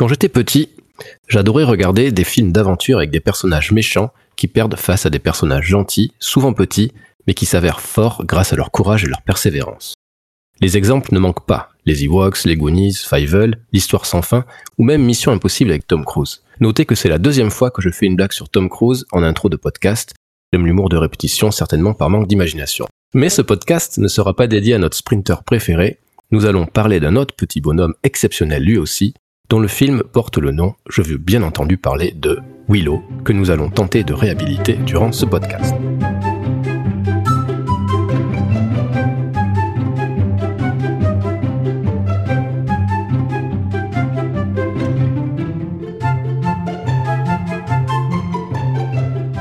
Quand 0.00 0.08
j'étais 0.08 0.30
petit, 0.30 0.70
j'adorais 1.28 1.64
regarder 1.64 2.10
des 2.10 2.24
films 2.24 2.52
d'aventure 2.52 2.96
avec 2.96 3.10
des 3.10 3.20
personnages 3.20 3.70
méchants 3.70 4.14
qui 4.34 4.48
perdent 4.48 4.76
face 4.76 5.04
à 5.04 5.10
des 5.10 5.18
personnages 5.18 5.66
gentils, 5.66 6.14
souvent 6.18 6.54
petits, 6.54 6.94
mais 7.26 7.34
qui 7.34 7.44
s'avèrent 7.44 7.82
forts 7.82 8.24
grâce 8.24 8.54
à 8.54 8.56
leur 8.56 8.70
courage 8.70 9.04
et 9.04 9.08
leur 9.08 9.20
persévérance. 9.20 9.92
Les 10.62 10.78
exemples 10.78 11.12
ne 11.12 11.18
manquent 11.18 11.44
pas. 11.44 11.68
Les 11.84 12.02
Ewoks, 12.04 12.46
les 12.46 12.56
Goonies, 12.56 12.94
Fievel, 12.94 13.60
l'Histoire 13.74 14.06
sans 14.06 14.22
fin, 14.22 14.46
ou 14.78 14.84
même 14.84 15.04
Mission 15.04 15.32
Impossible 15.32 15.68
avec 15.70 15.86
Tom 15.86 16.06
Cruise. 16.06 16.44
Notez 16.60 16.86
que 16.86 16.94
c'est 16.94 17.10
la 17.10 17.18
deuxième 17.18 17.50
fois 17.50 17.70
que 17.70 17.82
je 17.82 17.90
fais 17.90 18.06
une 18.06 18.16
blague 18.16 18.32
sur 18.32 18.48
Tom 18.48 18.70
Cruise 18.70 19.04
en 19.12 19.22
intro 19.22 19.50
de 19.50 19.58
podcast. 19.58 20.14
J'aime 20.50 20.64
l'humour 20.64 20.88
de 20.88 20.96
répétition, 20.96 21.50
certainement 21.50 21.92
par 21.92 22.08
manque 22.08 22.26
d'imagination. 22.26 22.86
Mais 23.12 23.28
ce 23.28 23.42
podcast 23.42 23.98
ne 23.98 24.08
sera 24.08 24.34
pas 24.34 24.46
dédié 24.46 24.72
à 24.72 24.78
notre 24.78 24.96
sprinter 24.96 25.44
préféré. 25.44 25.98
Nous 26.30 26.46
allons 26.46 26.64
parler 26.64 27.00
d'un 27.00 27.16
autre 27.16 27.36
petit 27.36 27.60
bonhomme 27.60 27.92
exceptionnel 28.02 28.64
lui 28.64 28.78
aussi, 28.78 29.12
dont 29.50 29.58
le 29.58 29.68
film 29.68 30.04
porte 30.04 30.38
le 30.38 30.52
nom, 30.52 30.74
je 30.88 31.02
veux 31.02 31.18
bien 31.18 31.42
entendu 31.42 31.76
parler 31.76 32.12
de 32.16 32.38
Willow, 32.68 33.02
que 33.24 33.32
nous 33.32 33.50
allons 33.50 33.68
tenter 33.68 34.04
de 34.04 34.14
réhabiliter 34.14 34.74
durant 34.74 35.10
ce 35.10 35.26
podcast. 35.26 35.74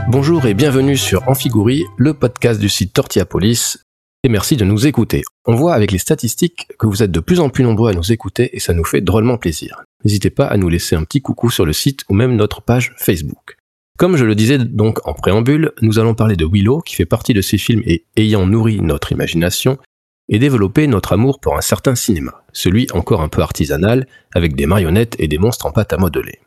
Bonjour 0.07 0.47
et 0.47 0.55
bienvenue 0.55 0.97
sur 0.97 1.29
Amphigouri, 1.29 1.85
le 1.97 2.15
podcast 2.15 2.59
du 2.59 2.67
site 2.67 2.93
Tortillapolis, 2.93 3.77
et 4.23 4.29
merci 4.29 4.57
de 4.57 4.65
nous 4.65 4.85
écouter. 4.85 5.23
On 5.45 5.55
voit 5.55 5.73
avec 5.73 5.91
les 5.91 5.97
statistiques 5.97 6.67
que 6.77 6.87
vous 6.87 7.03
êtes 7.03 7.11
de 7.11 7.19
plus 7.19 7.39
en 7.39 7.49
plus 7.49 7.63
nombreux 7.63 7.91
à 7.91 7.93
nous 7.93 8.11
écouter 8.11 8.55
et 8.55 8.59
ça 8.59 8.73
nous 8.73 8.83
fait 8.83 9.01
drôlement 9.01 9.37
plaisir. 9.37 9.83
N'hésitez 10.03 10.29
pas 10.29 10.45
à 10.45 10.57
nous 10.57 10.69
laisser 10.69 10.95
un 10.95 11.03
petit 11.03 11.21
coucou 11.21 11.49
sur 11.49 11.65
le 11.65 11.73
site 11.73 12.03
ou 12.09 12.13
même 12.13 12.35
notre 12.35 12.61
page 12.61 12.93
Facebook. 12.97 13.57
Comme 13.97 14.17
je 14.17 14.25
le 14.25 14.35
disais 14.35 14.57
donc 14.57 15.05
en 15.07 15.13
préambule, 15.13 15.71
nous 15.81 15.99
allons 15.99 16.15
parler 16.15 16.35
de 16.35 16.45
Willow 16.45 16.81
qui 16.81 16.95
fait 16.95 17.05
partie 17.05 17.33
de 17.33 17.41
ces 17.41 17.57
films 17.57 17.83
et 17.85 18.05
ayant 18.15 18.45
nourri 18.45 18.81
notre 18.81 19.11
imagination 19.11 19.77
et 20.29 20.39
développé 20.39 20.87
notre 20.87 21.13
amour 21.13 21.39
pour 21.39 21.57
un 21.57 21.61
certain 21.61 21.95
cinéma, 21.95 22.43
celui 22.53 22.87
encore 22.93 23.21
un 23.21 23.29
peu 23.29 23.41
artisanal 23.41 24.07
avec 24.33 24.55
des 24.55 24.67
marionnettes 24.67 25.15
et 25.19 25.27
des 25.27 25.37
monstres 25.37 25.65
en 25.65 25.71
pâte 25.71 25.91
à 25.91 25.97
modeler. 25.97 26.39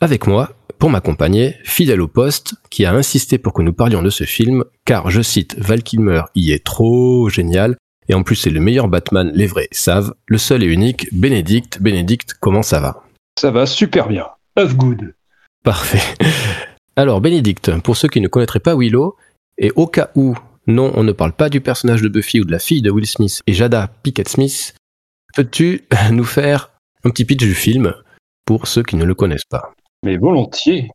Avec 0.00 0.26
moi, 0.26 0.52
pour 0.78 0.90
m'accompagner, 0.90 1.56
fidèle 1.64 2.00
au 2.00 2.08
poste, 2.08 2.54
qui 2.70 2.84
a 2.84 2.92
insisté 2.92 3.38
pour 3.38 3.52
que 3.52 3.62
nous 3.62 3.72
parlions 3.72 4.02
de 4.02 4.10
ce 4.10 4.24
film, 4.24 4.64
car, 4.84 5.10
je 5.10 5.22
cite, 5.22 5.56
Val 5.58 5.82
Kilmer 5.82 6.22
y 6.34 6.52
est 6.52 6.64
trop 6.64 7.28
génial, 7.28 7.76
et 8.08 8.14
en 8.14 8.22
plus 8.22 8.36
c'est 8.36 8.50
le 8.50 8.60
meilleur 8.60 8.88
Batman, 8.88 9.30
les 9.34 9.46
vrais 9.46 9.68
savent, 9.72 10.14
le 10.26 10.38
seul 10.38 10.62
et 10.62 10.66
unique, 10.66 11.08
Bénédicte. 11.12 11.80
Bénédicte, 11.80 12.34
comment 12.40 12.62
ça 12.62 12.80
va? 12.80 13.04
Ça 13.38 13.50
va 13.50 13.66
super 13.66 14.08
bien. 14.08 14.26
Of 14.56 14.76
good. 14.76 15.14
Parfait. 15.64 16.14
Alors, 16.96 17.20
Bénédicte, 17.20 17.78
pour 17.80 17.96
ceux 17.96 18.08
qui 18.08 18.20
ne 18.20 18.28
connaîtraient 18.28 18.60
pas 18.60 18.76
Willow, 18.76 19.16
et 19.58 19.72
au 19.76 19.86
cas 19.86 20.10
où, 20.14 20.34
non, 20.66 20.92
on 20.94 21.02
ne 21.02 21.12
parle 21.12 21.32
pas 21.32 21.48
du 21.48 21.60
personnage 21.60 22.02
de 22.02 22.08
Buffy 22.08 22.40
ou 22.40 22.44
de 22.44 22.52
la 22.52 22.58
fille 22.58 22.82
de 22.82 22.90
Will 22.90 23.06
Smith 23.06 23.42
et 23.46 23.52
Jada 23.52 23.90
Pickett 24.02 24.28
Smith, 24.28 24.74
peux-tu 25.34 25.86
nous 26.10 26.24
faire 26.24 26.70
un 27.04 27.10
petit 27.10 27.24
pitch 27.24 27.42
du 27.42 27.54
film 27.54 27.94
pour 28.44 28.66
ceux 28.66 28.82
qui 28.82 28.96
ne 28.96 29.04
le 29.04 29.14
connaissent 29.14 29.48
pas? 29.48 29.72
Mais 30.06 30.16
volontiers. 30.16 30.88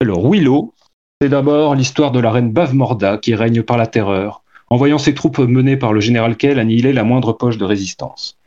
Alors 0.00 0.30
Willow, 0.30 0.72
c'est 1.20 1.28
d'abord 1.28 1.74
l'histoire 1.74 2.12
de 2.12 2.20
la 2.20 2.30
reine 2.30 2.52
Bavmorda 2.52 3.18
qui 3.18 3.34
règne 3.34 3.62
par 3.62 3.76
la 3.76 3.88
terreur, 3.88 4.44
en 4.70 4.76
voyant 4.76 4.98
ses 4.98 5.12
troupes 5.12 5.40
menées 5.40 5.76
par 5.76 5.92
le 5.92 6.00
général 6.00 6.36
Kell 6.36 6.60
annihiler 6.60 6.92
la 6.92 7.02
moindre 7.02 7.32
poche 7.32 7.58
de 7.58 7.64
résistance. 7.64 8.38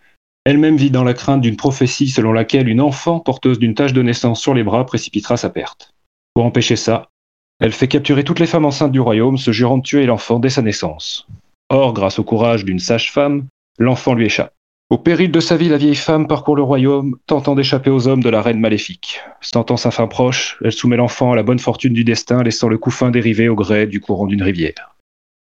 Elle-même 0.46 0.78
vit 0.78 0.92
dans 0.92 1.03
la 1.03 1.14
crainte 1.14 1.42
d'une 1.42 1.58
prophétie 1.58 2.08
selon 2.08 2.31
laquelle 2.31 2.70
une 2.70 2.80
enfant 2.80 3.20
porteuse 3.20 3.59
d'une 3.59 3.76
tache 3.76 3.94
de 3.94 4.02
naissance 4.02 4.40
sur 4.40 4.53
les 4.53 4.64
bras 4.64 4.86
précipitera 4.86 5.36
sa 5.36 5.50
perte. 5.50 5.94
Pour 6.34 6.46
empêcher 6.46 6.78
ça, 6.78 7.09
elle 7.59 7.73
fait 7.73 7.90
capturer 7.90 8.23
toutes 8.23 8.40
les 8.40 8.48
femmes 8.48 8.66
enceintes 8.66 8.94
du 8.94 9.02
royaume, 9.02 9.38
se 9.38 9.52
jurant 9.52 9.78
de 9.78 9.84
tuer 9.84 10.06
l'enfant 10.06 10.40
dès 10.40 10.50
sa 10.50 10.62
naissance. 10.62 11.28
Or, 11.69 11.94
grâce 11.94 12.19
au 12.19 12.24
courage 12.24 12.64
d'une 12.64 12.80
sage-femme, 12.80 13.47
l'enfant 13.78 14.14
lui 14.14 14.25
échappe. 14.25 14.53
Au 14.91 15.00
péril 15.00 15.31
de 15.31 15.40
sa 15.40 15.57
vie, 15.57 15.68
la 15.68 15.78
vieille 15.78 15.96
femme 15.96 16.28
parcourt 16.28 16.56
le 16.56 16.62
royaume, 16.62 17.18
tentant 17.25 17.56
d'échapper 17.56 17.90
aux 17.90 18.07
hommes 18.07 18.22
de 18.22 18.29
la 18.29 18.44
reine 18.44 18.59
maléfique. 18.59 19.19
Sentant 19.41 19.78
sa 19.78 19.90
fin 19.90 20.06
proche, 20.06 20.59
elle 20.63 20.72
soumet 20.72 20.96
l'enfant 20.96 21.31
à 21.31 21.35
la 21.35 21.41
bonne 21.41 21.57
fortune 21.57 21.94
du 21.94 22.03
destin, 22.03 22.44
laissant 22.44 22.69
le 22.69 22.78
couffin 22.78 23.09
dériver 23.09 23.50
au 23.50 23.56
gré 23.56 23.88
du 23.88 24.00
courant 24.00 24.28
d'une 24.28 24.44
rivière. 24.44 24.96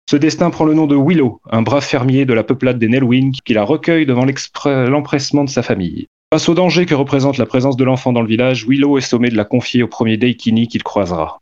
Ce 0.08 0.16
destin 0.16 0.50
prend 0.50 0.64
le 0.64 0.75
nom 0.75 0.86
de 0.86 0.94
Willow, 0.94 1.41
un 1.50 1.62
brave 1.62 1.84
fermier 1.84 2.25
de 2.25 2.34
la 2.34 2.44
peuplade 2.44 2.78
des 2.78 2.88
Nelwyn 2.88 3.32
qui 3.44 3.53
la 3.53 3.64
recueille 3.64 4.06
devant 4.06 4.25
l'empressement 4.25 5.42
de 5.42 5.50
sa 5.50 5.62
famille. 5.64 6.06
Face 6.32 6.48
au 6.48 6.54
danger 6.54 6.86
que 6.86 6.94
représente 6.94 7.36
la 7.36 7.47
présence 7.47 7.76
de 7.76 7.84
l'enfant 7.84 8.12
dans 8.12 8.22
le 8.22 8.28
village, 8.28 8.64
Willow 8.69 8.97
est 8.97 9.00
sommé 9.00 9.28
de 9.28 9.36
la 9.36 9.44
confier 9.44 9.82
au 9.82 9.88
premier 9.88 10.16
Daikini 10.16 10.69
qu'il 10.69 10.84
croisera. 10.84 11.41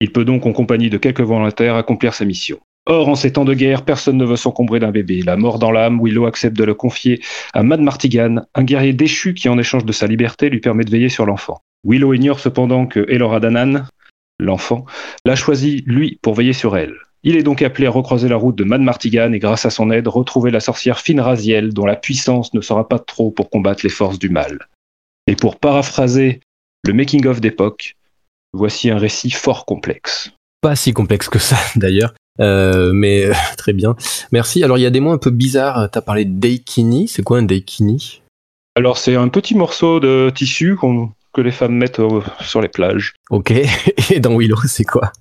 Il 0.00 0.12
peut 0.12 0.26
donc, 0.26 0.44
en 0.44 0.52
compagnie 0.52 0.90
de 0.90 0.98
quelques 0.98 1.20
volontaires, 1.20 1.76
accomplir 1.76 2.12
sa 2.12 2.26
mission. 2.26 2.58
Or, 2.92 3.08
en 3.08 3.14
ces 3.14 3.32
temps 3.32 3.44
de 3.44 3.54
guerre, 3.54 3.84
personne 3.84 4.16
ne 4.16 4.24
veut 4.24 4.34
s'encombrer 4.34 4.80
d'un 4.80 4.90
bébé. 4.90 5.22
La 5.22 5.36
mort 5.36 5.60
dans 5.60 5.70
l'âme, 5.70 6.00
Willow 6.02 6.26
accepte 6.26 6.56
de 6.56 6.64
le 6.64 6.74
confier 6.74 7.22
à 7.52 7.62
Mad 7.62 7.80
Martigan, 7.80 8.42
un 8.56 8.64
guerrier 8.64 8.92
déchu 8.92 9.32
qui, 9.32 9.48
en 9.48 9.60
échange 9.60 9.84
de 9.84 9.92
sa 9.92 10.08
liberté, 10.08 10.50
lui 10.50 10.58
permet 10.58 10.82
de 10.82 10.90
veiller 10.90 11.08
sur 11.08 11.24
l'enfant. 11.24 11.60
Willow 11.84 12.14
ignore 12.14 12.40
cependant 12.40 12.88
que 12.88 13.08
Elora 13.08 13.38
Danan, 13.38 13.86
l'enfant, 14.40 14.86
l'a 15.24 15.36
choisi, 15.36 15.84
lui, 15.86 16.18
pour 16.20 16.34
veiller 16.34 16.52
sur 16.52 16.76
elle. 16.76 16.96
Il 17.22 17.36
est 17.36 17.44
donc 17.44 17.62
appelé 17.62 17.86
à 17.86 17.92
recroiser 17.92 18.28
la 18.28 18.34
route 18.34 18.56
de 18.56 18.64
Mad 18.64 18.80
Martigan 18.80 19.32
et, 19.32 19.38
grâce 19.38 19.64
à 19.66 19.70
son 19.70 19.92
aide, 19.92 20.08
retrouver 20.08 20.50
la 20.50 20.58
sorcière 20.58 20.98
Finn 20.98 21.20
Raziel, 21.20 21.72
dont 21.72 21.86
la 21.86 21.94
puissance 21.94 22.52
ne 22.54 22.60
sera 22.60 22.88
pas 22.88 22.98
trop 22.98 23.30
pour 23.30 23.50
combattre 23.50 23.82
les 23.84 23.90
forces 23.90 24.18
du 24.18 24.30
mal. 24.30 24.66
Et 25.28 25.36
pour 25.36 25.60
paraphraser 25.60 26.40
le 26.84 26.92
making-of 26.92 27.40
d'époque, 27.40 27.94
voici 28.52 28.90
un 28.90 28.98
récit 28.98 29.30
fort 29.30 29.64
complexe. 29.64 30.32
Pas 30.60 30.74
si 30.74 30.92
complexe 30.92 31.28
que 31.28 31.38
ça, 31.38 31.56
d'ailleurs. 31.76 32.14
Euh, 32.40 32.92
mais 32.92 33.26
euh, 33.26 33.32
très 33.56 33.72
bien. 33.72 33.96
Merci. 34.32 34.64
Alors 34.64 34.78
il 34.78 34.82
y 34.82 34.86
a 34.86 34.90
des 34.90 35.00
mots 35.00 35.12
un 35.12 35.18
peu 35.18 35.30
bizarres. 35.30 35.90
Tu 35.90 35.98
as 35.98 36.02
parlé 36.02 36.24
de 36.24 36.38
daikini. 36.38 37.08
C'est 37.08 37.22
quoi 37.22 37.38
un 37.38 37.42
daikini? 37.42 38.22
Alors 38.76 38.98
c'est 38.98 39.16
un 39.16 39.28
petit 39.28 39.54
morceau 39.54 40.00
de 40.00 40.30
tissu 40.34 40.76
que 41.32 41.40
les 41.40 41.50
femmes 41.50 41.74
mettent 41.74 42.00
euh, 42.00 42.20
sur 42.40 42.60
les 42.60 42.68
plages. 42.68 43.14
Ok. 43.30 43.50
Et 44.10 44.20
dans 44.20 44.36
Willow, 44.36 44.56
c'est 44.66 44.84
quoi? 44.84 45.12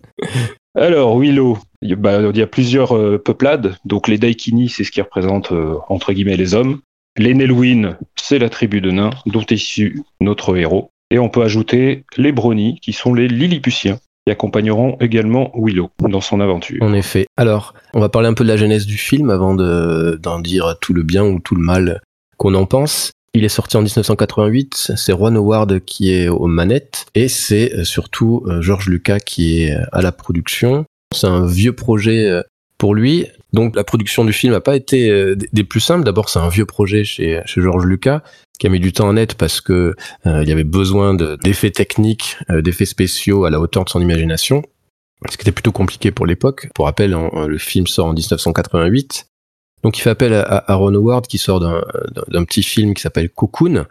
Alors 0.75 1.19
Willow, 1.19 1.57
il 1.81 1.89
y, 1.89 1.93
a, 1.93 1.95
bah, 1.95 2.31
plusieurs 2.49 3.21
peuplades. 3.21 3.75
Donc 3.85 4.07
les 4.07 4.17
daikini, 4.17 4.69
c'est 4.69 4.83
ce 4.83 4.91
qui 4.91 5.01
représente 5.01 5.51
entre 5.89 6.13
guillemets 6.13 6.37
les 6.37 6.53
hommes. 6.53 6.79
Les 7.17 7.33
Nelwyn, 7.33 7.97
c'est 8.15 8.39
la 8.39 8.49
tribu 8.49 8.81
de 8.81 8.91
nains 8.91 9.09
dont 9.25 9.41
est 9.41 9.51
issu 9.51 10.03
notre 10.21 10.55
héros. 10.55 10.89
Et 11.11 11.17
on 11.17 11.27
peut 11.27 11.41
ajouter 11.41 12.05
les 12.17 12.31
Brownies, 12.31 12.79
qui 12.81 12.93
sont 12.93 13.15
les 13.15 13.27
Lilliputiens 13.27 13.99
accompagneront 14.29 14.97
également 14.99 15.51
Willow 15.55 15.89
dans 15.99 16.21
son 16.21 16.39
aventure. 16.39 16.81
En 16.81 16.93
effet. 16.93 17.25
Alors, 17.37 17.73
on 17.93 17.99
va 17.99 18.09
parler 18.09 18.27
un 18.27 18.33
peu 18.33 18.43
de 18.43 18.49
la 18.49 18.57
genèse 18.57 18.85
du 18.85 18.97
film 18.97 19.29
avant 19.29 19.55
d'en 19.55 20.39
dire 20.39 20.75
tout 20.81 20.93
le 20.93 21.03
bien 21.03 21.23
ou 21.23 21.39
tout 21.39 21.55
le 21.55 21.61
mal 21.61 22.01
qu'on 22.37 22.53
en 22.53 22.65
pense. 22.65 23.11
Il 23.35 23.45
est 23.45 23.49
sorti 23.49 23.77
en 23.77 23.81
1988, 23.81 24.93
c'est 24.95 25.11
Ron 25.11 25.35
Howard 25.35 25.81
qui 25.85 26.11
est 26.11 26.29
aux 26.29 26.47
manettes 26.47 27.05
et 27.13 27.27
c'est 27.27 27.73
euh, 27.75 27.83
surtout 27.83 28.43
euh, 28.47 28.61
George 28.61 28.89
Lucas 28.89 29.19
qui 29.19 29.61
est 29.61 29.77
à 29.91 30.01
la 30.01 30.11
production. 30.11 30.85
C'est 31.15 31.27
un 31.27 31.45
vieux 31.45 31.73
projet 31.73 32.25
euh, 32.25 32.41
pour 32.79 32.95
lui. 32.95 33.27
Donc 33.53 33.75
la 33.75 33.83
production 33.83 34.25
du 34.25 34.33
film 34.33 34.53
n'a 34.53 34.61
pas 34.61 34.75
été 34.75 35.35
des 35.35 35.63
plus 35.63 35.79
simples. 35.79 36.03
D'abord, 36.03 36.29
c'est 36.29 36.39
un 36.39 36.49
vieux 36.49 36.65
projet 36.65 37.03
chez, 37.03 37.41
chez 37.45 37.61
George 37.61 37.85
Lucas 37.85 38.21
qui 38.59 38.67
a 38.67 38.69
mis 38.69 38.79
du 38.79 38.93
temps 38.93 39.07
en 39.07 39.13
net 39.13 39.35
parce 39.35 39.61
que 39.61 39.95
euh, 40.25 40.43
il 40.43 40.49
y 40.49 40.51
avait 40.51 40.63
besoin 40.63 41.15
d'effets 41.15 41.71
techniques, 41.71 42.37
euh, 42.51 42.61
d'effets 42.61 42.85
spéciaux 42.85 43.45
à 43.45 43.49
la 43.49 43.59
hauteur 43.59 43.85
de 43.85 43.89
son 43.89 44.01
imagination, 44.01 44.61
ce 45.29 45.37
qui 45.37 45.43
était 45.43 45.51
plutôt 45.51 45.71
compliqué 45.71 46.11
pour 46.11 46.25
l'époque. 46.25 46.69
Pour 46.75 46.85
rappel, 46.85 47.11
le 47.11 47.57
film 47.57 47.87
sort 47.87 48.07
en 48.07 48.13
1988. 48.13 49.27
Donc 49.81 49.97
il 49.97 50.01
fait 50.01 50.09
appel 50.09 50.33
à, 50.33 50.75
Ron 50.75 50.93
Howard 50.93 51.25
qui 51.25 51.37
sort 51.37 51.61
d'un 51.61 52.43
petit 52.43 52.63
film 52.63 52.93
qui 52.93 53.01
s'appelle 53.01 53.29
Cocoon. 53.29 53.85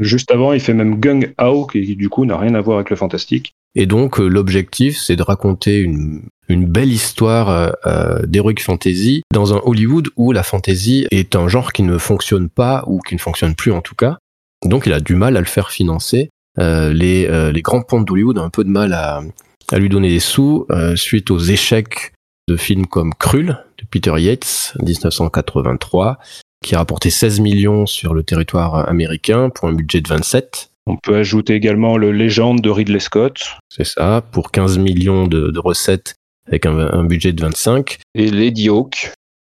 Juste 0.00 0.30
avant, 0.30 0.52
il 0.52 0.60
fait 0.60 0.74
même 0.74 1.00
Gung 1.00 1.32
Hao 1.38 1.66
qui 1.66 1.96
du 1.96 2.08
coup 2.08 2.24
n'a 2.24 2.36
rien 2.36 2.54
à 2.54 2.60
voir 2.60 2.78
avec 2.78 2.90
le 2.90 2.96
fantastique. 2.96 3.54
Et 3.74 3.86
donc 3.86 4.20
euh, 4.20 4.28
l'objectif, 4.28 4.98
c'est 4.98 5.16
de 5.16 5.22
raconter 5.22 5.78
une, 5.78 6.22
une 6.48 6.66
belle 6.66 6.92
histoire 6.92 7.48
euh, 7.48 7.70
euh 7.86 8.26
d'heroic 8.26 8.60
fantasy 8.60 9.22
dans 9.32 9.54
un 9.54 9.60
Hollywood 9.64 10.08
où 10.16 10.32
la 10.32 10.42
fantasy 10.42 11.06
est 11.10 11.34
un 11.36 11.48
genre 11.48 11.72
qui 11.72 11.82
ne 11.82 11.98
fonctionne 11.98 12.48
pas 12.48 12.84
ou 12.86 13.00
qui 13.00 13.14
ne 13.14 13.20
fonctionne 13.20 13.54
plus 13.54 13.72
en 13.72 13.80
tout 13.80 13.94
cas. 13.94 14.18
Donc 14.64 14.86
il 14.86 14.92
a 14.92 15.00
du 15.00 15.14
mal 15.14 15.36
à 15.36 15.40
le 15.40 15.46
faire 15.46 15.70
financer. 15.70 16.28
Euh, 16.58 16.92
les, 16.92 17.26
euh, 17.26 17.50
les 17.50 17.62
grands 17.62 17.82
ponts 17.82 18.02
d'Hollywood 18.02 18.38
ont 18.38 18.44
un 18.44 18.50
peu 18.50 18.64
de 18.64 18.68
mal 18.68 18.92
à, 18.92 19.22
à 19.70 19.78
lui 19.78 19.88
donner 19.88 20.10
des 20.10 20.20
sous 20.20 20.66
suite 20.96 21.30
aux 21.30 21.38
échecs 21.38 22.12
de 22.48 22.56
films 22.56 22.86
comme 22.86 23.14
Krull 23.14 23.64
de 23.78 23.86
Peter 23.90 24.12
Yates 24.18 24.74
1983 24.82 26.18
qui 26.62 26.74
a 26.74 26.78
rapporté 26.78 27.10
16 27.10 27.40
millions 27.40 27.86
sur 27.86 28.14
le 28.14 28.22
territoire 28.22 28.88
américain 28.88 29.50
pour 29.50 29.68
un 29.68 29.72
budget 29.72 30.00
de 30.00 30.08
27 30.08 30.71
on 30.86 30.96
peut 30.96 31.16
ajouter 31.16 31.54
également 31.54 31.96
le 31.96 32.12
Légende 32.12 32.60
de 32.60 32.70
Ridley 32.70 33.00
Scott. 33.00 33.58
C'est 33.68 33.86
ça, 33.86 34.22
pour 34.32 34.50
15 34.50 34.78
millions 34.78 35.26
de, 35.26 35.58
recettes 35.58 36.14
avec 36.48 36.66
un, 36.66 37.04
budget 37.04 37.32
de 37.32 37.40
25. 37.40 37.98
Et 38.14 38.30
Lady 38.30 38.68
Hawk, 38.68 39.12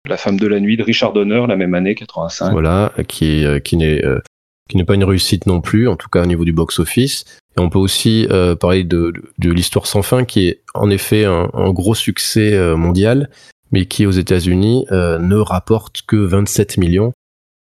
la 0.09 0.17
femme 0.17 0.39
de 0.39 0.47
la 0.47 0.61
nuit 0.61 0.77
de 0.77 0.83
Richard 0.83 1.13
Donner, 1.13 1.45
la 1.49 1.57
même 1.57 1.75
année, 1.75 1.95
85. 1.95 2.53
Voilà, 2.53 2.93
qui, 3.09 3.45
euh, 3.45 3.59
qui 3.59 3.77
n'est 3.77 4.05
euh, 4.05 4.21
qui 4.69 4.77
n'est 4.77 4.85
pas 4.85 4.95
une 4.95 5.05
réussite 5.05 5.47
non 5.47 5.61
plus, 5.61 5.89
en 5.89 5.97
tout 5.97 6.09
cas 6.09 6.23
au 6.23 6.27
niveau 6.27 6.45
du 6.45 6.53
box-office. 6.53 7.25
Et 7.57 7.61
on 7.61 7.71
peut 7.71 7.79
aussi 7.79 8.27
euh, 8.31 8.57
parler 8.57 8.85
de, 8.85 9.13
de, 9.39 9.51
l'histoire 9.51 9.87
sans 9.87 10.03
fin, 10.03 10.25
qui 10.25 10.49
est 10.49 10.63
en 10.75 10.91
effet 10.91 11.25
un, 11.25 11.71
gros 11.71 11.95
succès 11.95 12.55
euh, 12.55 12.77
mondial, 12.77 13.31
mais 13.71 13.87
qui 13.87 14.07
aux 14.07 14.11
États-Unis 14.11 14.87
euh, 14.91 15.19
ne 15.19 15.37
rapporte 15.37 16.03
que 16.07 16.17
27 16.17 16.79
millions, 16.79 17.13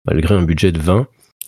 malgré 0.04 0.34
un 0.34 0.42
budget 0.42 0.72
de 0.72 0.80
20. 0.80 1.06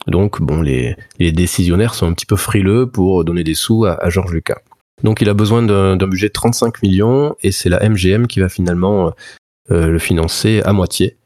Donc 0.09 0.41
bon, 0.43 0.63
les, 0.63 0.97
décisionnaires 1.19 1.95
sont 1.95 2.07
un 2.07 2.13
petit 2.13 2.27
peu 2.27 2.37
frileux 2.37 2.91
pour 2.91 3.25
donner 3.25 3.45
des 3.45 3.55
sous 3.55 3.85
à, 3.85 4.09
George 4.09 4.33
Lucas. 4.33 4.61
Donc 5.05 5.21
il 5.21 5.29
a 5.29 5.35
besoin 5.35 5.63
d'un 5.63 6.09
budget 6.09 6.29
de 6.29 6.33
35 6.33 6.83
millions, 6.83 7.37
et 7.43 7.53
c'est 7.53 7.69
la 7.69 7.89
MGM 7.89 8.27
qui 8.27 8.41
va 8.41 8.49
finalement 8.49 9.13
le 9.69 9.99
financer 9.99 10.61
à 10.65 10.73
moitié. 10.73 11.19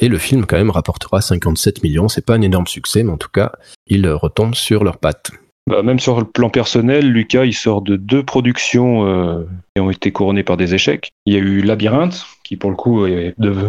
Et 0.00 0.08
le 0.08 0.18
film, 0.18 0.46
quand 0.46 0.56
même, 0.56 0.70
rapportera 0.70 1.20
57 1.20 1.82
millions. 1.82 2.08
C'est 2.08 2.24
pas 2.24 2.34
un 2.34 2.40
énorme 2.40 2.66
succès, 2.66 3.02
mais 3.02 3.12
en 3.12 3.18
tout 3.18 3.28
cas, 3.28 3.52
il 3.86 4.08
retombe 4.08 4.54
sur 4.54 4.82
leurs 4.82 4.98
pattes. 4.98 5.30
Bah, 5.68 5.82
même 5.82 6.00
sur 6.00 6.18
le 6.18 6.24
plan 6.24 6.50
personnel, 6.50 7.10
Lucas, 7.10 7.44
il 7.44 7.52
sort 7.52 7.82
de 7.82 7.96
deux 7.96 8.24
productions 8.24 9.06
euh, 9.06 9.44
qui 9.74 9.80
ont 9.80 9.90
été 9.90 10.10
couronnées 10.10 10.42
par 10.42 10.56
des 10.56 10.74
échecs. 10.74 11.10
Il 11.26 11.34
y 11.34 11.36
a 11.36 11.40
eu 11.40 11.60
Labyrinthe, 11.60 12.26
qui 12.42 12.56
pour 12.56 12.70
le 12.70 12.76
coup 12.76 13.06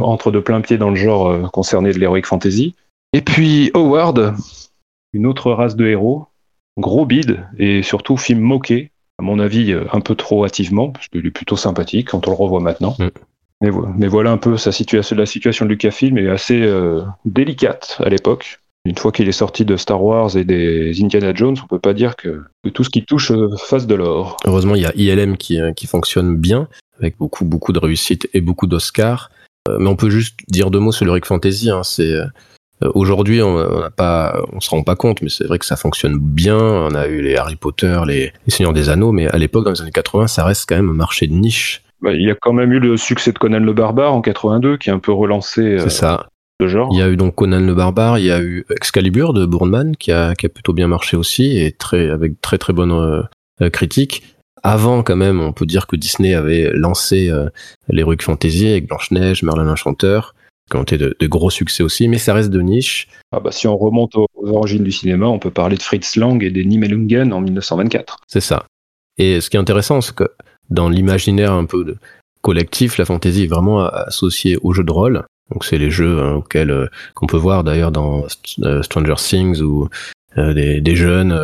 entre 0.01 0.31
de 0.31 0.39
plein 0.39 0.61
pied 0.61 0.77
dans 0.77 0.89
le 0.89 0.95
genre 0.95 1.27
euh, 1.27 1.41
concerné 1.53 1.91
de 1.91 1.99
l'heroic 1.99 2.23
fantasy. 2.23 2.75
Et 3.13 3.21
puis 3.21 3.71
Howard, 3.73 4.35
une 5.13 5.25
autre 5.25 5.51
race 5.51 5.75
de 5.75 5.85
héros, 5.85 6.27
gros 6.77 7.05
bide 7.05 7.45
et 7.57 7.83
surtout 7.83 8.15
film 8.15 8.39
moqué, 8.39 8.91
à 9.19 9.23
mon 9.23 9.39
avis 9.39 9.73
euh, 9.73 9.83
un 9.91 9.99
peu 9.99 10.15
trop 10.15 10.45
hâtivement, 10.45 10.89
parce 10.89 11.07
qu'il 11.09 11.25
est 11.25 11.31
plutôt 11.31 11.57
sympathique 11.57 12.09
quand 12.09 12.27
on 12.27 12.31
le 12.31 12.37
revoit 12.37 12.61
maintenant. 12.61 12.95
Mm. 12.99 13.09
Mais, 13.97 14.07
voilà 14.07 14.31
un 14.31 14.37
peu 14.37 14.57
sa 14.57 14.71
situation. 14.71 15.15
La 15.15 15.27
situation 15.27 15.65
de 15.65 15.69
Lucasfilm 15.69 16.17
est 16.17 16.29
assez 16.29 16.61
euh, 16.63 17.03
délicate 17.25 17.97
à 18.03 18.09
l'époque. 18.09 18.59
Une 18.85 18.97
fois 18.97 19.11
qu'il 19.11 19.29
est 19.29 19.33
sorti 19.33 19.65
de 19.65 19.77
Star 19.77 20.03
Wars 20.03 20.35
et 20.35 20.43
des 20.43 20.99
Indiana 21.03 21.31
Jones, 21.35 21.55
on 21.63 21.67
peut 21.67 21.77
pas 21.77 21.93
dire 21.93 22.15
que, 22.15 22.41
tout 22.73 22.83
ce 22.83 22.89
qui 22.89 23.05
touche 23.05 23.29
euh, 23.29 23.55
fasse 23.57 23.85
de 23.85 23.93
l'or. 23.93 24.37
Heureusement, 24.47 24.73
il 24.73 24.81
y 24.81 24.85
a 24.87 24.95
ILM 24.95 25.37
qui, 25.37 25.59
qui 25.75 25.85
fonctionne 25.85 26.37
bien, 26.37 26.67
avec 26.97 27.17
beaucoup, 27.19 27.45
beaucoup 27.45 27.71
de 27.71 27.77
réussite 27.77 28.27
et 28.33 28.41
beaucoup 28.41 28.65
d'Oscars. 28.65 29.29
mais 29.69 29.87
on 29.87 29.95
peut 29.95 30.09
juste 30.09 30.39
dire 30.47 30.71
deux 30.71 30.79
mots 30.79 30.91
sur 30.91 31.05
le 31.05 31.11
Rick 31.11 31.27
Fantasy. 31.27 31.69
Hein. 31.69 31.83
C'est 31.83 32.15
aujourd'hui, 32.93 33.41
on 33.41 33.89
pas, 33.95 34.41
on 34.53 34.59
se 34.59 34.69
rend 34.69 34.83
pas 34.83 34.95
compte, 34.95 35.21
mais 35.21 35.29
c'est 35.29 35.45
vrai 35.45 35.59
que 35.59 35.65
ça 35.65 35.75
fonctionne 35.75 36.17
bien. 36.19 36.57
On 36.57 36.95
a 36.95 37.07
eu 37.07 37.21
les 37.21 37.35
Harry 37.35 37.55
Potter, 37.55 37.99
les, 38.07 38.31
les 38.45 38.51
Seigneurs 38.51 38.73
des 38.73 38.89
Anneaux, 38.89 39.11
mais 39.11 39.27
à 39.27 39.37
l'époque, 39.37 39.65
dans 39.65 39.71
les 39.71 39.81
années 39.81 39.91
80, 39.91 40.27
ça 40.27 40.43
reste 40.43 40.67
quand 40.67 40.75
même 40.75 40.89
un 40.89 40.93
marché 40.93 41.27
de 41.27 41.33
niche 41.33 41.83
bah, 42.01 42.13
il 42.13 42.21
y 42.21 42.31
a 42.31 42.35
quand 42.35 42.53
même 42.53 42.71
eu 42.71 42.79
le 42.79 42.97
succès 42.97 43.31
de 43.31 43.37
Conan 43.37 43.59
le 43.59 43.73
Barbare 43.73 44.13
en 44.13 44.21
82 44.21 44.77
qui 44.77 44.89
a 44.89 44.93
un 44.93 44.99
peu 44.99 45.11
relancé 45.11 45.61
euh, 45.61 45.89
ça. 45.89 46.27
le 46.59 46.67
genre. 46.67 46.89
Il 46.93 46.99
y 46.99 47.01
a 47.01 47.09
eu 47.09 47.15
donc 47.15 47.35
Conan 47.35 47.59
le 47.59 47.75
Barbare, 47.75 48.17
il 48.17 48.25
y 48.25 48.31
a 48.31 48.41
eu 48.41 48.65
Excalibur 48.71 49.33
de 49.33 49.45
Bourneman 49.45 49.95
qui 49.95 50.11
a, 50.11 50.33
qui 50.33 50.47
a 50.47 50.49
plutôt 50.49 50.73
bien 50.73 50.87
marché 50.87 51.15
aussi 51.15 51.59
et 51.59 51.71
très, 51.71 52.09
avec 52.09 52.41
très 52.41 52.57
très 52.57 52.73
bonne 52.73 52.91
euh, 52.91 53.69
critique. 53.69 54.23
Avant, 54.63 55.01
quand 55.03 55.15
même, 55.15 55.41
on 55.41 55.53
peut 55.53 55.65
dire 55.65 55.87
que 55.87 55.95
Disney 55.95 56.33
avait 56.33 56.71
lancé 56.73 57.29
euh, 57.29 57.49
l'Heroic 57.87 58.17
Fantasy 58.21 58.67
avec 58.67 58.87
Blanche-Neige, 58.87 59.43
Merlin 59.43 59.63
l'Enchanteur, 59.63 60.35
qui 60.71 60.77
ont 60.77 60.83
été 60.83 60.97
de, 60.97 61.15
gros 61.27 61.49
succès 61.49 61.83
aussi, 61.83 62.07
mais 62.07 62.17
ça 62.17 62.33
reste 62.33 62.49
de 62.49 62.61
niche. 62.61 63.07
Ah 63.31 63.39
bah, 63.39 63.51
si 63.51 63.67
on 63.67 63.77
remonte 63.77 64.15
aux, 64.15 64.27
origines 64.35 64.83
du 64.83 64.91
cinéma, 64.91 65.27
on 65.27 65.39
peut 65.39 65.51
parler 65.51 65.77
de 65.77 65.83
Fritz 65.83 66.15
Lang 66.15 66.41
et 66.43 66.49
des 66.49 66.65
Nibelungen 66.65 67.31
en 67.31 67.41
1924. 67.41 68.17
C'est 68.27 68.41
ça. 68.41 68.65
Et 69.17 69.41
ce 69.41 69.49
qui 69.49 69.57
est 69.57 69.59
intéressant, 69.59 70.01
c'est 70.01 70.15
que 70.15 70.29
dans 70.69 70.89
l'imaginaire 70.89 71.51
un 71.51 71.65
peu 71.65 71.83
de 71.83 71.97
collectif, 72.41 72.97
la 72.97 73.05
fantasy 73.05 73.43
est 73.43 73.47
vraiment 73.47 73.85
associée 73.85 74.57
aux 74.63 74.73
jeux 74.73 74.83
de 74.83 74.91
rôle. 74.91 75.23
Donc 75.51 75.65
c'est 75.65 75.77
les 75.77 75.91
jeux 75.91 76.19
hein, 76.21 76.35
auxquels 76.35 76.71
euh, 76.71 76.87
qu'on 77.13 77.27
peut 77.27 77.37
voir 77.37 77.63
d'ailleurs 77.63 77.91
dans 77.91 78.25
euh, 78.63 78.81
Stranger 78.81 79.15
Things 79.17 79.61
où 79.61 79.89
euh, 80.37 80.53
des, 80.53 80.95
jeunes 80.95 81.37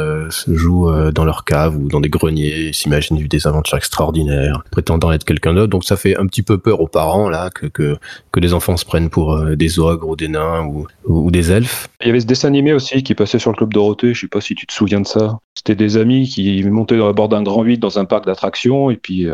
jouent 0.47 0.91
dans 1.11 1.25
leur 1.25 1.45
cave 1.45 1.75
ou 1.77 1.87
dans 1.87 1.99
des 1.99 2.09
greniers, 2.09 2.71
s'imaginent 2.73 3.17
vivre 3.17 3.29
des 3.29 3.47
aventures 3.47 3.77
extraordinaires, 3.77 4.63
prétendant 4.71 5.11
être 5.11 5.23
quelqu'un 5.23 5.53
d'autre. 5.53 5.69
Donc 5.69 5.83
ça 5.83 5.95
fait 5.97 6.17
un 6.17 6.25
petit 6.25 6.43
peu 6.43 6.57
peur 6.57 6.81
aux 6.81 6.87
parents 6.87 7.29
là 7.29 7.49
que 7.49 7.67
que, 7.67 7.97
les 8.37 8.53
enfants 8.53 8.77
se 8.77 8.85
prennent 8.85 9.09
pour 9.09 9.35
des 9.55 9.79
ogres 9.79 10.07
ou 10.07 10.15
des 10.15 10.27
nains 10.27 10.69
ou, 11.05 11.31
des 11.31 11.51
elfes. 11.51 11.87
Il 12.01 12.07
y 12.07 12.09
avait 12.11 12.19
ce 12.19 12.27
dessin 12.27 12.49
animé 12.49 12.71
aussi 12.71 13.01
qui 13.01 13.15
passait 13.15 13.39
sur 13.39 13.51
le 13.51 13.55
club 13.57 13.73
Dorothée. 13.73 14.13
Je 14.13 14.21
sais 14.21 14.27
pas 14.27 14.41
si 14.41 14.53
tu 14.53 14.67
te 14.67 14.73
souviens 14.73 15.01
de 15.01 15.07
ça. 15.07 15.39
C'était 15.55 15.75
des 15.75 15.97
amis 15.97 16.27
qui 16.27 16.63
montaient 16.65 17.01
à 17.01 17.13
bord 17.13 17.29
d'un 17.29 17.41
grand 17.41 17.63
8 17.63 17.79
dans 17.79 17.97
un 17.97 18.05
parc 18.05 18.25
d'attractions 18.25 18.91
et 18.91 18.95
puis 18.95 19.27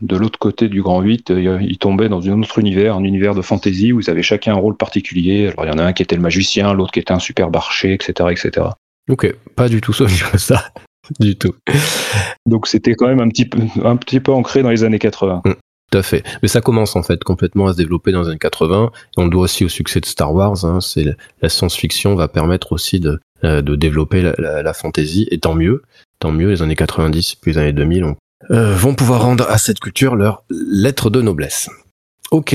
de 0.00 0.16
l'autre 0.16 0.38
côté 0.38 0.68
du 0.68 0.82
Grand 0.82 1.00
8, 1.00 1.30
euh, 1.30 1.58
ils 1.60 1.78
tombaient 1.78 2.08
dans 2.08 2.28
un 2.28 2.40
autre 2.40 2.58
univers, 2.58 2.96
un 2.96 3.04
univers 3.04 3.34
de 3.34 3.42
fantasy 3.42 3.92
où 3.92 4.00
ils 4.00 4.10
avaient 4.10 4.22
chacun 4.22 4.54
un 4.54 4.58
rôle 4.58 4.76
particulier. 4.76 5.48
Alors 5.48 5.64
il 5.64 5.68
y 5.68 5.74
en 5.74 5.78
a 5.78 5.84
un 5.84 5.92
qui 5.92 6.02
était 6.02 6.16
le 6.16 6.22
magicien, 6.22 6.72
l'autre 6.72 6.92
qui 6.92 7.00
était 7.00 7.12
un 7.12 7.18
super 7.18 7.48
archer, 7.52 7.94
etc., 7.94 8.12
etc. 8.30 8.66
Ok, 9.08 9.34
pas 9.56 9.68
du 9.68 9.80
tout 9.80 9.92
ça, 10.38 10.72
du 11.20 11.36
tout. 11.36 11.54
Donc 12.46 12.66
c'était 12.66 12.94
quand 12.94 13.06
même 13.06 13.20
un 13.20 13.28
petit 13.28 13.46
peu, 13.46 13.60
un 13.84 13.96
petit 13.96 14.20
peu 14.20 14.32
ancré 14.32 14.62
dans 14.62 14.70
les 14.70 14.84
années 14.84 14.98
80. 14.98 15.42
Mm, 15.44 15.52
tout 15.90 15.98
à 15.98 16.02
fait. 16.02 16.22
Mais 16.42 16.48
ça 16.48 16.60
commence 16.60 16.96
en 16.96 17.02
fait 17.02 17.24
complètement 17.24 17.68
à 17.68 17.72
se 17.72 17.78
développer 17.78 18.12
dans 18.12 18.22
les 18.22 18.28
années 18.28 18.38
80. 18.38 18.90
Et 18.94 19.20
on 19.20 19.24
le 19.24 19.30
doit 19.30 19.42
aussi 19.42 19.64
au 19.64 19.68
succès 19.68 20.00
de 20.00 20.06
Star 20.06 20.34
Wars. 20.34 20.64
Hein. 20.64 20.80
C'est 20.80 21.16
la 21.40 21.48
science-fiction 21.48 22.14
va 22.14 22.28
permettre 22.28 22.72
aussi 22.72 23.00
de, 23.00 23.18
euh, 23.44 23.62
de 23.62 23.76
développer 23.76 24.20
la, 24.20 24.62
la, 24.62 24.74
fantasy. 24.74 25.26
Et 25.30 25.38
tant 25.38 25.54
mieux, 25.54 25.82
tant 26.18 26.32
mieux. 26.32 26.50
Les 26.50 26.62
années 26.62 26.76
90 26.76 27.36
puis 27.36 27.52
les 27.52 27.58
années 27.58 27.72
2000, 27.72 28.04
on 28.04 28.16
euh, 28.50 28.74
vont 28.74 28.94
pouvoir 28.94 29.22
rendre 29.22 29.48
à 29.48 29.58
cette 29.58 29.80
culture 29.80 30.14
leur 30.16 30.44
lettre 30.50 31.10
de 31.10 31.20
noblesse. 31.20 31.68
Ok, 32.30 32.54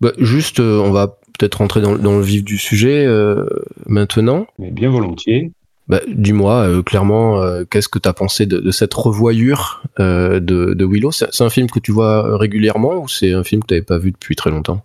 bah, 0.00 0.12
juste, 0.18 0.60
euh, 0.60 0.80
on 0.80 0.90
va 0.90 1.18
peut-être 1.38 1.56
rentrer 1.56 1.80
dans, 1.80 1.94
le 1.94 2.22
vif 2.22 2.44
du 2.44 2.58
sujet 2.58 3.04
euh, 3.06 3.46
maintenant. 3.86 4.46
Mais 4.58 4.70
bien 4.70 4.90
volontiers. 4.90 5.52
Bah, 5.88 6.00
Dis-moi 6.08 6.82
clairement, 6.82 7.42
qu'est-ce 7.70 7.88
que 7.88 7.98
tu 7.98 8.08
as 8.08 8.12
pensé 8.12 8.46
de, 8.46 8.70
cette 8.70 8.94
revoyure 8.94 9.82
de, 9.98 10.38
de, 10.40 10.84
Willow? 10.84 11.12
C'est 11.12 11.42
un 11.42 11.50
film 11.50 11.68
que 11.68 11.78
tu 11.78 11.92
vois 11.92 12.38
régulièrement 12.38 13.02
ou 13.02 13.08
c'est 13.08 13.32
un 13.32 13.44
film 13.44 13.62
que 13.62 13.68
tu 13.68 13.74
n'avais 13.74 13.84
pas 13.84 13.98
vu 13.98 14.10
depuis 14.10 14.34
très 14.34 14.50
longtemps? 14.50 14.82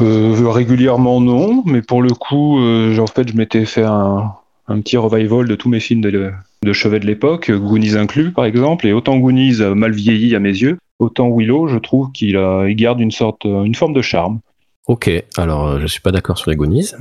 Régulièrement 0.00 1.20
non, 1.20 1.62
mais 1.66 1.82
pour 1.82 2.02
le 2.02 2.10
coup, 2.10 2.58
en 2.58 3.06
fait, 3.06 3.28
je 3.28 3.36
m'étais 3.36 3.66
fait 3.66 3.84
un, 3.84 4.32
un 4.68 4.80
petit 4.80 4.96
revival 4.96 5.48
de 5.48 5.54
tous 5.54 5.68
mes 5.68 5.80
films 5.80 6.02
de, 6.02 6.32
chevet 6.72 7.00
de 7.00 7.06
l'époque, 7.06 7.50
Goonies 7.50 7.96
inclus 7.96 8.30
par 8.30 8.44
exemple, 8.44 8.86
et 8.86 8.92
autant 8.92 9.16
Goonies 9.16 9.60
mal 9.74 9.92
vieilli 9.92 10.34
à 10.36 10.40
mes 10.40 10.50
yeux, 10.50 10.78
autant 10.98 11.30
Willow, 11.34 11.68
je 11.68 11.78
trouve 11.78 12.12
qu'il 12.12 12.36
il 12.68 12.76
garde 12.76 13.00
une 13.00 13.10
sorte, 13.10 13.44
une 13.44 13.74
forme 13.74 13.94
de 13.94 14.02
charme. 14.02 14.40
Ok, 14.88 15.10
alors 15.36 15.66
euh, 15.66 15.78
je 15.80 15.86
suis 15.86 16.00
pas 16.00 16.12
d'accord 16.12 16.38
sur 16.38 16.48
les 16.48 16.56
Goonies, 16.56 16.92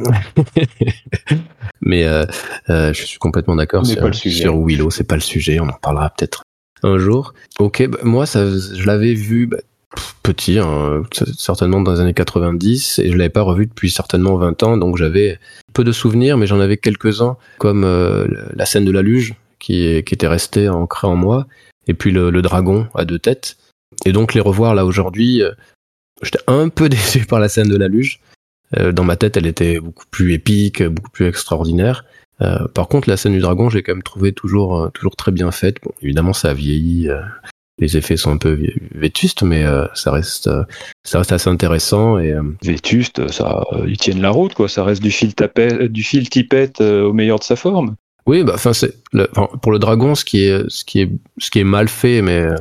mais 1.82 2.04
euh, 2.04 2.26
euh, 2.70 2.92
je 2.92 3.06
suis 3.06 3.18
complètement 3.18 3.56
d'accord 3.56 3.86
sur, 3.86 4.14
sur, 4.14 4.62
Willow, 4.62 4.90
c'est 4.92 5.06
pas 5.06 5.16
le 5.16 5.22
sujet, 5.22 5.62
on 5.62 5.70
en 5.70 5.78
parlera 5.82 6.10
peut-être 6.10 6.44
un 6.84 6.98
jour. 6.98 7.34
Ok, 7.60 7.88
bah, 7.88 8.00
moi 8.04 8.26
ça, 8.26 8.46
je 8.46 8.84
l'avais 8.86 9.14
vu 9.14 9.48
bah, 9.48 9.60
petit, 10.22 10.60
hein, 10.60 11.04
certainement 11.38 11.80
dans 11.80 11.94
les 11.94 12.02
années 12.02 12.14
90, 12.14 13.00
et 13.00 13.10
je 13.10 13.16
l'avais 13.16 13.30
pas 13.30 13.44
revu 13.44 13.68
depuis 13.68 13.90
certainement 13.90 14.36
20 14.36 14.64
ans, 14.64 14.76
donc 14.76 14.98
j'avais 14.98 15.40
peu 15.74 15.86
de 15.86 15.94
souvenirs, 15.94 16.38
mais 16.38 16.46
j'en 16.46 16.60
avais 16.60 16.76
quelques-uns, 16.76 17.38
comme 17.58 17.86
la 18.54 18.66
scène 18.66 18.84
de 18.84 18.92
la 18.92 19.02
luge, 19.02 19.36
qui, 19.60 20.04
qui 20.04 20.14
était 20.14 20.28
resté 20.28 20.68
ancré 20.68 21.08
en 21.08 21.16
moi, 21.16 21.48
et 21.88 21.94
puis 21.94 22.12
le, 22.12 22.42
dragon 22.42 22.88
à 22.96 23.06
deux 23.06 23.18
têtes. 23.18 23.56
Et 24.06 24.12
donc 24.12 24.34
les 24.34 24.42
revoir 24.42 24.76
là 24.76 24.86
aujourd'hui, 24.86 25.42
j'étais 26.22 26.40
un 26.48 26.70
peu 26.70 26.90
déçu 26.90 27.26
par 27.26 27.40
la 27.40 27.50
scène 27.50 27.70
de 27.70 27.78
la 27.78 27.88
luge. 27.88 28.20
Euh, 28.78 28.92
dans 28.92 29.04
ma 29.04 29.16
tête, 29.16 29.38
elle 29.38 29.48
était 29.48 29.80
beaucoup 29.80 30.06
plus 30.12 30.34
épique, 30.34 30.84
beaucoup 30.84 31.12
plus 31.12 31.28
extraordinaire. 31.28 32.06
Euh, 32.42 32.68
par 32.68 32.88
contre, 32.88 33.10
la 33.10 33.18
scène 33.18 33.34
du 33.34 33.40
dragon, 33.40 33.70
j'ai 33.70 33.82
quand 33.82 33.94
même 33.94 34.04
trouvé 34.04 34.32
toujours, 34.32 34.92
toujours 34.94 35.16
très 35.16 35.32
bien 35.32 35.52
faite. 35.52 35.78
Bon, 35.84 35.92
évidemment, 36.02 36.34
ça 36.34 36.50
a 36.50 36.54
vieilli, 36.54 37.10
les 37.80 37.98
effets 37.98 38.18
sont 38.18 38.32
un 38.32 38.38
peu 38.38 38.60
vétustes, 38.94 39.42
mais 39.42 39.66
ça 39.96 40.12
reste, 40.12 40.50
ça 41.04 41.18
reste 41.18 41.32
assez 41.32 41.50
intéressant 41.50 42.20
et 42.20 42.36
vétuste, 42.62 43.32
ça, 43.32 43.64
ils 43.88 43.98
tiennent 43.98 44.22
la 44.22 44.30
route, 44.30 44.54
quoi. 44.54 44.70
Ça 44.70 44.84
reste 44.84 45.02
du 45.02 45.10
fil 45.10 45.34
tapette, 45.34 45.84
du 45.84 46.04
fil 46.04 46.30
tipette 46.30 46.82
au 46.82 47.14
meilleur 47.14 47.40
de 47.40 47.44
sa 47.44 47.56
forme. 47.56 47.96
Oui, 48.28 48.44
bah, 48.44 48.52
enfin, 48.56 48.74
c'est 48.74 48.94
pour 49.62 49.72
le 49.72 49.80
dragon, 49.80 50.14
ce 50.14 50.26
qui 50.26 50.44
est, 50.44 50.70
ce 50.70 50.84
qui 50.84 51.00
est, 51.00 51.10
ce 51.38 51.50
qui 51.50 51.60
est 51.60 51.64
mal 51.64 51.88
fait, 51.88 52.22
mais 52.22 52.40
euh, 52.40 52.56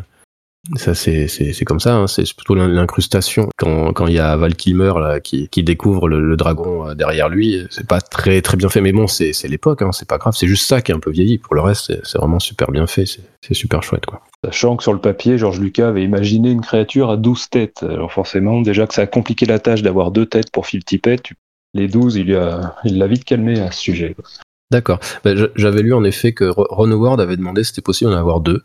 ça, 0.75 0.95
c'est, 0.95 1.29
c'est, 1.29 1.65
comme 1.65 1.81
ça. 1.81 1.95
Hein, 1.97 2.07
c'est 2.07 2.25
plutôt 2.35 2.55
l'incrustation. 2.55 3.49
Quand, 3.57 3.93
quand 3.93 4.07
il 4.07 4.15
y 4.15 4.19
a 4.19 4.37
Val 4.37 4.57
Kilmer 4.57 4.95
là, 4.99 5.21
qui, 5.21 5.49
qui 5.49 5.63
découvre 5.63 6.09
le, 6.09 6.37
dragon 6.37 6.89
euh, 6.89 6.95
derrière 6.95 7.29
lui, 7.29 7.65
c'est 7.71 7.87
pas 7.87 8.01
très, 8.01 8.43
très 8.43 8.57
bien 8.57 8.69
fait. 8.69 8.81
Mais 8.81 8.93
bon, 8.93 9.07
c'est, 9.07 9.33
c'est 9.33 9.49
l'époque. 9.49 9.83
Hein, 9.83 9.93
c'est 9.93 10.09
pas 10.09 10.19
grave. 10.19 10.35
C'est 10.37 10.49
juste 10.49 10.67
ça 10.67 10.83
qui 10.83 10.93
est 10.93 10.95
un 10.95 11.01
peu 11.01 11.11
vieilli. 11.11 11.39
Pour 11.39 11.55
le 11.55 11.61
reste, 11.61 11.93
c'est, 12.05 12.19
vraiment 12.19 12.41
super 12.41 12.71
bien 12.71 12.87
fait. 12.87 13.07
C'est, 13.07 13.23
c'est 13.41 13.55
super 13.55 13.83
chouette, 13.83 14.07
quoi. 14.07 14.23
Sachant 14.45 14.77
que 14.77 14.83
sur 14.83 14.93
le 14.93 15.01
papier, 15.01 15.39
Georges 15.39 15.61
Lucas 15.61 15.89
avait 15.89 16.05
imaginé 16.05 16.51
une 16.51 16.61
créature 16.61 17.11
à 17.11 17.17
12 17.17 17.49
têtes. 17.51 17.83
Alors 17.83 18.13
forcément, 18.13 18.61
déjà 18.61 18.87
que 18.87 18.95
ça 18.95 19.03
a 19.03 19.07
compliqué 19.07 19.47
la 19.47 19.59
tâche 19.59 19.83
d'avoir 19.83 20.11
deux 20.11 20.27
têtes 20.27 20.51
pour 20.51 20.67
Phil 20.67 20.85
Tippett, 20.85 21.31
les 21.75 21.89
12, 21.89 22.17
il, 22.17 22.35
a, 22.35 22.77
il 22.85 22.99
l'a 22.99 23.07
vite 23.07 23.25
calmé 23.25 23.61
à 23.61 23.71
ce 23.71 23.81
sujet. 23.81 24.17
D'accord. 24.71 24.99
Bah, 25.25 25.33
j'avais 25.55 25.83
lu 25.83 25.95
en 25.95 26.05
effet 26.05 26.33
que 26.33 26.45
Ron 26.45 26.91
Howard 26.91 27.21
avait 27.21 27.37
demandé 27.37 27.63
si 27.63 27.71
c'était 27.71 27.83
possible 27.83 28.11
d'en 28.11 28.17
avoir 28.17 28.41
deux. 28.41 28.63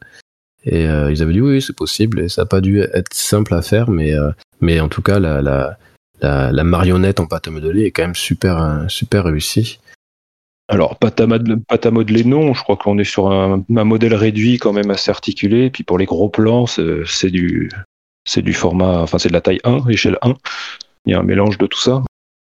Et 0.65 0.87
euh, 0.87 1.11
ils 1.11 1.23
avaient 1.23 1.33
dit 1.33 1.41
oui, 1.41 1.61
c'est 1.61 1.75
possible. 1.75 2.21
Et 2.21 2.29
ça 2.29 2.43
n'a 2.43 2.45
pas 2.45 2.61
dû 2.61 2.79
être 2.79 3.13
simple 3.13 3.53
à 3.53 3.61
faire, 3.61 3.89
mais, 3.89 4.13
euh, 4.13 4.31
mais 4.59 4.79
en 4.79 4.89
tout 4.89 5.01
cas, 5.01 5.19
la, 5.19 5.41
la, 5.41 5.77
la, 6.21 6.63
marionnette 6.63 7.19
en 7.19 7.25
pâte 7.25 7.47
à 7.47 7.51
modeler 7.51 7.85
est 7.85 7.91
quand 7.91 8.03
même 8.03 8.15
super, 8.15 8.61
euh, 8.61 8.87
super 8.87 9.25
réussie. 9.25 9.79
Alors, 10.67 10.97
pâte 10.97 11.19
à, 11.19 11.27
modeler, 11.91 12.23
non. 12.23 12.53
Je 12.53 12.63
crois 12.63 12.77
qu'on 12.77 12.97
est 12.97 13.03
sur 13.03 13.29
un, 13.29 13.63
modèle 13.67 14.13
réduit 14.13 14.57
quand 14.57 14.71
même 14.71 14.91
assez 14.91 15.11
articulé. 15.11 15.69
Puis 15.69 15.83
pour 15.83 15.97
les 15.97 16.05
gros 16.05 16.29
plans, 16.29 16.65
c'est 16.65 17.29
du, 17.29 17.69
c'est 18.25 18.41
du 18.41 18.53
format, 18.53 18.99
enfin 18.99 19.17
c'est 19.17 19.27
de 19.27 19.33
la 19.33 19.41
taille 19.41 19.59
1, 19.63 19.87
échelle 19.89 20.17
1. 20.21 20.35
Il 21.05 21.11
y 21.11 21.15
a 21.15 21.19
un 21.19 21.23
mélange 21.23 21.57
de 21.57 21.65
tout 21.65 21.79
ça. 21.79 22.03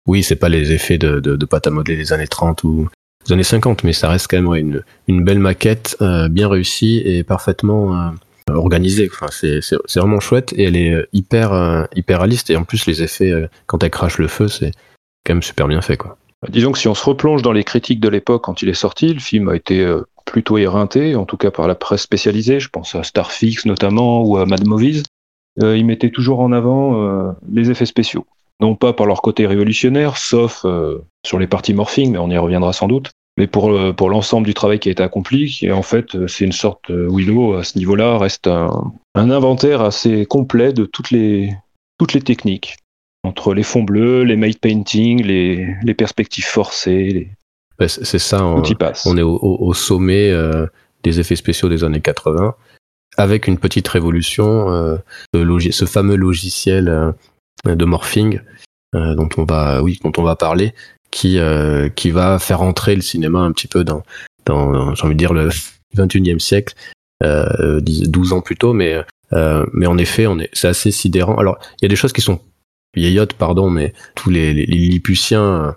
Oui, 0.07 0.23
c'est 0.23 0.35
pas 0.35 0.49
les 0.49 0.73
effets 0.73 0.97
de, 0.97 1.19
de, 1.19 1.45
pâte 1.45 1.67
à 1.67 1.69
modeler 1.69 1.95
des 1.95 2.11
années 2.11 2.27
30 2.27 2.63
ou 2.63 2.89
des 3.25 3.33
années 3.33 3.43
50, 3.43 3.83
mais 3.83 3.93
ça 3.93 4.09
reste 4.09 4.27
quand 4.29 4.41
même 4.41 4.53
une, 4.53 4.83
une, 5.07 5.23
belle 5.23 5.39
maquette, 5.39 5.97
euh, 6.01 6.27
bien 6.27 6.47
réussie 6.47 7.01
et 7.05 7.23
parfaitement 7.23 7.95
euh, 7.95 8.53
organisée. 8.53 9.09
Enfin, 9.11 9.27
c'est 9.29 9.99
vraiment 9.99 10.19
chouette 10.19 10.53
et 10.53 10.63
elle 10.63 10.75
est 10.75 10.91
euh, 10.91 11.07
hyper, 11.13 11.87
hyper 11.95 12.19
réaliste. 12.19 12.49
Et 12.49 12.55
en 12.55 12.63
plus, 12.63 12.85
les 12.85 13.03
effets, 13.03 13.33
quand 13.67 13.83
elle 13.83 13.91
crache 13.91 14.17
le 14.17 14.27
feu, 14.27 14.47
c'est 14.47 14.71
quand 15.25 15.33
même 15.33 15.43
super 15.43 15.67
bien 15.67 15.81
fait. 15.81 15.97
Quoi. 15.97 16.17
Disons 16.49 16.71
que 16.71 16.79
si 16.79 16.87
on 16.87 16.95
se 16.95 17.05
replonge 17.05 17.41
dans 17.41 17.51
les 17.51 17.63
critiques 17.63 17.99
de 17.99 18.09
l'époque 18.09 18.43
quand 18.43 18.61
il 18.61 18.69
est 18.69 18.73
sorti, 18.73 19.13
le 19.13 19.19
film 19.19 19.49
a 19.49 19.55
été 19.55 19.85
plutôt 20.25 20.57
éreinté, 20.57 21.15
en 21.15 21.25
tout 21.25 21.37
cas 21.37 21.51
par 21.51 21.67
la 21.67 21.75
presse 21.75 22.01
spécialisée. 22.01 22.59
Je 22.59 22.69
pense 22.69 22.95
à 22.95 23.03
Starfix 23.03 23.65
notamment 23.65 24.23
ou 24.23 24.37
à 24.37 24.45
Mad 24.45 24.65
Movies. 24.65 25.03
Ils 25.61 25.85
mettaient 25.85 26.09
toujours 26.09 26.39
en 26.39 26.51
avant 26.51 27.35
les 27.51 27.69
effets 27.69 27.85
spéciaux. 27.85 28.25
Non 28.59 28.75
pas 28.75 28.93
par 28.93 29.05
leur 29.05 29.21
côté 29.21 29.47
révolutionnaire, 29.47 30.17
sauf 30.17 30.65
euh, 30.65 30.99
sur 31.25 31.39
les 31.39 31.47
parties 31.47 31.73
morphing, 31.73 32.11
mais 32.11 32.17
on 32.17 32.29
y 32.29 32.37
reviendra 32.37 32.73
sans 32.73 32.87
doute, 32.87 33.11
mais 33.37 33.47
pour, 33.47 33.95
pour 33.95 34.09
l'ensemble 34.09 34.45
du 34.45 34.53
travail 34.53 34.79
qui 34.79 34.89
a 34.89 34.91
été 34.91 35.01
accompli, 35.01 35.59
et 35.61 35.71
en 35.71 35.81
fait, 35.81 36.27
c'est 36.27 36.45
une 36.45 36.51
sorte, 36.51 36.89
Willow, 36.89 37.55
à 37.55 37.63
ce 37.63 37.77
niveau-là, 37.77 38.17
reste 38.17 38.47
un, 38.47 38.91
inventaire 39.15 39.81
assez 39.81 40.25
complet 40.25 40.73
de 40.73 40.85
toutes 40.85 41.11
les, 41.11 41.55
toutes 41.97 42.13
les 42.13 42.21
techniques, 42.21 42.77
entre 43.23 43.53
les 43.53 43.63
fonds 43.63 43.83
bleus, 43.83 44.23
les 44.23 44.35
made 44.35 44.59
painting, 44.59 45.23
les, 45.23 45.75
les 45.81 45.93
perspectives 45.93 46.45
forcées. 46.45 47.31
Les... 47.79 47.87
c'est 47.87 48.19
ça, 48.19 48.45
on, 48.45 48.61
on 49.05 49.17
est 49.17 49.21
au, 49.21 49.73
sommet 49.73 50.31
des 51.03 51.19
effets 51.19 51.35
spéciaux 51.35 51.69
des 51.69 51.83
années 51.83 52.01
80 52.01 52.53
avec 53.17 53.47
une 53.47 53.57
petite 53.57 53.87
révolution, 53.87 54.71
euh, 54.71 54.97
ce 55.33 55.85
fameux 55.85 56.15
logiciel 56.15 56.87
euh, 56.87 57.11
de 57.65 57.85
morphing 57.85 58.39
euh, 58.95 59.15
dont 59.15 59.29
on 59.37 59.45
va, 59.45 59.81
oui, 59.83 59.99
dont 60.03 60.11
on 60.17 60.23
va 60.23 60.35
parler, 60.35 60.73
qui 61.11 61.39
qui 61.95 62.11
va 62.11 62.39
faire 62.39 62.61
entrer 62.61 62.95
le 62.95 63.01
cinéma 63.01 63.39
un 63.39 63.51
petit 63.51 63.67
peu 63.67 63.83
dans, 63.83 64.03
dans 64.45 64.95
j'ai 64.95 65.05
envie 65.05 65.15
de 65.15 65.19
dire 65.19 65.33
le 65.33 65.49
21e 65.95 66.39
siècle, 66.39 66.73
12 67.21 68.33
ans 68.33 68.41
plus 68.41 68.55
tôt, 68.55 68.73
mais 68.73 69.03
mais 69.73 69.85
en 69.87 69.97
effet, 69.97 70.27
on 70.27 70.39
est, 70.39 70.49
c'est 70.53 70.67
assez 70.67 70.91
sidérant. 70.91 71.35
Alors, 71.35 71.57
il 71.81 71.85
y 71.85 71.87
a 71.87 71.89
des 71.89 71.95
choses 71.95 72.13
qui 72.13 72.21
sont 72.21 72.39
vieillottes, 72.95 73.33
pardon, 73.33 73.69
mais 73.69 73.93
tous 74.15 74.29
les, 74.29 74.53
les, 74.53 74.65
Lilliputiens, 74.65 75.75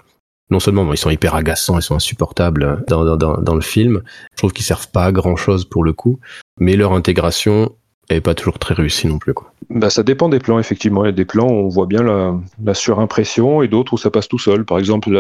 non 0.50 0.60
seulement 0.60 0.92
ils 0.92 0.98
sont 0.98 1.10
hyper 1.10 1.34
agaçants, 1.34 1.78
ils 1.78 1.82
sont 1.82 1.94
insupportables 1.94 2.84
dans, 2.88 3.16
dans, 3.16 3.40
dans 3.40 3.54
le 3.54 3.60
film, 3.60 4.02
je 4.32 4.36
trouve 4.38 4.52
qu'ils 4.52 4.64
servent 4.64 4.90
pas 4.90 5.06
à 5.06 5.12
grand 5.12 5.36
chose 5.36 5.64
pour 5.64 5.84
le 5.84 5.92
coup, 5.92 6.20
mais 6.58 6.76
leur 6.76 6.92
intégration 6.92 7.74
est 8.08 8.20
pas 8.20 8.34
toujours 8.34 8.58
très 8.58 8.74
réussie 8.74 9.06
non 9.06 9.18
plus. 9.18 9.34
Quoi. 9.34 9.52
Bah, 9.70 9.90
ça 9.90 10.02
dépend 10.02 10.28
des 10.28 10.38
plans, 10.38 10.58
effectivement. 10.58 11.04
Il 11.04 11.08
y 11.08 11.10
a 11.10 11.12
des 11.12 11.24
plans 11.24 11.48
où 11.48 11.66
on 11.66 11.68
voit 11.68 11.86
bien 11.86 12.02
la, 12.02 12.34
la 12.62 12.74
surimpression 12.74 13.62
et 13.62 13.68
d'autres 13.68 13.94
où 13.94 13.98
ça 13.98 14.10
passe 14.10 14.28
tout 14.28 14.38
seul. 14.38 14.64
Par 14.64 14.78
exemple, 14.78 15.10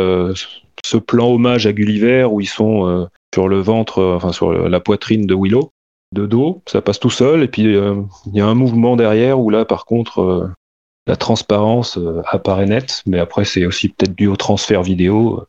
ce 0.84 0.96
plan 0.96 1.28
hommage 1.28 1.66
à 1.66 1.72
Gulliver 1.72 2.24
où 2.24 2.40
ils 2.40 2.48
sont 2.48 2.86
euh, 2.86 3.06
sur 3.34 3.48
le 3.48 3.60
ventre, 3.60 3.98
euh, 3.98 4.16
enfin 4.16 4.32
sur 4.32 4.52
la 4.52 4.80
poitrine 4.80 5.26
de 5.26 5.34
Willow, 5.34 5.70
de 6.12 6.26
dos, 6.26 6.62
ça 6.66 6.82
passe 6.82 7.00
tout 7.00 7.10
seul. 7.10 7.42
Et 7.42 7.48
puis 7.48 7.74
euh, 7.74 7.96
il 8.26 8.36
y 8.36 8.40
a 8.40 8.46
un 8.46 8.54
mouvement 8.54 8.96
derrière 8.96 9.40
où 9.40 9.50
là, 9.50 9.64
par 9.64 9.86
contre, 9.86 10.52
la 11.06 11.16
transparence 11.16 11.98
apparaît 12.26 12.66
nette. 12.66 13.02
Mais 13.06 13.18
après, 13.18 13.44
c'est 13.44 13.66
aussi 13.66 13.88
peut-être 13.88 14.14
dû 14.14 14.26
au 14.26 14.36
transfert 14.36 14.82
vidéo. 14.82 15.44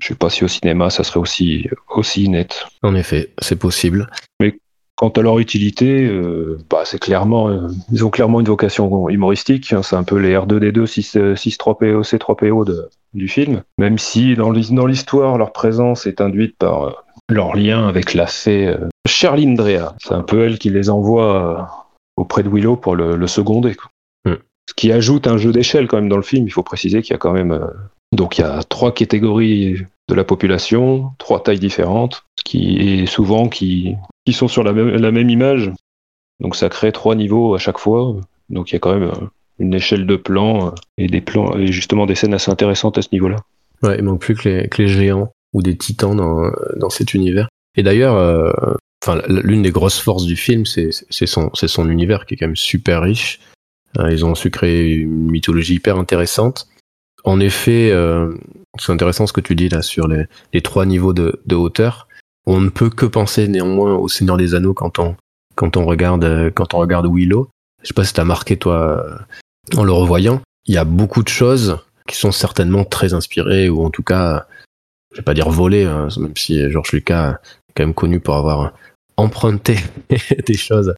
Je 0.00 0.06
sais 0.06 0.14
pas 0.14 0.30
si 0.30 0.44
au 0.44 0.48
cinéma 0.48 0.88
ça 0.88 1.04
serait 1.04 1.20
aussi 1.20 1.68
aussi 1.94 2.28
net. 2.28 2.66
En 2.82 2.94
effet, 2.94 3.32
c'est 3.38 3.58
possible. 3.58 4.10
Mais 4.40 4.58
Quant 4.96 5.08
à 5.08 5.22
leur 5.22 5.40
utilité, 5.40 6.06
euh, 6.06 6.58
bah, 6.70 6.82
c'est 6.84 7.00
clairement, 7.00 7.48
euh, 7.48 7.66
ils 7.90 8.04
ont 8.04 8.10
clairement 8.10 8.40
une 8.40 8.46
vocation 8.46 9.08
humoristique. 9.08 9.72
Hein, 9.72 9.82
c'est 9.82 9.96
un 9.96 10.04
peu 10.04 10.18
les 10.18 10.34
R2D2 10.34 10.86
6, 11.36 11.58
3 11.58 11.78
po 11.78 12.02
C3PO 12.02 12.64
de, 12.64 12.88
du 13.12 13.26
film. 13.26 13.62
Même 13.76 13.98
si 13.98 14.34
dans 14.36 14.50
l'histoire, 14.50 15.36
leur 15.36 15.52
présence 15.52 16.06
est 16.06 16.20
induite 16.20 16.56
par 16.56 16.84
euh, 16.84 16.92
leur 17.28 17.56
lien 17.56 17.88
avec 17.88 18.14
la 18.14 18.26
fée 18.26 18.72
Charline 19.08 19.56
Drea. 19.56 19.96
C'est 19.98 20.14
un 20.14 20.22
peu 20.22 20.44
elle 20.44 20.58
qui 20.58 20.70
les 20.70 20.90
envoie 20.90 21.88
auprès 22.16 22.44
de 22.44 22.48
Willow 22.48 22.76
pour 22.76 22.94
le, 22.94 23.16
le 23.16 23.26
seconder. 23.26 23.74
Hmm. 24.24 24.34
Ce 24.68 24.74
qui 24.76 24.92
ajoute 24.92 25.26
un 25.26 25.38
jeu 25.38 25.50
d'échelle 25.50 25.88
quand 25.88 25.96
même 25.96 26.08
dans 26.08 26.16
le 26.16 26.22
film. 26.22 26.46
Il 26.46 26.52
faut 26.52 26.62
préciser 26.62 27.02
qu'il 27.02 27.12
y 27.12 27.16
a 27.16 27.18
quand 27.18 27.32
même 27.32 27.58
donc 28.14 28.38
il 28.38 28.42
y 28.42 28.44
a 28.44 28.62
trois 28.62 28.92
catégories 28.92 29.86
de 30.08 30.14
la 30.14 30.24
population, 30.24 31.10
trois 31.18 31.42
tailles 31.42 31.58
différentes, 31.58 32.24
ce 32.38 32.44
qui 32.44 33.00
est 33.00 33.06
souvent 33.06 33.48
qui 33.48 33.96
qui 34.24 34.32
sont 34.32 34.48
sur 34.48 34.62
la 34.62 34.72
même, 34.72 35.30
image. 35.30 35.70
Donc 36.40 36.56
ça 36.56 36.68
crée 36.68 36.92
trois 36.92 37.14
niveaux 37.14 37.54
à 37.54 37.58
chaque 37.58 37.78
fois. 37.78 38.16
Donc 38.48 38.70
il 38.70 38.74
y 38.74 38.76
a 38.76 38.78
quand 38.78 38.94
même 38.94 39.10
euh, 39.10 39.26
une 39.58 39.74
échelle 39.74 40.06
de 40.06 40.16
plans 40.16 40.68
euh, 40.68 40.70
et 40.98 41.06
des 41.06 41.20
plans 41.20 41.56
et 41.56 41.68
justement 41.68 42.06
des 42.06 42.14
scènes 42.14 42.34
assez 42.34 42.50
intéressantes 42.50 42.98
à 42.98 43.02
ce 43.02 43.08
niveau-là. 43.12 43.36
Ouais, 43.82 43.96
il 43.98 44.04
manque 44.04 44.20
plus 44.20 44.34
que 44.34 44.68
les, 44.78 44.88
géants 44.88 45.32
ou 45.52 45.62
des 45.62 45.76
titans 45.76 46.16
dans, 46.16 46.50
dans 46.76 46.90
cet 46.90 47.14
univers. 47.14 47.48
Et 47.76 47.82
d'ailleurs, 47.82 48.16
euh, 48.16 48.50
l'une 49.28 49.62
des 49.62 49.70
grosses 49.70 50.00
forces 50.00 50.24
du 50.24 50.36
film, 50.36 50.64
c'est 50.64 50.90
son, 51.26 51.50
son 51.52 51.90
univers 51.90 52.24
qui 52.24 52.34
est 52.34 52.36
quand 52.36 52.46
même 52.46 52.56
super 52.56 53.02
riche. 53.02 53.40
ils 53.98 54.24
ont 54.24 54.34
su 54.34 54.50
créer 54.50 54.94
une 54.94 55.30
mythologie 55.30 55.74
hyper 55.74 55.98
intéressante. 55.98 56.68
En 57.24 57.40
effet, 57.40 57.92
c'est 58.78 58.92
intéressant 58.92 59.26
ce 59.26 59.34
que 59.34 59.42
tu 59.42 59.54
dis 59.54 59.68
là 59.68 59.82
sur 59.82 60.08
les, 60.08 60.24
les 60.54 60.62
trois 60.62 60.86
niveaux 60.86 61.12
de, 61.12 61.40
de 61.44 61.54
hauteur 61.54 62.08
on 62.46 62.60
ne 62.60 62.68
peut 62.68 62.90
que 62.90 63.06
penser 63.06 63.48
néanmoins 63.48 63.94
au 63.94 64.08
Seigneur 64.08 64.36
des 64.36 64.54
Anneaux 64.54 64.74
quand 64.74 64.98
on 64.98 65.16
quand 65.54 65.76
on 65.76 65.84
regarde 65.84 66.50
quand 66.54 66.74
on 66.74 66.78
regarde 66.78 67.06
Willow. 67.06 67.48
Je 67.82 67.88
sais 67.88 67.94
pas 67.94 68.04
si 68.04 68.12
t'as 68.12 68.24
marqué 68.24 68.56
toi 68.56 69.04
en 69.76 69.84
le 69.84 69.92
revoyant. 69.92 70.40
Il 70.66 70.74
y 70.74 70.78
a 70.78 70.84
beaucoup 70.84 71.22
de 71.22 71.28
choses 71.28 71.78
qui 72.08 72.16
sont 72.16 72.32
certainement 72.32 72.84
très 72.84 73.14
inspirées 73.14 73.68
ou 73.68 73.84
en 73.84 73.90
tout 73.90 74.02
cas, 74.02 74.46
je 75.12 75.18
vais 75.18 75.22
pas 75.22 75.34
dire 75.34 75.50
volées, 75.50 75.84
hein, 75.84 76.08
même 76.18 76.36
si 76.36 76.70
George 76.70 76.92
Lucas 76.92 77.38
est 77.68 77.72
quand 77.76 77.84
même 77.84 77.94
connu 77.94 78.20
pour 78.20 78.36
avoir 78.36 78.72
emprunté 79.16 79.78
des 80.46 80.56
choses 80.56 80.94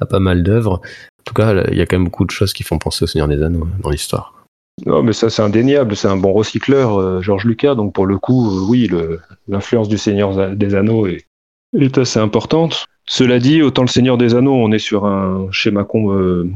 à 0.00 0.06
pas 0.06 0.18
mal 0.18 0.42
d'œuvres. 0.42 0.80
En 1.20 1.22
tout 1.24 1.34
cas, 1.34 1.64
il 1.70 1.76
y 1.76 1.80
a 1.80 1.86
quand 1.86 1.96
même 1.96 2.04
beaucoup 2.04 2.24
de 2.24 2.30
choses 2.30 2.52
qui 2.52 2.62
font 2.62 2.78
penser 2.78 3.04
au 3.04 3.06
Seigneur 3.06 3.28
des 3.28 3.42
Anneaux 3.42 3.68
dans 3.80 3.90
l'histoire. 3.90 4.39
Non, 4.86 5.02
mais 5.02 5.12
ça 5.12 5.30
c'est 5.30 5.42
indéniable, 5.42 5.96
c'est 5.96 6.08
un 6.08 6.16
bon 6.16 6.32
recycleur, 6.32 6.98
euh, 6.98 7.20
Georges 7.20 7.44
Lucas, 7.44 7.74
donc 7.74 7.92
pour 7.92 8.06
le 8.06 8.18
coup, 8.18 8.48
euh, 8.48 8.66
oui, 8.68 8.90
l'influence 9.48 9.88
du 9.88 9.98
Seigneur 9.98 10.54
des 10.56 10.74
Anneaux 10.74 11.06
est, 11.06 11.26
assez 11.98 12.18
importante. 12.18 12.86
Cela 13.06 13.38
dit, 13.38 13.62
autant 13.62 13.82
le 13.82 13.88
Seigneur 13.88 14.18
des 14.18 14.34
Anneaux, 14.34 14.54
on 14.54 14.72
est 14.72 14.78
sur 14.78 15.06
un 15.06 15.48
schéma 15.50 15.86
euh, 15.94 16.48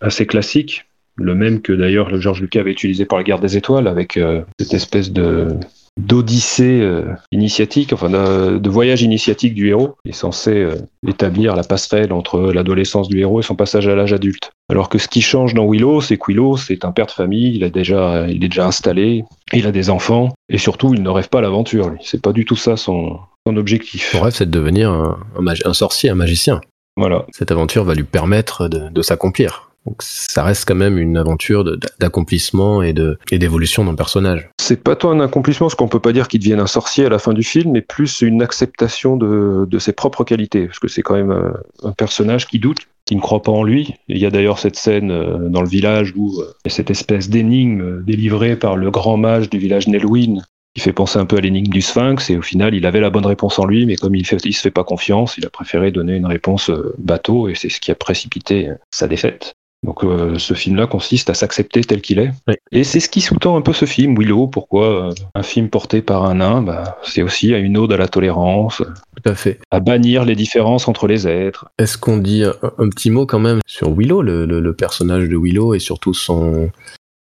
assez 0.00 0.26
classique, 0.26 0.86
le 1.16 1.34
même 1.34 1.60
que 1.60 1.72
d'ailleurs 1.72 2.20
Georges 2.20 2.40
Lucas 2.40 2.60
avait 2.60 2.72
utilisé 2.72 3.04
par 3.04 3.18
la 3.18 3.24
guerre 3.24 3.40
des 3.40 3.56
étoiles, 3.56 3.88
avec 3.88 4.18
cette 4.58 4.74
espèce 4.74 5.12
de 5.12 5.48
d'odyssée 5.98 6.80
euh, 6.82 7.14
initiatique, 7.32 7.92
enfin 7.92 8.10
de, 8.10 8.68
voyage 8.68 9.02
initiatique 9.02 9.54
du 9.54 9.68
héros, 9.68 9.96
est 10.04 10.12
censé 10.12 10.50
euh, 10.50 10.76
établir 11.06 11.56
la 11.56 11.64
passerelle 11.64 12.12
entre 12.12 12.52
l'adolescence 12.52 13.08
du 13.08 13.20
héros 13.20 13.40
et 13.40 13.42
son 13.42 13.54
passage 13.54 13.88
à 13.88 13.94
l'âge 13.94 14.12
adulte. 14.12 14.50
Alors 14.68 14.88
que 14.88 14.98
ce 14.98 15.08
qui 15.08 15.22
change 15.22 15.54
dans 15.54 15.66
Willow, 15.66 16.00
c'est 16.00 16.18
que 16.18 16.24
Willow, 16.28 16.56
c'est 16.56 16.84
un 16.84 16.92
père 16.92 17.06
de 17.06 17.12
famille, 17.12 17.56
il, 17.56 17.64
a 17.64 17.70
déjà, 17.70 18.26
il 18.28 18.44
est 18.44 18.48
déjà 18.48 18.66
installé, 18.66 19.24
il 19.52 19.66
a 19.66 19.72
des 19.72 19.88
enfants, 19.88 20.34
et 20.48 20.58
surtout, 20.58 20.92
il 20.92 21.02
ne 21.02 21.08
rêve 21.08 21.28
pas 21.28 21.40
l'aventure, 21.40 21.88
lui. 21.88 21.98
C'est 22.02 22.20
pas 22.20 22.32
du 22.32 22.44
tout 22.44 22.56
ça 22.56 22.76
son, 22.76 23.18
son 23.46 23.56
objectif. 23.56 24.10
Son 24.12 24.20
rêve, 24.20 24.34
c'est 24.34 24.46
de 24.46 24.50
devenir 24.50 24.90
un, 24.90 25.18
un, 25.64 25.72
sorcier, 25.72 26.10
un 26.10 26.14
magicien. 26.14 26.60
Voilà. 26.96 27.24
Cette 27.32 27.50
aventure 27.50 27.84
va 27.84 27.94
lui 27.94 28.04
permettre 28.04 28.68
de, 28.68 28.88
de 28.90 29.02
s'accomplir. 29.02 29.70
Donc 29.86 30.02
ça 30.02 30.42
reste 30.42 30.66
quand 30.66 30.74
même 30.74 30.98
une 30.98 31.16
aventure 31.16 31.64
d'accomplissement 32.00 32.82
et 32.82 32.92
de 32.92 33.18
et 33.30 33.38
d'évolution 33.38 33.84
dans 33.84 33.92
le 33.92 33.96
personnage. 33.96 34.50
C'est 34.66 34.82
pas 34.82 34.96
tant 34.96 35.12
un 35.12 35.20
accomplissement, 35.20 35.68
ce 35.68 35.76
qu'on 35.76 35.86
peut 35.86 36.00
pas 36.00 36.12
dire 36.12 36.26
qu'il 36.26 36.40
devienne 36.40 36.58
un 36.58 36.66
sorcier 36.66 37.06
à 37.06 37.08
la 37.08 37.20
fin 37.20 37.32
du 37.32 37.44
film, 37.44 37.70
mais 37.70 37.82
plus 37.82 38.20
une 38.22 38.42
acceptation 38.42 39.16
de, 39.16 39.78
ses 39.78 39.92
propres 39.92 40.24
qualités, 40.24 40.66
parce 40.66 40.80
que 40.80 40.88
c'est 40.88 41.02
quand 41.02 41.14
même 41.14 41.52
un, 41.84 41.92
personnage 41.92 42.48
qui 42.48 42.58
doute, 42.58 42.78
qui 43.04 43.14
ne 43.14 43.20
croit 43.20 43.42
pas 43.42 43.52
en 43.52 43.62
lui. 43.62 43.94
il 44.08 44.18
y 44.18 44.26
a 44.26 44.30
d'ailleurs 44.30 44.58
cette 44.58 44.74
scène 44.74 45.12
euh, 45.12 45.48
dans 45.48 45.62
le 45.62 45.68
village 45.68 46.14
où 46.16 46.40
euh, 46.40 46.46
il 46.64 46.68
y 46.68 46.72
a 46.72 46.74
cette 46.74 46.90
espèce 46.90 47.30
d'énigme 47.30 48.02
délivrée 48.02 48.56
par 48.56 48.74
le 48.74 48.90
grand 48.90 49.16
mage 49.16 49.50
du 49.50 49.58
village 49.58 49.86
Nelwyn, 49.86 50.42
qui 50.74 50.80
fait 50.80 50.92
penser 50.92 51.20
un 51.20 51.26
peu 51.26 51.36
à 51.36 51.40
l'énigme 51.40 51.72
du 51.72 51.80
Sphinx, 51.80 52.28
et 52.30 52.36
au 52.36 52.42
final, 52.42 52.74
il 52.74 52.86
avait 52.86 52.98
la 52.98 53.10
bonne 53.10 53.26
réponse 53.26 53.60
en 53.60 53.66
lui, 53.66 53.86
mais 53.86 53.94
comme 53.94 54.16
il, 54.16 54.26
fait, 54.26 54.44
il 54.44 54.52
se 54.52 54.62
fait 54.62 54.72
pas 54.72 54.82
confiance, 54.82 55.38
il 55.38 55.46
a 55.46 55.50
préféré 55.50 55.92
donner 55.92 56.16
une 56.16 56.26
réponse 56.26 56.70
euh, 56.70 56.92
bateau, 56.98 57.48
et 57.48 57.54
c'est 57.54 57.68
ce 57.68 57.78
qui 57.78 57.92
a 57.92 57.94
précipité 57.94 58.72
sa 58.90 59.06
défaite. 59.06 59.54
Donc 59.86 60.02
euh, 60.02 60.36
ce 60.36 60.52
film-là 60.52 60.88
consiste 60.88 61.30
à 61.30 61.34
s'accepter 61.34 61.82
tel 61.82 62.02
qu'il 62.02 62.18
est. 62.18 62.30
Et 62.72 62.82
c'est 62.82 62.98
ce 62.98 63.08
qui 63.08 63.20
sous-tend 63.20 63.56
un 63.56 63.62
peu 63.62 63.72
ce 63.72 63.84
film, 63.84 64.18
Willow. 64.18 64.48
Pourquoi 64.48 65.10
euh, 65.10 65.14
un 65.36 65.44
film 65.44 65.70
porté 65.70 66.02
par 66.02 66.24
un 66.24 66.34
nain 66.34 66.60
bah, 66.60 66.98
C'est 67.04 67.22
aussi 67.22 67.54
à 67.54 67.58
une 67.58 67.78
ode 67.78 67.92
à 67.92 67.96
la 67.96 68.08
tolérance. 68.08 68.78
Tout 68.78 69.30
à 69.30 69.36
fait. 69.36 69.60
À 69.70 69.78
bannir 69.78 70.24
les 70.24 70.34
différences 70.34 70.88
entre 70.88 71.06
les 71.06 71.28
êtres. 71.28 71.66
Est-ce 71.78 71.96
qu'on 71.98 72.18
dit 72.18 72.42
un, 72.44 72.88
petit 72.88 73.10
mot 73.10 73.26
quand 73.26 73.38
même 73.38 73.60
sur 73.64 73.96
Willow, 73.96 74.22
le, 74.22 74.72
personnage 74.72 75.28
de 75.28 75.36
Willow 75.36 75.74
et 75.74 75.78
surtout 75.78 76.14
son, 76.14 76.70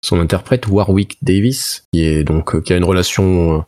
son 0.03 0.19
interprète 0.19 0.67
Warwick 0.67 1.17
Davis, 1.21 1.85
qui 1.93 2.03
est 2.03 2.23
donc 2.23 2.61
qui 2.63 2.73
a 2.73 2.77
une 2.77 2.83
relation 2.83 3.63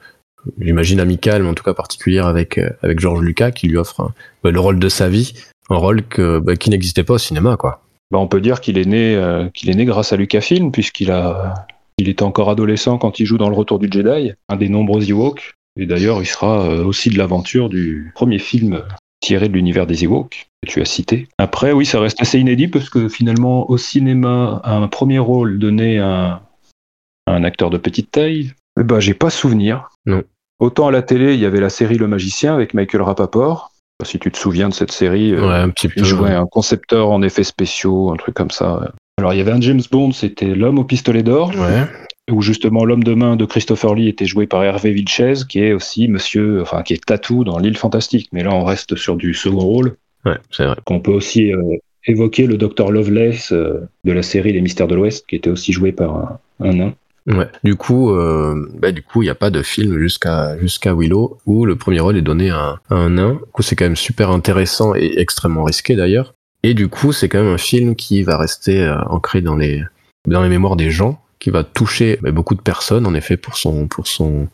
j'imagine 0.59 0.99
amicale, 0.99 1.43
mais 1.43 1.49
en 1.49 1.53
tout 1.53 1.63
cas 1.63 1.73
particulière 1.73 2.25
avec 2.25 2.59
avec 2.81 2.99
George 2.99 3.21
Lucas, 3.21 3.51
qui 3.51 3.67
lui 3.67 3.77
offre 3.77 4.11
bah, 4.43 4.49
le 4.49 4.59
rôle 4.59 4.79
de 4.79 4.89
sa 4.89 5.07
vie, 5.07 5.33
un 5.69 5.77
rôle 5.77 6.01
que 6.03 6.39
bah, 6.39 6.55
qui 6.55 6.69
n'existait 6.69 7.03
pas 7.03 7.13
au 7.13 7.19
cinéma, 7.19 7.57
quoi. 7.57 7.86
Bah, 8.11 8.19
on 8.19 8.27
peut 8.27 8.41
dire 8.41 8.61
qu'il 8.61 8.77
est 8.77 8.85
né 8.85 9.19
qu'il 9.53 9.69
est 9.69 9.75
né 9.75 9.85
grâce 9.85 10.13
à 10.13 10.17
Lucasfilm, 10.17 10.71
puisqu'il 10.71 11.11
a 11.11 11.67
il 11.97 12.09
était 12.09 12.23
encore 12.23 12.49
adolescent 12.49 12.97
quand 12.97 13.19
il 13.19 13.25
joue 13.25 13.37
dans 13.37 13.49
Le 13.49 13.55
Retour 13.55 13.79
du 13.79 13.89
Jedi, 13.91 14.33
un 14.49 14.55
des 14.55 14.69
nombreux 14.69 15.09
Ewoks. 15.09 15.55
Et 15.79 15.85
d'ailleurs, 15.85 16.21
il 16.21 16.27
sera 16.27 16.69
aussi 16.69 17.09
de 17.09 17.17
l'aventure 17.17 17.69
du 17.69 18.11
premier 18.15 18.39
film 18.39 18.83
tiré 19.19 19.49
de 19.49 19.53
l'univers 19.53 19.87
des 19.87 20.03
Ewoks 20.03 20.47
que 20.63 20.69
tu 20.69 20.81
as 20.81 20.85
cité. 20.85 21.27
Après, 21.37 21.71
oui, 21.71 21.85
ça 21.85 21.99
reste 21.99 22.21
assez 22.21 22.39
inédit 22.39 22.67
parce 22.67 22.89
que 22.89 23.09
finalement, 23.09 23.69
au 23.69 23.77
cinéma, 23.77 24.61
un 24.63 24.87
premier 24.87 25.19
rôle 25.19 25.59
donné 25.59 25.99
à 25.99 26.43
un 27.25 27.43
acteur 27.43 27.69
de 27.69 27.77
petite 27.77 28.11
taille, 28.11 28.53
ben, 28.75 28.99
j'ai 28.99 29.13
pas 29.13 29.29
souvenir. 29.29 29.89
Non. 30.05 30.23
Autant 30.59 30.87
à 30.87 30.91
la 30.91 31.01
télé, 31.01 31.33
il 31.33 31.39
y 31.39 31.45
avait 31.45 31.59
la 31.59 31.69
série 31.69 31.97
Le 31.97 32.07
Magicien 32.07 32.53
avec 32.53 32.73
Michael 32.73 33.01
Rapaport. 33.01 33.71
Si 34.03 34.19
tu 34.19 34.31
te 34.31 34.37
souviens 34.37 34.69
de 34.69 34.73
cette 34.73 34.91
série, 34.91 35.33
euh, 35.33 35.47
ouais, 35.47 35.55
un 35.55 35.69
petit 35.69 35.89
il 35.95 36.05
jouait 36.05 36.31
un 36.31 36.45
concepteur 36.45 37.09
en 37.09 37.21
effets 37.23 37.43
spéciaux, 37.43 38.11
un 38.11 38.15
truc 38.15 38.35
comme 38.35 38.51
ça. 38.51 38.93
Alors 39.17 39.33
il 39.33 39.37
y 39.37 39.41
avait 39.41 39.51
un 39.51 39.61
James 39.61 39.81
Bond, 39.91 40.11
c'était 40.11 40.53
L'homme 40.53 40.77
au 40.77 40.83
pistolet 40.83 41.23
d'or. 41.23 41.51
Ouais 41.55 41.87
où 42.31 42.41
justement 42.41 42.83
l'homme 42.83 43.03
de 43.03 43.13
main 43.13 43.35
de 43.35 43.45
Christopher 43.45 43.95
Lee 43.95 44.09
était 44.09 44.25
joué 44.25 44.47
par 44.47 44.63
Hervé 44.63 44.91
Vilches, 44.91 45.45
qui 45.47 45.59
est 45.59 45.73
aussi 45.73 46.07
monsieur, 46.07 46.61
enfin 46.61 46.83
qui 46.83 46.93
est 46.93 47.05
Tatou 47.05 47.43
dans 47.43 47.57
l'île 47.57 47.77
fantastique. 47.77 48.29
Mais 48.31 48.43
là, 48.43 48.53
on 48.53 48.63
reste 48.63 48.95
sur 48.95 49.15
du 49.15 49.33
second 49.33 49.59
rôle. 49.59 49.95
Ouais, 50.25 50.37
c'est 50.51 50.65
vrai. 50.65 50.75
Qu'on 50.85 50.99
peut 50.99 51.11
aussi 51.11 51.53
euh, 51.53 51.77
évoquer 52.05 52.45
le 52.47 52.57
docteur 52.57 52.91
Loveless 52.91 53.51
euh, 53.51 53.87
de 54.03 54.11
la 54.11 54.23
série 54.23 54.51
Les 54.51 54.61
Mystères 54.61 54.87
de 54.87 54.95
l'Ouest, 54.95 55.25
qui 55.27 55.35
était 55.35 55.49
aussi 55.49 55.71
joué 55.71 55.91
par 55.91 56.39
un, 56.59 56.73
nain. 56.73 56.93
Ouais. 57.27 57.49
Du 57.63 57.75
coup, 57.75 58.11
euh, 58.11 58.69
bah, 58.79 58.91
du 58.91 59.03
coup, 59.03 59.21
il 59.21 59.25
n'y 59.25 59.31
a 59.31 59.35
pas 59.35 59.49
de 59.49 59.61
film 59.61 59.99
jusqu'à 59.99 60.57
jusqu'à 60.59 60.93
Willow 60.93 61.37
où 61.45 61.65
le 61.65 61.75
premier 61.75 61.99
rôle 61.99 62.17
est 62.17 62.21
donné 62.21 62.49
à, 62.49 62.79
un 62.89 63.09
nain. 63.09 63.33
Du 63.33 63.51
coup, 63.51 63.63
c'est 63.63 63.75
quand 63.75 63.85
même 63.85 63.97
super 63.97 64.31
intéressant 64.31 64.95
et 64.95 65.19
extrêmement 65.19 65.63
risqué 65.63 65.95
d'ailleurs. 65.95 66.33
Et 66.63 66.73
du 66.73 66.87
coup, 66.87 67.11
c'est 67.11 67.29
quand 67.29 67.43
même 67.43 67.53
un 67.53 67.57
film 67.57 67.95
qui 67.95 68.23
va 68.23 68.37
rester 68.37 68.89
ancré 69.07 69.41
dans 69.41 69.55
les 69.55 69.83
dans 70.27 70.41
les 70.41 70.49
mémoires 70.49 70.75
des 70.75 70.91
gens 70.91 71.21
qui 71.39 71.49
va 71.49 71.63
toucher 71.63 72.17
bah, 72.21 72.31
beaucoup 72.31 72.55
de 72.55 72.61
personnes 72.61 73.05
en 73.05 73.13
effet 73.13 73.37
pour 73.37 73.57
son 73.57 73.87
pour 73.87 74.07
son 74.07 74.47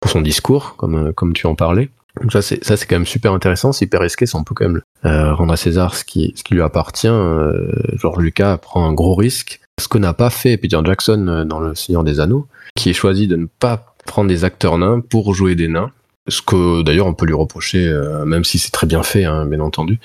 pour 0.00 0.10
son 0.10 0.20
discours 0.20 0.76
comme 0.76 1.12
comme 1.12 1.32
tu 1.32 1.46
en 1.46 1.54
parlais. 1.54 1.90
Donc 2.20 2.32
ça 2.32 2.42
c'est 2.42 2.64
ça 2.64 2.76
c'est 2.76 2.86
quand 2.86 2.96
même 2.96 3.06
super 3.06 3.32
intéressant, 3.32 3.72
c'est 3.72 3.84
hyper 3.84 4.00
risqué, 4.00 4.26
ça 4.26 4.38
on 4.38 4.44
peut 4.44 4.54
quand 4.54 4.68
même 4.68 4.80
euh, 5.04 5.34
rendre 5.34 5.52
à 5.52 5.56
César 5.56 5.94
ce 5.94 6.04
qui 6.04 6.32
ce 6.36 6.42
qui 6.42 6.54
lui 6.54 6.62
appartient. 6.62 7.06
Euh, 7.08 7.70
genre 7.94 8.20
Lucas 8.20 8.56
prend 8.58 8.86
un 8.86 8.92
gros 8.92 9.14
risque, 9.14 9.60
ce 9.78 9.88
que 9.88 9.98
n'a 9.98 10.12
pas 10.12 10.30
fait 10.30 10.56
Peter 10.56 10.78
Jackson 10.84 11.26
euh, 11.28 11.44
dans 11.44 11.60
Le 11.60 11.74
Seigneur 11.74 12.04
des 12.04 12.20
Anneaux, 12.20 12.46
qui 12.74 12.90
est 12.90 12.94
choisi 12.94 13.26
de 13.26 13.36
ne 13.36 13.46
pas 13.46 13.94
prendre 14.06 14.28
des 14.28 14.44
acteurs 14.44 14.78
nains 14.78 15.00
pour 15.00 15.34
jouer 15.34 15.54
des 15.54 15.68
nains. 15.68 15.90
Ce 16.28 16.42
que 16.42 16.82
d'ailleurs 16.82 17.06
on 17.06 17.14
peut 17.14 17.24
lui 17.24 17.34
reprocher, 17.34 17.88
euh, 17.88 18.24
même 18.26 18.44
si 18.44 18.58
c'est 18.58 18.70
très 18.70 18.86
bien 18.86 19.02
fait, 19.02 19.24
hein, 19.24 19.46
bien 19.46 19.60
entendu. 19.60 19.98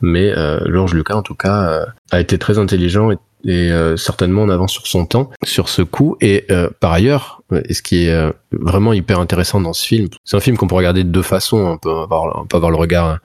Mais 0.00 0.36
euh, 0.36 0.58
George 0.72 0.94
Lucas 0.94 1.14
en 1.14 1.22
tout 1.22 1.36
cas 1.36 1.86
a 2.10 2.20
été 2.20 2.36
très 2.38 2.58
intelligent 2.58 3.10
et 3.44 3.70
certainement 3.96 4.42
en 4.42 4.48
avance 4.48 4.72
sur 4.72 4.88
son 4.88 5.06
temps 5.06 5.30
sur 5.44 5.68
ce 5.68 5.82
coup. 5.82 6.16
Et 6.20 6.48
par 6.80 6.92
ailleurs, 6.92 7.42
et 7.64 7.72
ce 7.72 7.82
qui 7.82 8.06
est 8.06 8.32
vraiment 8.50 8.92
hyper 8.92 9.20
intéressant 9.20 9.60
dans 9.60 9.72
ce 9.72 9.86
film, 9.86 10.08
c'est 10.24 10.36
un 10.36 10.40
film 10.40 10.56
qu'on 10.56 10.66
peut 10.66 10.74
regarder 10.74 11.04
de 11.04 11.10
deux 11.10 11.22
façons. 11.22 11.58
On 11.58 11.78
peut 11.78 11.92
avoir, 11.92 12.70
le 12.70 12.76
regard 12.76 13.18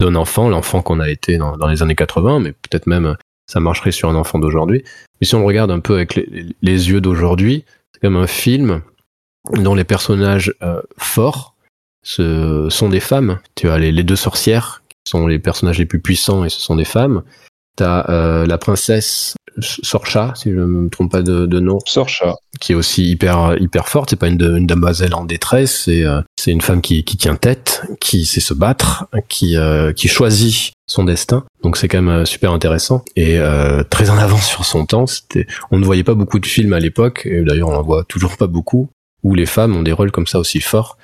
d'un 0.00 0.14
enfant, 0.14 0.48
l'enfant 0.48 0.82
qu'on 0.82 1.00
a 1.00 1.08
été 1.08 1.38
dans, 1.38 1.56
les 1.66 1.82
années 1.82 1.96
80, 1.96 2.38
mais 2.38 2.52
peut-être 2.52 2.86
même 2.86 3.16
ça 3.46 3.60
marcherait 3.60 3.92
sur 3.92 4.08
un 4.08 4.14
enfant 4.14 4.38
d'aujourd'hui. 4.38 4.84
Mais 5.20 5.26
si 5.26 5.34
on 5.34 5.44
regarde 5.44 5.70
un 5.70 5.80
peu 5.80 5.94
avec 5.94 6.14
les, 6.14 6.54
yeux 6.62 7.00
d'aujourd'hui, 7.00 7.64
c'est 7.92 8.00
comme 8.00 8.16
un 8.16 8.26
film 8.26 8.82
dont 9.52 9.74
les 9.74 9.84
personnages 9.84 10.54
forts 10.98 11.56
ce 12.06 12.68
sont 12.70 12.88
des 12.88 13.00
femmes. 13.00 13.40
Tu 13.56 13.68
as 13.68 13.78
les, 13.78 14.04
deux 14.04 14.16
sorcières 14.16 14.82
qui 14.88 15.10
sont 15.10 15.26
les 15.26 15.40
personnages 15.40 15.78
les 15.78 15.86
plus 15.86 16.00
puissants 16.00 16.44
et 16.44 16.48
ce 16.48 16.60
sont 16.60 16.76
des 16.76 16.84
femmes. 16.84 17.24
T'as 17.74 18.08
euh, 18.08 18.46
la 18.46 18.58
princesse 18.58 19.34
Sorcha, 19.60 20.32
si 20.36 20.50
je 20.50 20.56
ne 20.56 20.66
me 20.66 20.88
trompe 20.90 21.12
pas 21.12 21.22
de, 21.22 21.46
de, 21.46 21.60
nom. 21.60 21.78
Sorcha. 21.86 22.36
Qui 22.60 22.72
est 22.72 22.74
aussi 22.74 23.10
hyper 23.10 23.56
hyper 23.60 23.88
forte. 23.88 24.10
C'est 24.10 24.16
pas 24.16 24.28
une, 24.28 24.42
une 24.42 24.66
demoiselle 24.66 25.14
en 25.14 25.24
détresse. 25.24 25.84
C'est 25.84 26.04
euh, 26.04 26.20
c'est 26.36 26.52
une 26.52 26.60
femme 26.60 26.80
qui, 26.80 27.04
qui 27.04 27.16
tient 27.16 27.36
tête, 27.36 27.82
qui 28.00 28.26
sait 28.26 28.40
se 28.40 28.54
battre, 28.54 29.06
qui 29.28 29.56
euh, 29.56 29.92
qui 29.92 30.08
choisit 30.08 30.72
son 30.86 31.04
destin. 31.04 31.44
Donc 31.62 31.76
c'est 31.76 31.88
quand 31.88 32.00
même 32.00 32.20
euh, 32.20 32.24
super 32.24 32.52
intéressant 32.52 33.04
et 33.16 33.38
euh, 33.38 33.82
très 33.82 34.10
en 34.10 34.18
avance 34.18 34.46
sur 34.46 34.64
son 34.64 34.86
temps. 34.86 35.06
C'était, 35.06 35.46
on 35.70 35.78
ne 35.78 35.84
voyait 35.84 36.04
pas 36.04 36.14
beaucoup 36.14 36.38
de 36.38 36.46
films 36.46 36.72
à 36.72 36.80
l'époque. 36.80 37.22
Et 37.26 37.42
d'ailleurs, 37.42 37.68
on 37.68 37.74
en 37.74 37.82
voit 37.82 38.04
toujours 38.04 38.36
pas 38.36 38.46
beaucoup 38.46 38.88
où 39.22 39.34
les 39.34 39.46
femmes 39.46 39.74
ont 39.74 39.82
des 39.82 39.92
rôles 39.92 40.12
comme 40.12 40.26
ça 40.26 40.38
aussi 40.38 40.60
forts. 40.60 40.96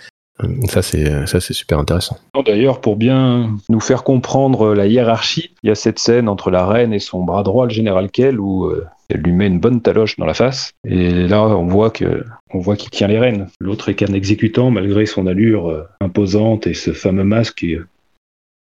Ça, 0.68 0.82
c'est, 0.82 1.26
ça, 1.26 1.40
c'est 1.40 1.52
super 1.52 1.78
intéressant. 1.78 2.16
D'ailleurs, 2.44 2.80
pour 2.80 2.96
bien 2.96 3.56
nous 3.68 3.80
faire 3.80 4.04
comprendre 4.04 4.74
la 4.74 4.86
hiérarchie, 4.86 5.54
il 5.62 5.68
y 5.68 5.70
a 5.70 5.74
cette 5.74 5.98
scène 5.98 6.28
entre 6.28 6.50
la 6.50 6.66
reine 6.66 6.92
et 6.92 6.98
son 6.98 7.22
bras 7.24 7.42
droit, 7.42 7.66
le 7.66 7.72
général 7.72 8.10
Kell, 8.10 8.40
où 8.40 8.66
euh, 8.66 8.86
elle 9.08 9.20
lui 9.20 9.32
met 9.32 9.46
une 9.46 9.60
bonne 9.60 9.80
taloche 9.80 10.16
dans 10.16 10.26
la 10.26 10.34
face. 10.34 10.72
Et 10.86 11.26
là, 11.28 11.42
on 11.42 11.66
voit 11.66 11.90
que, 11.90 12.24
on 12.52 12.58
voit 12.58 12.76
qu'il 12.76 12.90
tient 12.90 13.08
les 13.08 13.18
rênes. 13.18 13.48
L'autre 13.60 13.88
est 13.88 13.94
qu'un 13.94 14.12
exécutant, 14.12 14.70
malgré 14.70 15.06
son 15.06 15.26
allure 15.26 15.70
euh, 15.70 15.84
imposante 16.00 16.66
et 16.66 16.74
ce 16.74 16.92
fameux 16.92 17.24
masque 17.24 17.58
qui, 17.58 17.76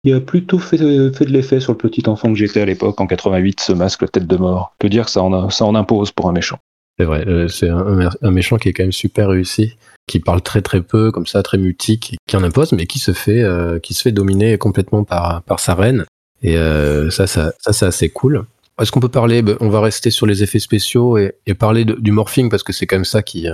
qui 0.04 0.12
a 0.12 0.20
plutôt 0.20 0.58
fait, 0.58 0.78
fait 0.78 1.24
de 1.24 1.32
l'effet 1.32 1.60
sur 1.60 1.72
le 1.72 1.78
petit 1.78 2.08
enfant 2.08 2.32
que 2.32 2.38
j'étais 2.38 2.60
à 2.60 2.66
l'époque, 2.66 3.00
en 3.00 3.06
88, 3.06 3.60
ce 3.60 3.72
masque 3.72 4.10
tête 4.10 4.26
de 4.26 4.36
mort. 4.36 4.72
On 4.74 4.76
peut 4.78 4.88
dire 4.88 5.04
que 5.04 5.10
ça 5.10 5.22
en, 5.22 5.50
ça 5.50 5.64
en 5.64 5.74
impose 5.74 6.10
pour 6.10 6.28
un 6.28 6.32
méchant. 6.32 6.58
C'est 6.98 7.04
vrai, 7.04 7.26
euh, 7.26 7.48
c'est 7.48 7.68
un, 7.68 8.30
méchant 8.30 8.56
qui 8.56 8.68
est 8.68 8.72
quand 8.72 8.82
même 8.82 8.92
super 8.92 9.28
réussi 9.28 9.76
qui 10.06 10.20
parle 10.20 10.42
très 10.42 10.60
très 10.60 10.82
peu, 10.82 11.12
comme 11.12 11.26
ça, 11.26 11.42
très 11.42 11.56
mutique, 11.56 12.16
qui 12.26 12.36
en 12.36 12.42
impose, 12.42 12.72
mais 12.72 12.86
qui 12.86 12.98
se 12.98 13.12
fait, 13.12 13.42
euh, 13.42 13.78
qui 13.78 13.94
se 13.94 14.02
fait 14.02 14.12
dominer 14.12 14.58
complètement 14.58 15.04
par, 15.04 15.42
sa 15.58 15.74
reine. 15.74 16.04
Et 16.42 16.56
euh, 16.56 17.10
ça, 17.10 17.26
ça, 17.26 17.52
ça 17.60 17.72
c'est 17.72 17.86
assez 17.86 18.08
cool. 18.08 18.44
Est-ce 18.80 18.90
qu'on 18.90 19.00
peut 19.00 19.08
parler 19.08 19.42
ben, 19.42 19.56
On 19.60 19.68
va 19.68 19.80
rester 19.80 20.10
sur 20.10 20.26
les 20.26 20.42
effets 20.42 20.58
spéciaux 20.58 21.16
et, 21.16 21.32
parler 21.58 21.84
du 21.84 22.12
morphing 22.12 22.48
parce 22.50 22.62
que 22.62 22.72
c'est 22.72 22.86
quand 22.86 22.96
même 22.96 23.04
ça 23.04 23.22
qui, 23.22 23.46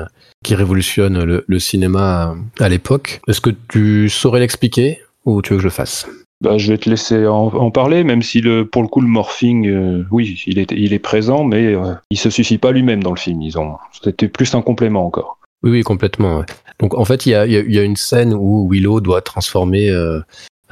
révolutionne 0.48 1.24
le, 1.24 1.44
le 1.46 1.58
cinéma 1.58 2.34
à 2.58 2.68
l'époque. 2.68 3.20
Est-ce 3.28 3.40
que 3.40 3.50
tu 3.68 4.08
saurais 4.08 4.40
l'expliquer 4.40 5.00
ou 5.24 5.42
tu 5.42 5.52
veux 5.52 5.58
que 5.58 5.64
je 5.64 5.68
fasse? 5.68 6.06
Bah, 6.42 6.58
je 6.58 6.70
vais 6.70 6.78
te 6.78 6.90
laisser 6.90 7.26
en, 7.26 7.70
parler, 7.70 8.04
même 8.04 8.22
si 8.22 8.40
le, 8.40 8.66
pour 8.66 8.82
le 8.82 8.88
coup 8.88 9.00
le 9.00 9.08
morphing, 9.08 9.68
euh, 9.68 10.04
oui, 10.10 10.42
il 10.46 10.58
est, 10.58 10.70
il 10.72 10.92
est 10.92 10.98
présent, 10.98 11.44
mais 11.44 11.74
euh, 11.74 11.94
il 12.10 12.18
se 12.18 12.28
suffit 12.28 12.58
pas 12.58 12.72
lui-même 12.72 13.02
dans 13.02 13.10
le 13.10 13.16
film. 13.18 13.40
Ils 13.40 13.58
ont, 13.58 13.76
c'était 14.02 14.28
plus 14.28 14.54
un 14.54 14.60
complément 14.60 15.06
encore. 15.06 15.38
Oui, 15.62 15.70
oui, 15.70 15.82
complètement. 15.82 16.44
Donc 16.78 16.94
en 16.94 17.04
fait, 17.06 17.24
il 17.24 17.30
y 17.30 17.34
a, 17.34 17.82
une 17.82 17.96
scène 17.96 18.34
où 18.34 18.68
Willow 18.70 19.00
doit 19.00 19.22
transformer 19.22 19.88
euh, 19.88 20.20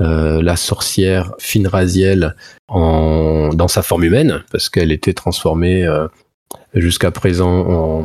euh, 0.00 0.42
la 0.42 0.56
sorcière 0.56 1.32
Finraziel 1.38 2.36
en 2.68 3.48
dans 3.54 3.68
sa 3.68 3.82
forme 3.82 4.04
humaine 4.04 4.44
parce 4.52 4.68
qu'elle 4.68 4.92
était 4.92 5.14
transformée 5.14 5.86
jusqu'à 6.74 7.10
présent 7.10 7.48
en, 7.48 8.04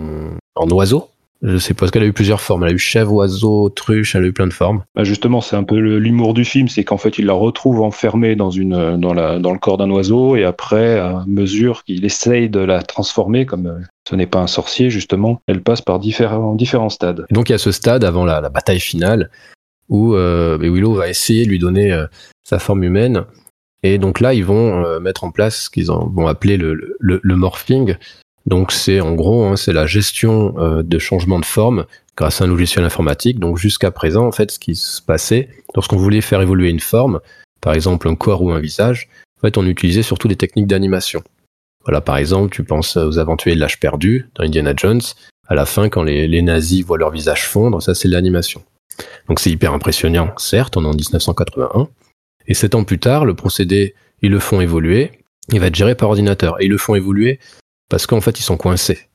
en 0.56 0.70
oiseau. 0.70 1.10
Je 1.42 1.58
sais 1.58 1.74
pas, 1.74 1.80
parce 1.80 1.92
qu'elle 1.92 2.04
a 2.04 2.08
eu 2.08 2.14
plusieurs 2.14 2.42
formes. 2.42 2.64
Elle 2.64 2.72
a 2.72 2.74
eu 2.74 2.80
chèvre, 2.80 3.14
oiseau, 3.14 3.70
truche, 3.70 4.16
elle 4.16 4.26
a 4.26 4.28
eu 4.28 4.34
plein 4.34 4.48
de 4.48 4.54
formes. 4.54 4.84
Bah 4.96 5.06
justement, 5.06 5.40
c'est 5.40 5.56
un 5.56 5.64
peu 5.64 5.78
l'humour 5.78 6.34
du 6.34 6.44
film, 6.44 6.68
c'est 6.68 6.84
qu'en 6.84 6.98
fait, 6.98 7.18
il 7.18 7.28
la 7.28 7.34
retrouve 7.34 7.82
enfermée 7.82 8.36
dans, 8.36 8.50
une, 8.50 8.98
dans, 8.98 9.14
la, 9.14 9.40
dans 9.40 9.54
le 9.54 9.60
corps 9.60 9.78
d'un 9.78 9.90
oiseau, 9.90 10.36
et 10.36 10.44
après, 10.44 11.00
à 11.00 11.24
mesure 11.28 11.84
qu'il 11.86 12.04
essaye 12.04 12.50
de 12.50 12.60
la 12.60 12.82
transformer, 12.82 13.46
comme 13.46 13.68
euh, 13.68 13.80
ce 14.08 14.16
n'est 14.16 14.28
pas 14.28 14.40
un 14.40 14.48
sorcier, 14.48 14.90
justement, 14.90 15.42
elle 15.48 15.62
passe 15.62 15.82
par 15.82 16.00
différents, 16.00 16.56
différents 16.56 16.90
stades. 16.90 17.26
Et 17.30 17.34
donc, 17.34 17.50
il 17.50 17.54
y 17.54 17.56
a 17.56 17.60
ce 17.60 17.72
stade 17.72 18.04
avant 18.04 18.26
la, 18.26 18.42
la 18.42 18.50
bataille 18.50 18.82
finale, 18.82 19.30
où 19.88 20.16
euh, 20.16 20.58
Willow 20.60 20.94
va 20.94 21.08
essayer 21.08 21.46
de 21.46 21.50
lui 21.50 21.60
donner 21.60 21.92
euh, 21.94 22.06
sa 22.44 22.60
forme 22.60 22.84
humaine. 22.84 23.24
Et 23.82 23.98
donc 23.98 24.20
là, 24.20 24.34
ils 24.34 24.44
vont 24.44 24.84
euh, 24.84 25.00
mettre 25.00 25.24
en 25.24 25.32
place 25.32 25.64
ce 25.64 25.70
qu'ils 25.70 25.88
vont 25.88 26.28
appeler 26.28 26.58
le, 26.58 26.74
le, 27.00 27.20
le 27.24 27.36
morphing, 27.36 27.96
donc 28.46 28.72
c'est 28.72 29.00
en 29.00 29.14
gros, 29.14 29.46
hein, 29.46 29.56
c'est 29.56 29.74
la 29.74 29.86
gestion 29.86 30.56
euh, 30.58 30.84
de 30.84 31.00
changement 31.00 31.40
de 31.40 31.46
forme 31.46 31.86
grâce 32.18 32.42
à 32.42 32.46
un 32.46 32.48
logiciel 32.48 32.84
informatique. 32.84 33.40
Donc 33.40 33.58
jusqu'à 33.58 33.92
présent, 33.92 34.26
en 34.26 34.32
fait, 34.32 34.52
ce 34.52 34.60
qui 34.60 34.76
se 34.76 35.02
passait, 35.02 35.50
lorsqu'on 35.76 35.98
voulait 35.98 36.22
faire 36.22 36.42
évoluer 36.42 36.70
une 36.70 36.80
forme, 36.80 37.20
par 37.62 37.74
exemple 37.74 38.08
un 38.08 38.16
corps 38.16 38.42
ou 38.42 38.52
un 38.52 38.60
visage, 38.60 39.10
en 39.38 39.42
fait, 39.42 39.58
on 39.58 39.66
utilisait 39.66 40.04
surtout 40.04 40.28
des 40.28 40.36
techniques 40.36 40.68
d'animation. 40.68 41.24
Voilà, 41.86 42.02
par 42.02 42.18
exemple, 42.18 42.54
tu 42.54 42.64
penses 42.64 42.98
aux 42.98 43.20
aventuriers 43.20 43.56
de 43.56 43.62
l'âge 43.62 43.80
perdu 43.80 44.30
dans 44.36 44.44
Indiana 44.44 44.74
Jones. 44.76 45.02
À 45.48 45.56
la 45.56 45.66
fin, 45.66 45.90
quand 45.90 46.04
les, 46.04 46.28
les 46.28 46.42
nazis 46.42 46.84
voient 46.84 46.98
leur 46.98 47.10
visage 47.10 47.48
fondre, 47.48 47.82
ça 47.82 47.96
c'est 47.96 48.10
l'animation. 48.10 48.62
Donc 49.28 49.40
c'est 49.40 49.50
hyper 49.50 49.74
impressionnant, 49.74 50.32
certes, 50.38 50.76
on 50.76 50.84
est 50.84 50.88
en 50.88 50.94
1981. 50.94 51.88
Et 52.48 52.54
sept 52.54 52.76
ans 52.76 52.84
plus 52.84 53.00
tard, 53.00 53.26
le 53.26 53.34
procédé, 53.34 53.96
ils 54.22 54.32
le 54.32 54.40
font 54.40 54.60
évoluer. 54.60 55.12
Il 55.52 55.60
va 55.60 55.68
être 55.68 55.76
géré 55.76 55.96
par 55.96 56.10
ordinateur. 56.10 56.60
Et 56.62 56.66
ils 56.66 56.72
le 56.72 56.78
font 56.78 56.96
évoluer 56.96 57.40
parce 57.90 58.08
qu'en 58.08 58.22
fait 58.22 58.40
ils 58.40 58.44
sont 58.44 58.58
coincés. 58.58 59.10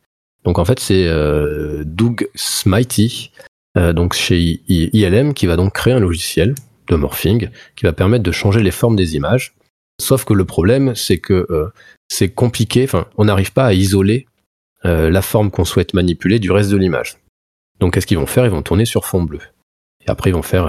Donc 0.45 0.59
en 0.59 0.65
fait 0.65 0.79
c'est 0.79 1.07
euh, 1.07 1.83
Doug 1.85 2.29
Smitey, 2.35 3.31
euh, 3.77 3.93
donc 3.93 4.13
chez 4.13 4.63
ILM, 4.69 5.35
qui 5.35 5.47
va 5.47 5.57
donc 5.57 5.73
créer 5.73 5.95
un 5.95 6.01
logiciel 6.01 6.55
de 6.89 6.97
morphing 6.97 7.49
qui 7.77 7.87
va 7.87 7.93
permettre 7.93 8.23
de 8.23 8.33
changer 8.33 8.63
les 8.63 8.71
formes 8.71 8.97
des 8.97 9.17
images. 9.17 9.55
Sauf 10.01 10.25
que 10.25 10.35
le 10.35 10.45
problème 10.45 10.95
c'est 10.95 11.19
que 11.19 11.47
euh, 11.51 11.73
c'est 12.09 12.29
compliqué, 12.29 12.85
enfin 12.85 13.07
on 13.17 13.25
n'arrive 13.25 13.53
pas 13.53 13.67
à 13.67 13.73
isoler 13.73 14.27
la 14.87 15.23
forme 15.23 15.51
qu'on 15.51 15.65
souhaite 15.65 15.95
manipuler 15.95 16.39
du 16.39 16.51
reste 16.51 16.71
de 16.71 16.77
l'image. 16.77 17.17
Donc 17.81 17.95
qu'est-ce 17.95 18.07
qu'ils 18.07 18.19
vont 18.19 18.27
faire? 18.27 18.45
Ils 18.45 18.51
vont 18.51 18.61
tourner 18.61 18.85
sur 18.85 19.07
fond 19.07 19.23
bleu. 19.23 19.41
Et 20.07 20.11
après, 20.11 20.29
ils 20.29 20.35
vont 20.35 20.43
faire 20.43 20.67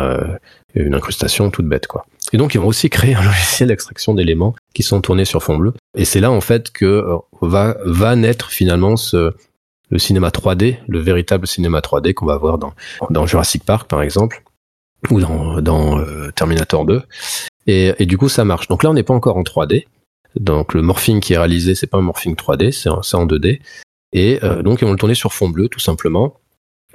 une 0.74 0.96
incrustation 0.96 1.52
toute 1.52 1.68
bête, 1.68 1.86
quoi. 1.86 2.06
Et 2.34 2.38
donc, 2.38 2.56
ils 2.56 2.60
vont 2.60 2.68
aussi 2.68 2.90
créer 2.90 3.16
un 3.16 3.24
logiciel 3.24 3.70
d'extraction 3.70 4.14
d'éléments 4.14 4.56
qui 4.74 4.84
sont 4.84 5.02
tournés 5.02 5.26
sur 5.26 5.44
fond 5.44 5.58
bleu. 5.58 5.74
Et 5.96 6.06
c'est 6.06 6.20
là, 6.20 6.32
en 6.32 6.42
fait, 6.42 6.72
que 6.72 6.86
euh, 6.86 7.18
va, 7.42 7.78
va 7.86 8.16
naître 8.16 8.50
finalement 8.50 8.98
ce, 8.98 9.34
le 9.90 10.00
cinéma 10.00 10.30
3D, 10.30 10.78
le 10.88 11.00
véritable 11.00 11.48
cinéma 11.48 11.80
3D 11.80 12.14
qu'on 12.14 12.26
va 12.26 12.38
voir 12.38 12.58
dans, 12.58 12.74
dans 13.10 13.26
Jurassic 13.26 13.64
Park, 13.64 13.90
par 13.90 14.02
exemple, 14.02 14.44
ou 15.12 15.20
dans, 15.20 15.62
dans 15.62 16.00
euh, 16.00 16.32
Terminator 16.36 16.86
2. 16.86 17.02
Et, 17.68 17.94
et 18.00 18.06
du 18.06 18.18
coup, 18.18 18.30
ça 18.30 18.44
marche. 18.46 18.68
Donc 18.68 18.84
là, 18.84 18.90
on 18.90 18.94
n'est 18.94 19.04
pas 19.04 19.14
encore 19.14 19.38
en 19.38 19.44
3D. 19.44 19.86
Donc 20.36 20.74
le 20.74 20.82
morphing 20.82 21.22
qui 21.22 21.34
est 21.34 21.38
réalisé, 21.38 21.76
c'est 21.76 21.88
pas 21.88 21.98
un 21.98 22.02
morphing 22.02 22.36
3D, 22.36 22.72
c'est 22.72 22.90
en 22.90 23.26
2D. 23.26 23.62
Et 24.14 24.40
euh, 24.44 24.62
donc 24.62 24.82
ils 24.82 24.86
vont 24.86 24.92
le 24.92 24.98
tourner 24.98 25.16
sur 25.16 25.34
fond 25.34 25.50
bleu, 25.50 25.70
tout 25.70 25.80
simplement. 25.80 26.40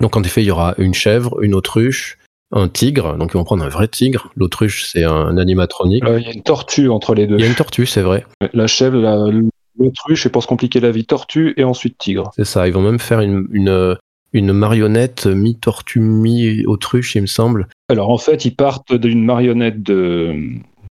Donc 0.01 0.17
en 0.17 0.23
effet, 0.23 0.43
il 0.43 0.47
y 0.47 0.51
aura 0.51 0.75
une 0.79 0.95
chèvre, 0.95 1.43
une 1.43 1.55
autruche, 1.55 2.19
un 2.53 2.69
tigre. 2.69 3.17
Donc 3.17 3.31
ils 3.33 3.39
vont 3.39 3.45
prendre 3.45 3.65
un 3.65 3.69
vrai 3.69 3.89
tigre. 3.89 4.31
L'autruche, 4.37 4.85
c'est 4.85 5.05
un 5.05 5.37
animatronique. 5.37 6.05
Euh, 6.05 6.21
il 6.21 6.27
y 6.27 6.31
a 6.31 6.33
une 6.33 6.43
tortue 6.43 6.89
entre 6.89 7.15
les 7.15 7.27
deux. 7.27 7.37
Il 7.37 7.43
y 7.43 7.45
a 7.45 7.49
une 7.49 7.55
tortue, 7.55 7.87
c'est 7.87 8.03
vrai. 8.03 8.25
La 8.53 8.67
chèvre, 8.67 9.31
l'autruche, 9.79 10.27
et 10.27 10.31
pour 10.31 10.43
se 10.43 10.49
compliquer 10.49 10.81
la 10.81 10.91
vie, 10.91 11.05
tortue 11.05 11.55
et 11.57 11.65
ensuite 11.65 11.99
tigre. 11.99 12.31
C'est 12.37 12.45
ça. 12.45 12.67
Ils 12.67 12.73
vont 12.73 12.83
même 12.83 12.99
faire 12.99 13.21
une, 13.21 13.47
une, 13.53 13.97
une 14.33 14.53
marionnette 14.53 15.27
mi-tortue, 15.27 16.01
mi-autruche, 16.01 17.15
il 17.15 17.23
me 17.23 17.27
semble. 17.27 17.69
Alors 17.89 18.11
en 18.11 18.19
fait, 18.19 18.45
ils 18.45 18.55
partent 18.55 18.95
d'une 18.95 19.25
marionnette 19.25 19.83
de, 19.83 20.35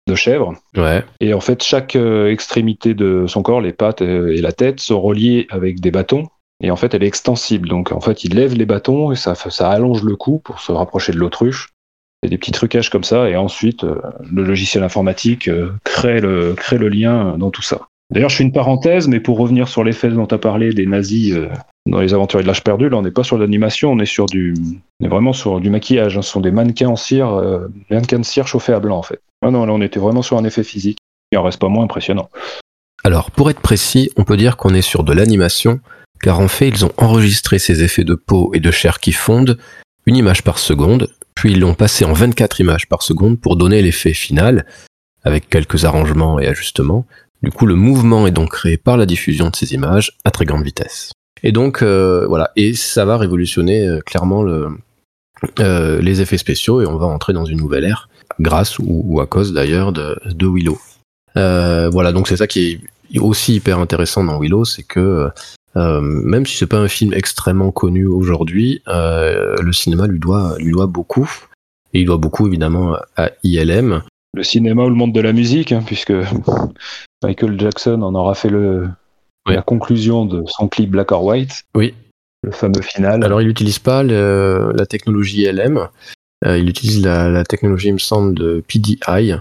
de 0.06 0.14
chèvre. 0.14 0.54
Ouais. 0.76 1.04
Et 1.20 1.34
en 1.34 1.40
fait, 1.40 1.62
chaque 1.62 1.96
euh, 1.96 2.30
extrémité 2.30 2.94
de 2.94 3.26
son 3.26 3.42
corps, 3.42 3.60
les 3.60 3.72
pattes 3.72 4.02
euh, 4.02 4.34
et 4.34 4.40
la 4.40 4.52
tête, 4.52 4.80
sont 4.80 5.00
reliées 5.00 5.46
avec 5.50 5.80
des 5.80 5.90
bâtons. 5.90 6.24
Et 6.62 6.70
en 6.70 6.76
fait, 6.76 6.94
elle 6.94 7.04
est 7.04 7.08
extensible. 7.08 7.68
Donc 7.68 7.92
en 7.92 8.00
fait, 8.00 8.24
il 8.24 8.34
lève 8.34 8.54
les 8.54 8.66
bâtons 8.66 9.12
et 9.12 9.16
ça, 9.16 9.34
ça 9.34 9.70
allonge 9.70 10.02
le 10.02 10.16
cou 10.16 10.40
pour 10.42 10.60
se 10.60 10.72
rapprocher 10.72 11.12
de 11.12 11.18
l'autruche. 11.18 11.70
C'est 12.22 12.30
des 12.30 12.38
petits 12.38 12.52
trucages 12.52 12.90
comme 12.90 13.04
ça. 13.04 13.28
Et 13.28 13.36
ensuite, 13.36 13.84
euh, 13.84 14.00
le 14.30 14.42
logiciel 14.42 14.82
informatique 14.82 15.48
crée, 15.84 16.20
le, 16.20 16.54
crée 16.54 16.78
le 16.78 16.88
lien 16.88 17.38
dans 17.38 17.50
tout 17.50 17.62
ça. 17.62 17.82
D'ailleurs, 18.12 18.30
je 18.30 18.36
fais 18.36 18.44
une 18.44 18.52
parenthèse, 18.52 19.06
mais 19.06 19.20
pour 19.20 19.38
revenir 19.38 19.68
sur 19.68 19.84
l'effet 19.84 20.08
dont 20.08 20.26
tu 20.26 20.34
as 20.34 20.38
parlé 20.38 20.72
des 20.72 20.86
nazis 20.86 21.36
dans 21.86 22.00
les 22.00 22.14
aventures 22.14 22.40
de 22.40 22.46
l'âge 22.46 22.64
perdu, 22.64 22.88
là, 22.88 22.96
on 22.96 23.02
n'est 23.02 23.10
pas 23.10 23.22
sur 23.22 23.36
l'animation, 23.36 23.92
on 23.92 23.98
est 23.98 24.06
sur 24.06 24.24
du, 24.24 24.54
on 24.98 25.04
est 25.04 25.08
vraiment 25.08 25.34
sur 25.34 25.60
du 25.60 25.68
maquillage. 25.68 26.16
Hein. 26.16 26.22
Ce 26.22 26.30
sont 26.30 26.40
des 26.40 26.50
mannequins 26.50 26.88
en 26.88 26.96
cire, 26.96 27.42
mannequins 27.90 28.18
de 28.18 28.24
cire 28.24 28.48
chauffés 28.48 28.72
à 28.72 28.80
blanc, 28.80 28.96
en 28.96 29.02
fait. 29.02 29.20
Ah 29.42 29.50
non, 29.50 29.66
là 29.66 29.74
on 29.74 29.82
était 29.82 30.00
vraiment 30.00 30.22
sur 30.22 30.38
un 30.38 30.44
effet 30.44 30.64
physique. 30.64 30.98
Il 31.32 31.38
en 31.38 31.42
reste 31.42 31.60
pas 31.60 31.68
moins 31.68 31.84
impressionnant. 31.84 32.30
Alors, 33.04 33.30
pour 33.30 33.50
être 33.50 33.60
précis, 33.60 34.10
on 34.16 34.24
peut 34.24 34.38
dire 34.38 34.56
qu'on 34.56 34.74
est 34.74 34.82
sur 34.82 35.04
de 35.04 35.12
l'animation, 35.12 35.80
car 36.22 36.40
en 36.40 36.48
fait, 36.48 36.68
ils 36.68 36.84
ont 36.84 36.92
enregistré 36.96 37.58
ces 37.58 37.82
effets 37.82 38.04
de 38.04 38.14
peau 38.14 38.50
et 38.54 38.60
de 38.60 38.70
chair 38.70 39.00
qui 39.00 39.12
fondent, 39.12 39.58
une 40.06 40.16
image 40.16 40.42
par 40.42 40.58
seconde, 40.58 41.08
puis 41.34 41.52
ils 41.52 41.60
l'ont 41.60 41.74
passé 41.74 42.04
en 42.04 42.12
24 42.12 42.60
images 42.60 42.88
par 42.88 43.02
seconde 43.02 43.40
pour 43.40 43.56
donner 43.56 43.82
l'effet 43.82 44.14
final, 44.14 44.66
avec 45.22 45.48
quelques 45.48 45.84
arrangements 45.84 46.40
et 46.40 46.46
ajustements. 46.46 47.06
Du 47.42 47.50
coup, 47.50 47.66
le 47.66 47.74
mouvement 47.74 48.26
est 48.26 48.32
donc 48.32 48.50
créé 48.50 48.76
par 48.76 48.96
la 48.96 49.06
diffusion 49.06 49.50
de 49.50 49.56
ces 49.56 49.74
images 49.74 50.16
à 50.24 50.30
très 50.30 50.44
grande 50.44 50.64
vitesse. 50.64 51.12
Et 51.42 51.52
donc, 51.52 51.82
euh, 51.82 52.26
voilà, 52.26 52.50
et 52.56 52.74
ça 52.74 53.04
va 53.04 53.16
révolutionner 53.16 53.86
euh, 53.86 54.00
clairement 54.00 54.44
euh, 54.44 56.00
les 56.00 56.20
effets 56.20 56.38
spéciaux 56.38 56.80
et 56.80 56.86
on 56.86 56.96
va 56.96 57.06
entrer 57.06 57.32
dans 57.32 57.44
une 57.44 57.58
nouvelle 57.58 57.84
ère 57.84 58.08
grâce 58.40 58.78
ou, 58.78 59.20
à 59.20 59.26
cause 59.26 59.52
d'ailleurs 59.52 59.92
de, 59.92 60.18
Willow. 60.40 60.78
Voilà, 61.34 62.12
donc 62.12 62.26
c'est 62.28 62.36
ça 62.36 62.46
qui 62.46 62.80
est 63.14 63.18
aussi 63.18 63.54
hyper 63.54 63.78
intéressant 63.78 64.24
dans 64.24 64.40
Willow, 64.40 64.64
c'est 64.64 64.82
que 64.82 65.30
même 66.00 66.46
si 66.46 66.56
c'est 66.56 66.66
pas 66.66 66.78
un 66.78 66.88
film 66.88 67.12
extrêmement 67.12 67.70
connu 67.70 68.06
aujourd'hui, 68.06 68.82
euh, 68.88 69.56
le 69.60 69.72
cinéma 69.72 70.06
lui 70.06 70.18
doit, 70.18 70.56
lui 70.58 70.72
doit 70.72 70.86
beaucoup. 70.86 71.30
Et 71.94 72.00
il 72.00 72.06
doit 72.06 72.18
beaucoup 72.18 72.46
évidemment 72.46 72.96
à 73.16 73.30
ILM. 73.44 74.02
Le 74.34 74.42
cinéma 74.42 74.84
ou 74.84 74.88
le 74.90 74.94
monde 74.94 75.12
de 75.14 75.20
la 75.20 75.32
musique, 75.32 75.72
hein, 75.72 75.82
puisque 75.84 76.12
Michael 77.22 77.58
Jackson 77.58 78.02
en 78.02 78.14
aura 78.14 78.34
fait 78.34 78.50
le, 78.50 78.88
la 79.46 79.62
conclusion 79.62 80.26
de 80.26 80.44
son 80.46 80.68
clip 80.68 80.90
Black 80.90 81.12
or 81.12 81.24
White. 81.24 81.64
Oui. 81.74 81.94
Le 82.42 82.52
fameux 82.52 82.82
final. 82.82 83.24
Alors 83.24 83.40
il 83.40 83.48
n'utilise 83.48 83.78
pas 83.78 84.02
la 84.02 84.86
technologie 84.86 85.42
ILM, 85.42 85.88
euh, 86.46 86.58
il 86.58 86.68
utilise 86.68 87.02
la, 87.04 87.44
technologie, 87.44 87.88
il 87.88 87.94
me 87.94 87.98
semble, 87.98 88.34
de 88.38 88.62
PDI, 88.66 89.34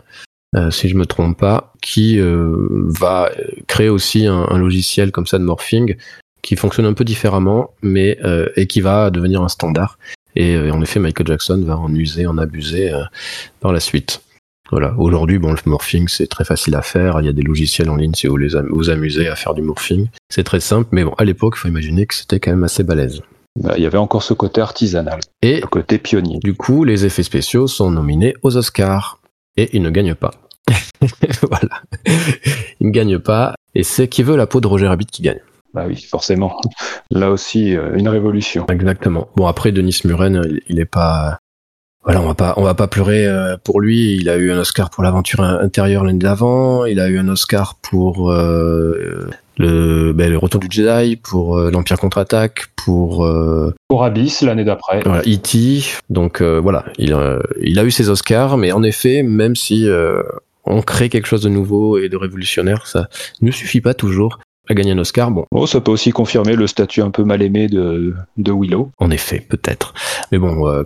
euh, 0.55 0.71
si 0.71 0.89
je 0.89 0.95
me 0.95 1.05
trompe 1.05 1.37
pas, 1.37 1.73
qui 1.81 2.19
euh, 2.19 2.67
va 2.69 3.29
créer 3.67 3.89
aussi 3.89 4.25
un, 4.25 4.57
logiciel 4.57 5.11
comme 5.11 5.27
ça 5.27 5.37
de 5.37 5.43
morphing 5.43 5.95
qui 6.47 6.55
fonctionne 6.55 6.85
un 6.85 6.93
peu 6.93 7.03
différemment, 7.03 7.71
mais 7.81 8.17
et 8.55 8.67
qui 8.67 8.79
va 8.79 9.09
devenir 9.09 9.41
un 9.41 9.49
standard. 9.49 9.99
Et 10.35 10.57
en 10.71 10.81
effet, 10.81 10.99
Michael 10.99 11.27
Jackson 11.27 11.61
va 11.65 11.77
en 11.77 11.93
user, 11.93 12.25
en 12.25 12.37
abuser 12.37 12.89
par 13.59 13.73
la 13.73 13.81
suite. 13.81 14.21
Voilà. 14.71 14.93
Aujourd'hui, 14.97 15.39
bon, 15.39 15.51
le 15.51 15.57
morphing, 15.65 16.07
c'est 16.07 16.27
très 16.27 16.45
facile 16.45 16.75
à 16.75 16.81
faire. 16.81 17.19
Il 17.21 17.25
y 17.25 17.29
a 17.29 17.33
des 17.33 17.41
logiciels 17.41 17.89
en 17.89 17.97
ligne 17.97 18.13
si 18.13 18.27
vous 18.27 18.33
voulez 18.33 18.49
vous 18.69 18.89
amuser 18.89 19.27
à 19.27 19.35
faire 19.35 19.53
du 19.53 19.61
morphing. 19.61 20.07
C'est 20.29 20.43
très 20.43 20.61
simple, 20.61 20.87
mais 20.93 21.03
bon, 21.03 21.13
à 21.17 21.25
l'époque, 21.25 21.55
il 21.57 21.59
faut 21.59 21.67
imaginer 21.67 22.05
que 22.05 22.15
c'était 22.15 22.39
quand 22.39 22.51
même 22.51 22.63
assez 22.63 22.83
balèze. 22.83 23.21
Bah, 23.59 23.73
il 23.75 23.83
y 23.83 23.85
avait 23.85 23.97
encore 23.97 24.23
ce 24.23 24.33
côté 24.33 24.61
artisanal, 24.61 25.19
et 25.41 25.61
le 25.61 25.67
côté 25.67 25.97
pionnier. 25.97 26.39
Du 26.39 26.53
coup, 26.53 26.83
les 26.83 27.05
effets 27.05 27.23
spéciaux 27.23 27.67
sont 27.67 27.89
nominés 27.91 28.35
aux 28.43 28.55
Oscars 28.55 29.19
et 29.55 29.75
ils 29.75 29.81
ne 29.81 29.89
gagnent 29.89 30.15
pas. 30.15 30.31
voilà, 31.49 31.81
ils 32.79 32.87
ne 32.87 32.91
gagnent 32.91 33.19
pas 33.19 33.55
et 33.73 33.83
c'est 33.83 34.07
qui 34.07 34.21
veut 34.21 34.35
la 34.35 34.45
peau 34.45 34.61
de 34.61 34.67
Roger 34.67 34.87
Rabbit 34.87 35.07
qui 35.07 35.23
gagne. 35.23 35.39
Bah 35.77 35.85
oui, 35.87 36.01
forcément. 36.01 36.59
Là 37.11 37.29
aussi, 37.29 37.75
euh, 37.75 37.95
une 37.95 38.09
révolution. 38.09 38.65
Exactement. 38.67 39.27
Bon 39.35 39.45
après, 39.45 39.71
Denis 39.71 39.99
Muren, 40.05 40.41
il 40.67 40.79
est 40.79 40.85
pas. 40.85 41.37
Voilà, 42.03 42.19
on 42.19 42.25
va 42.25 42.33
pas, 42.33 42.55
on 42.57 42.63
va 42.63 42.73
pas 42.73 42.87
pleurer 42.87 43.27
euh, 43.27 43.57
pour 43.63 43.79
lui. 43.79 44.15
Il 44.15 44.27
a 44.27 44.37
eu 44.37 44.51
un 44.51 44.57
Oscar 44.57 44.89
pour 44.89 45.03
l'aventure 45.03 45.41
intérieure 45.41 46.03
l'année 46.03 46.17
d'avant. 46.17 46.85
Il 46.85 46.99
a 46.99 47.09
eu 47.09 47.19
un 47.19 47.27
Oscar 47.27 47.75
pour 47.75 48.31
euh, 48.31 49.29
le, 49.57 50.13
ben, 50.13 50.31
le 50.31 50.37
retour 50.39 50.59
du 50.59 50.67
Jedi, 50.71 51.15
pour 51.15 51.59
euh, 51.59 51.69
l'Empire 51.69 51.99
contre-attaque, 51.99 52.69
pour 52.75 53.23
euh, 53.23 53.71
pour 53.87 54.03
Abyss 54.03 54.41
l'année 54.41 54.63
d'après. 54.63 55.01
Voilà, 55.05 55.21
E.T. 55.21 55.83
Donc 56.09 56.41
euh, 56.41 56.59
voilà, 56.59 56.85
il, 56.97 57.15
il 57.61 57.77
a 57.77 57.83
eu 57.83 57.91
ses 57.91 58.09
Oscars, 58.09 58.57
mais 58.57 58.71
en 58.71 58.81
effet, 58.81 59.21
même 59.21 59.55
si 59.55 59.87
on 60.65 60.81
crée 60.81 61.09
quelque 61.09 61.27
chose 61.27 61.43
de 61.43 61.49
nouveau 61.49 61.99
et 61.99 62.09
de 62.09 62.17
révolutionnaire, 62.17 62.87
ça 62.87 63.09
ne 63.41 63.51
suffit 63.51 63.81
pas 63.81 63.93
toujours 63.93 64.39
à 64.67 64.73
gagner 64.73 64.91
un 64.91 64.97
Oscar. 64.97 65.31
Bon. 65.31 65.45
Oh, 65.51 65.67
ça 65.67 65.81
peut 65.81 65.91
aussi 65.91 66.11
confirmer 66.11 66.55
le 66.55 66.67
statut 66.67 67.01
un 67.01 67.11
peu 67.11 67.23
mal 67.23 67.41
aimé 67.41 67.67
de, 67.67 68.15
de 68.37 68.51
Willow. 68.51 68.91
En 68.97 69.11
effet, 69.11 69.39
peut-être. 69.47 69.93
Mais 70.31 70.37
bon, 70.37 70.83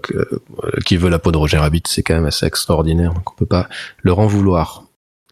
qui 0.86 0.98
veut 0.98 1.10
la 1.10 1.20
peau 1.20 1.32
de 1.32 1.38
Roger 1.38 1.58
Rabbit, 1.58 1.84
c'est 1.88 2.04
quand 2.04 2.14
même 2.14 2.26
assez 2.26 2.46
extraordinaire, 2.46 3.14
donc 3.14 3.32
on 3.32 3.36
peut 3.36 3.46
pas 3.46 3.68
leur 4.04 4.20
en 4.20 4.28
vouloir. 4.28 4.84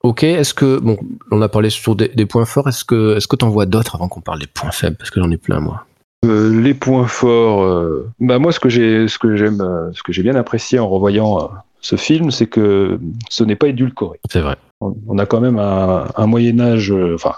Ok, 0.03 0.23
est-ce 0.23 0.53
que 0.53 0.79
bon, 0.79 0.97
on 1.31 1.41
a 1.41 1.49
parlé 1.49 1.69
sur 1.69 1.95
des, 1.95 2.25
points 2.25 2.45
forts. 2.45 2.69
Est-ce 2.69 2.85
que 2.85 3.17
est-ce 3.17 3.27
que 3.27 3.35
t'en 3.35 3.49
vois 3.49 3.65
d'autres 3.65 3.95
avant 3.95 4.07
qu'on 4.07 4.21
parle 4.21 4.39
des 4.39 4.47
points 4.47 4.71
faibles? 4.71 4.95
Parce 4.95 5.11
que 5.11 5.19
j'en 5.19 5.29
ai 5.31 5.37
plein 5.37 5.59
moi. 5.59 5.85
Euh, 6.25 6.61
les 6.61 6.73
points 6.73 7.07
forts, 7.07 7.63
euh, 7.63 8.09
bah 8.19 8.39
moi 8.39 8.51
ce 8.51 8.59
que 8.59 8.69
j'ai 8.69 9.07
ce 9.07 9.17
que 9.17 9.35
j'aime 9.35 9.61
euh, 9.61 9.91
ce 9.93 10.03
que 10.03 10.11
j'ai 10.11 10.23
bien 10.23 10.35
apprécié 10.35 10.79
en 10.79 10.87
revoyant 10.87 11.49
ce 11.81 11.95
film, 11.95 12.31
c'est 12.31 12.47
que 12.47 12.99
ce 13.29 13.43
n'est 13.43 13.55
pas 13.55 13.67
édulcoré. 13.67 14.19
C'est 14.29 14.41
vrai. 14.41 14.55
On, 14.81 15.17
a 15.17 15.25
quand 15.25 15.41
même 15.41 15.59
un, 15.59 16.25
Moyen 16.25 16.59
Âge, 16.61 16.93
enfin 17.13 17.35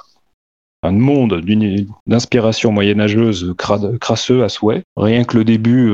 un 0.83 0.91
monde 0.91 1.43
d'inspiration 2.07 2.71
moyenâgeuse 2.71 3.53
crasseux 3.99 4.43
à 4.43 4.49
souhait. 4.49 4.83
Rien 4.97 5.23
que 5.23 5.37
le 5.37 5.43
début, 5.43 5.93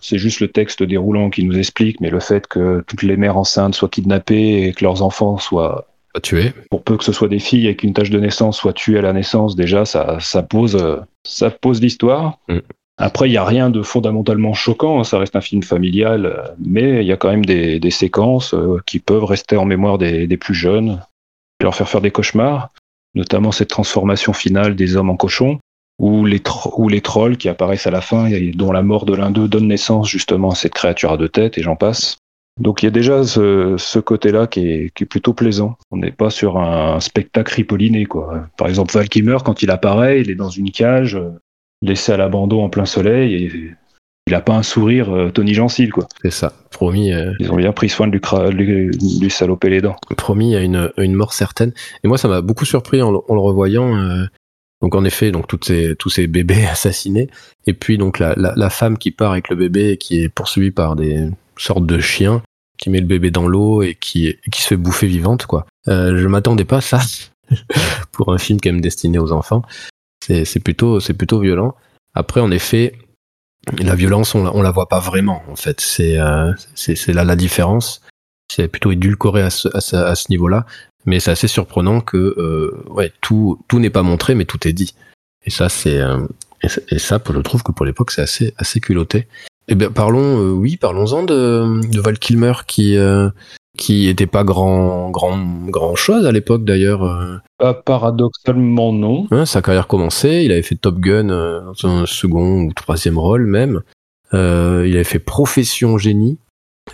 c'est 0.00 0.18
juste 0.18 0.40
le 0.40 0.48
texte 0.48 0.82
déroulant 0.82 1.30
qui 1.30 1.44
nous 1.44 1.58
explique, 1.58 2.00
mais 2.00 2.10
le 2.10 2.20
fait 2.20 2.46
que 2.46 2.82
toutes 2.86 3.02
les 3.02 3.16
mères 3.16 3.36
enceintes 3.36 3.74
soient 3.74 3.88
kidnappées 3.90 4.66
et 4.66 4.72
que 4.72 4.84
leurs 4.84 5.02
enfants 5.02 5.38
soient 5.38 5.86
tué. 6.20 6.52
Pour 6.70 6.82
peu 6.82 6.96
que 6.96 7.04
ce 7.04 7.12
soit 7.12 7.28
des 7.28 7.38
filles 7.38 7.66
avec 7.66 7.82
une 7.82 7.94
tâche 7.94 8.10
de 8.10 8.20
naissance 8.20 8.58
soit 8.58 8.72
tuées 8.72 8.98
à 8.98 9.02
la 9.02 9.12
naissance, 9.12 9.56
déjà, 9.56 9.84
ça, 9.84 10.18
ça 10.20 10.42
pose, 10.42 11.02
ça 11.24 11.50
pose 11.50 11.80
l'histoire. 11.80 12.38
Mm. 12.48 12.58
Après, 12.98 13.28
il 13.28 13.32
n'y 13.32 13.38
a 13.38 13.44
rien 13.44 13.70
de 13.70 13.82
fondamentalement 13.82 14.52
choquant, 14.52 15.00
hein, 15.00 15.04
ça 15.04 15.18
reste 15.18 15.34
un 15.34 15.40
film 15.40 15.62
familial, 15.62 16.54
mais 16.58 17.02
il 17.02 17.06
y 17.06 17.12
a 17.12 17.16
quand 17.16 17.30
même 17.30 17.44
des, 17.44 17.80
des 17.80 17.90
séquences 17.90 18.52
euh, 18.54 18.78
qui 18.86 18.98
peuvent 18.98 19.24
rester 19.24 19.56
en 19.56 19.64
mémoire 19.64 19.96
des, 19.98 20.26
des, 20.26 20.36
plus 20.36 20.54
jeunes 20.54 21.02
et 21.60 21.64
leur 21.64 21.74
faire 21.74 21.88
faire 21.88 22.02
des 22.02 22.10
cauchemars, 22.10 22.70
notamment 23.14 23.52
cette 23.52 23.68
transformation 23.68 24.32
finale 24.32 24.76
des 24.76 24.96
hommes 24.96 25.10
en 25.10 25.16
cochons, 25.16 25.58
ou 25.98 26.24
les, 26.24 26.40
trolls 26.40 27.36
qui 27.36 27.48
apparaissent 27.48 27.86
à 27.86 27.90
la 27.90 28.00
fin 28.00 28.26
et 28.26 28.50
dont 28.50 28.72
la 28.72 28.82
mort 28.82 29.04
de 29.04 29.14
l'un 29.14 29.30
d'eux 29.30 29.46
donne 29.46 29.68
naissance 29.68 30.08
justement 30.08 30.50
à 30.50 30.54
cette 30.54 30.74
créature 30.74 31.12
à 31.12 31.16
deux 31.16 31.28
têtes, 31.28 31.58
et 31.58 31.62
j'en 31.62 31.76
passe. 31.76 32.18
Donc 32.60 32.82
il 32.82 32.86
y 32.86 32.88
a 32.88 32.90
déjà 32.90 33.22
ce, 33.24 33.98
côté-là 33.98 34.46
qui 34.46 34.68
est, 34.68 35.04
plutôt 35.04 35.32
plaisant. 35.32 35.76
On 35.90 35.96
n'est 35.96 36.10
pas 36.12 36.30
sur 36.30 36.58
un 36.58 37.00
spectacle 37.00 37.54
ripolliné. 37.54 38.04
Quoi. 38.04 38.46
Par 38.56 38.68
exemple, 38.68 38.92
Val 38.92 39.08
Kilmer, 39.08 39.38
quand 39.44 39.62
il 39.62 39.70
apparaît, 39.70 40.20
il 40.20 40.30
est 40.30 40.34
dans 40.34 40.50
une 40.50 40.70
cage, 40.70 41.16
euh, 41.16 41.30
laissé 41.82 42.12
à 42.12 42.16
l'abandon 42.16 42.62
en 42.62 42.68
plein 42.68 42.84
soleil, 42.84 43.34
et 43.34 43.70
il 44.26 44.32
n'a 44.32 44.40
pas 44.40 44.54
un 44.54 44.62
sourire 44.62 45.12
euh, 45.12 45.30
Tony 45.30 45.54
Gentil. 45.54 45.88
quoi. 45.88 46.06
C'est 46.22 46.30
ça, 46.30 46.52
promis. 46.70 47.12
Euh, 47.12 47.32
Ils 47.40 47.50
ont 47.50 47.56
bien 47.56 47.72
pris 47.72 47.88
soin 47.88 48.06
de 48.08 48.18
lui, 48.50 48.90
lui, 49.20 49.30
saloper 49.30 49.68
les 49.68 49.80
dents. 49.80 49.96
Promis, 50.16 50.54
a 50.56 50.60
une, 50.60 50.90
une 50.96 51.14
mort 51.14 51.32
certaine. 51.32 51.72
Et 52.04 52.08
moi, 52.08 52.18
ça 52.18 52.28
m'a 52.28 52.40
beaucoup 52.40 52.64
surpris 52.64 53.02
en, 53.02 53.10
le 53.10 53.18
revoyant. 53.40 54.26
Donc 54.80 54.96
en 54.96 55.04
effet, 55.04 55.30
donc 55.30 55.46
toutes 55.46 55.64
ces, 55.64 55.94
tous 55.96 56.10
ces 56.10 56.26
bébés 56.26 56.66
assassinés, 56.70 57.28
et 57.66 57.72
puis 57.72 57.98
donc 57.98 58.18
la, 58.18 58.34
la, 58.36 58.52
la, 58.56 58.68
femme 58.68 58.98
qui 58.98 59.12
part 59.12 59.30
avec 59.30 59.48
le 59.48 59.54
bébé 59.54 59.90
et 59.90 59.96
qui 59.96 60.20
est 60.20 60.28
poursuivie 60.28 60.72
par 60.72 60.96
des, 60.96 61.28
sorte 61.56 61.86
de 61.86 62.00
chien 62.00 62.42
qui 62.78 62.90
met 62.90 63.00
le 63.00 63.06
bébé 63.06 63.30
dans 63.30 63.46
l'eau 63.46 63.82
et 63.82 63.94
qui, 63.94 64.36
qui 64.50 64.62
se 64.62 64.68
fait 64.68 64.76
bouffer 64.76 65.06
vivante, 65.06 65.46
quoi. 65.46 65.66
Euh, 65.88 66.18
je 66.18 66.26
m'attendais 66.26 66.64
pas 66.64 66.78
à 66.78 66.80
ça 66.80 67.00
pour 68.12 68.32
un 68.32 68.38
film 68.38 68.58
quand 68.60 68.70
même 68.70 68.80
destiné 68.80 69.18
aux 69.18 69.32
enfants. 69.32 69.62
C'est 70.20 70.62
plutôt, 70.62 71.00
c'est 71.00 71.14
plutôt 71.14 71.40
violent. 71.40 71.74
Après, 72.14 72.40
en 72.40 72.50
effet, 72.52 72.94
la 73.78 73.94
violence, 73.94 74.34
on 74.34 74.44
la, 74.44 74.54
on 74.54 74.62
la 74.62 74.70
voit 74.70 74.88
pas 74.88 74.98
vraiment, 74.98 75.42
en 75.50 75.56
fait. 75.56 75.80
C'est 75.80 76.18
euh, 76.18 76.52
c'est 76.74 77.12
là 77.12 77.24
la 77.24 77.36
différence. 77.36 78.02
C'est 78.50 78.68
plutôt 78.68 78.92
édulcoré 78.92 79.42
à 79.42 79.50
ce, 79.50 79.68
à 79.74 80.14
ce, 80.14 80.26
niveau-là. 80.30 80.66
Mais 81.06 81.20
c'est 81.20 81.30
assez 81.30 81.48
surprenant 81.48 82.00
que 82.00 82.16
euh, 82.16 82.84
ouais, 82.90 83.12
tout, 83.20 83.58
tout 83.68 83.80
n'est 83.80 83.90
pas 83.90 84.02
montré, 84.02 84.34
mais 84.34 84.44
tout 84.44 84.68
est 84.68 84.72
dit. 84.72 84.94
Et 85.44 85.50
ça, 85.50 85.68
c'est 85.68 85.98
euh, 85.98 86.26
et, 86.62 86.98
ça, 86.98 87.20
je 87.26 87.38
trouve 87.40 87.62
que 87.62 87.72
pour 87.72 87.86
l'époque, 87.86 88.10
c'est 88.10 88.22
assez, 88.22 88.54
assez 88.56 88.80
culotté. 88.80 89.26
Eh 89.68 89.74
bien, 89.74 89.90
parlons, 89.90 90.40
euh, 90.40 90.50
oui, 90.50 90.76
parlons-en 90.76 91.24
de, 91.24 91.80
de 91.88 92.00
Val 92.00 92.18
Kilmer 92.18 92.52
qui, 92.66 92.96
euh, 92.96 93.30
qui 93.78 94.08
était 94.08 94.26
pas 94.26 94.44
grand, 94.44 95.10
grand, 95.10 95.38
grand 95.68 95.94
chose 95.94 96.26
à 96.26 96.32
l'époque 96.32 96.64
d'ailleurs. 96.64 97.40
Pas 97.58 97.74
paradoxalement 97.74 98.92
non. 98.92 99.26
Hein, 99.30 99.46
sa 99.46 99.62
carrière 99.62 99.86
commençait, 99.86 100.44
il 100.44 100.52
avait 100.52 100.62
fait 100.62 100.74
Top 100.74 100.98
Gun 100.98 101.24
dans 101.24 101.88
un 101.88 102.06
second 102.06 102.62
ou 102.62 102.72
troisième 102.72 103.18
rôle 103.18 103.46
même. 103.46 103.82
il 104.32 104.38
avait 104.38 105.04
fait 105.04 105.18
Profession 105.18 105.98
Génie, 105.98 106.38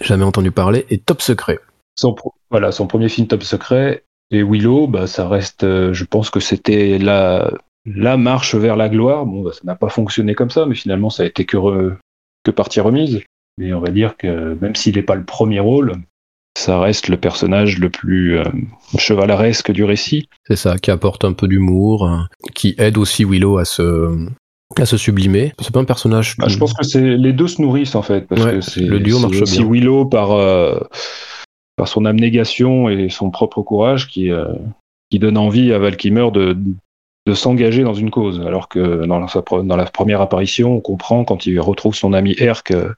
jamais 0.00 0.24
entendu 0.24 0.50
parler, 0.50 0.86
et 0.90 0.98
Top 0.98 1.20
Secret. 1.20 1.58
Son, 1.96 2.14
voilà, 2.50 2.70
son 2.70 2.86
premier 2.86 3.08
film 3.08 3.26
Top 3.26 3.42
Secret. 3.42 4.04
Et 4.30 4.42
Willow, 4.42 4.86
bah, 4.86 5.06
ça 5.06 5.26
reste, 5.26 5.62
je 5.62 6.04
pense 6.04 6.30
que 6.30 6.38
c'était 6.38 6.98
la, 6.98 7.50
la 7.86 8.16
marche 8.16 8.54
vers 8.54 8.76
la 8.76 8.88
gloire, 8.88 9.26
bon, 9.26 9.42
bah, 9.42 9.52
ça 9.52 9.60
n'a 9.64 9.74
pas 9.74 9.88
fonctionné 9.88 10.34
comme 10.34 10.50
ça, 10.50 10.66
mais 10.66 10.74
finalement, 10.74 11.10
ça 11.10 11.22
a 11.22 11.26
été 11.26 11.44
que, 11.44 11.96
que 12.44 12.50
partie 12.50 12.80
remise. 12.80 13.22
Mais 13.56 13.72
on 13.72 13.80
va 13.80 13.90
dire 13.90 14.16
que 14.16 14.56
même 14.60 14.76
s'il 14.76 14.96
n'est 14.96 15.02
pas 15.02 15.14
le 15.14 15.24
premier 15.24 15.60
rôle, 15.60 15.94
ça 16.58 16.80
reste 16.80 17.08
le 17.08 17.16
personnage 17.16 17.78
le 17.78 17.88
plus 17.88 18.38
euh, 18.38 18.44
chevaleresque 18.98 19.70
du 19.70 19.84
récit. 19.84 20.28
C'est 20.46 20.56
ça, 20.56 20.76
qui 20.76 20.90
apporte 20.90 21.24
un 21.24 21.32
peu 21.32 21.46
d'humour, 21.46 22.06
hein, 22.06 22.28
qui 22.54 22.74
aide 22.78 22.98
aussi 22.98 23.24
Willow 23.24 23.58
à 23.58 23.64
se, 23.64 24.26
à 24.76 24.84
se 24.84 24.96
sublimer. 24.96 25.52
C'est 25.60 25.72
pas 25.72 25.80
un 25.80 25.84
personnage. 25.84 26.36
Bah, 26.36 26.48
je 26.48 26.58
pense 26.58 26.74
que 26.74 26.84
c'est 26.84 27.16
les 27.16 27.32
deux 27.32 27.48
se 27.48 27.62
nourrissent 27.62 27.94
en 27.94 28.02
fait, 28.02 28.26
parce 28.26 28.74
que 28.74 28.80
le 28.80 28.98
duo 28.98 29.20
marche 29.20 29.40
aussi 29.40 29.62
Willow 29.62 30.06
par 30.06 30.32
euh, 30.32 30.78
par 31.76 31.86
son 31.86 32.04
abnégation 32.04 32.88
et 32.88 33.08
son 33.08 33.30
propre 33.30 33.62
courage 33.62 34.08
qui 34.08 34.30
euh, 34.30 34.52
qui 35.10 35.20
donne 35.20 35.38
envie 35.38 35.72
à 35.72 35.78
Val 35.78 35.96
de, 35.96 36.56
de 37.26 37.34
s'engager 37.34 37.84
dans 37.84 37.94
une 37.94 38.10
cause. 38.10 38.40
Alors 38.44 38.68
que 38.68 39.06
dans 39.06 39.20
la, 39.20 39.26
dans 39.62 39.76
la, 39.76 39.84
première 39.84 40.20
apparition, 40.20 40.74
on 40.74 40.80
comprend 40.80 41.24
quand 41.24 41.46
il 41.46 41.60
retrouve 41.60 41.94
son 41.94 42.12
ami 42.12 42.34
Erk 42.38 42.72
euh, 42.72 42.92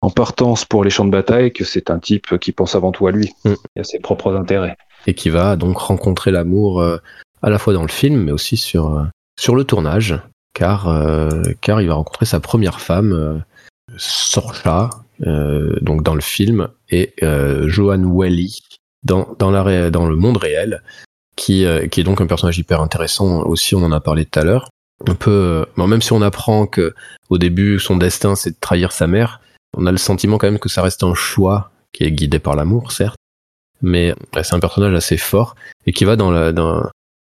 en 0.00 0.10
partance 0.10 0.64
pour 0.64 0.84
les 0.84 0.90
champs 0.90 1.04
de 1.04 1.10
bataille 1.10 1.52
que 1.52 1.64
c'est 1.64 1.90
un 1.90 1.98
type 1.98 2.38
qui 2.38 2.52
pense 2.52 2.74
avant 2.74 2.92
tout 2.92 3.06
à 3.06 3.12
lui 3.12 3.32
mm. 3.44 3.54
et 3.76 3.80
à 3.80 3.84
ses 3.84 3.98
propres 3.98 4.34
intérêts. 4.36 4.76
Et 5.06 5.14
qui 5.14 5.28
va 5.28 5.56
donc 5.56 5.78
rencontrer 5.78 6.30
l'amour 6.30 6.80
euh, 6.80 6.98
à 7.42 7.50
la 7.50 7.58
fois 7.58 7.72
dans 7.72 7.82
le 7.82 7.88
film, 7.88 8.22
mais 8.24 8.32
aussi 8.32 8.56
sur, 8.56 8.94
euh, 8.94 9.04
sur 9.38 9.54
le 9.54 9.64
tournage, 9.64 10.20
car, 10.54 10.88
car 11.60 11.80
il 11.80 11.86
va 11.86 11.94
rencontrer 11.94 12.26
sa 12.26 12.40
première 12.40 12.80
femme, 12.80 13.44
Sorcha, 13.96 14.90
donc 15.20 16.02
dans 16.02 16.16
le 16.16 16.20
film, 16.20 16.66
et 16.90 17.14
Johan 17.22 18.02
Welly 18.12 18.60
dans, 19.04 19.28
dans, 19.38 19.52
la, 19.52 19.90
dans 19.90 20.06
le 20.06 20.16
monde 20.16 20.38
réel, 20.38 20.82
qui, 21.36 21.64
euh, 21.64 21.86
qui 21.86 22.00
est 22.00 22.04
donc 22.04 22.20
un 22.20 22.26
personnage 22.26 22.58
hyper 22.58 22.80
intéressant 22.80 23.42
aussi, 23.42 23.74
on 23.74 23.82
en 23.82 23.92
a 23.92 24.00
parlé 24.00 24.24
tout 24.24 24.38
à 24.38 24.44
l'heure. 24.44 24.68
Un 25.06 25.14
peu, 25.14 25.64
euh, 25.78 25.86
même 25.86 26.02
si 26.02 26.12
on 26.12 26.22
apprend 26.22 26.66
que 26.66 26.94
au 27.30 27.38
début 27.38 27.78
son 27.78 27.96
destin 27.96 28.34
c'est 28.34 28.50
de 28.50 28.56
trahir 28.60 28.90
sa 28.90 29.06
mère, 29.06 29.40
on 29.76 29.86
a 29.86 29.92
le 29.92 29.98
sentiment 29.98 30.38
quand 30.38 30.48
même 30.48 30.58
que 30.58 30.68
ça 30.68 30.82
reste 30.82 31.02
un 31.02 31.14
choix 31.14 31.70
qui 31.92 32.04
est 32.04 32.12
guidé 32.12 32.38
par 32.38 32.56
l'amour, 32.56 32.92
certes, 32.92 33.16
mais 33.82 34.14
c'est 34.42 34.54
un 34.54 34.60
personnage 34.60 34.94
assez 34.94 35.16
fort 35.16 35.54
et 35.86 35.92
qui 35.92 36.04
va 36.04 36.16
dans 36.16 36.30
la, 36.30 36.52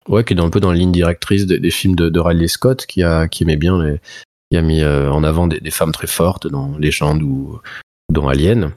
ouais, 0.07 0.23
qui 0.23 0.33
est 0.33 0.39
un 0.39 0.49
peu 0.49 0.59
dans 0.59 0.71
la 0.71 0.77
ligne 0.77 0.91
directrice 0.91 1.45
des, 1.45 1.71
films 1.71 1.95
de, 1.95 2.09
de, 2.09 2.19
Riley 2.19 2.47
Scott, 2.47 2.85
qui 2.85 3.03
a, 3.03 3.27
qui 3.27 3.45
bien 3.45 3.97
qui 4.51 4.57
a 4.57 4.61
mis 4.61 4.81
euh, 4.81 5.11
en 5.11 5.23
avant 5.23 5.47
des, 5.47 5.71
femmes 5.71 5.91
très 5.91 6.07
fortes 6.07 6.47
dans 6.47 6.77
Légende 6.77 7.21
ou 7.21 7.59
dans 8.09 8.27
Alien. 8.27 8.73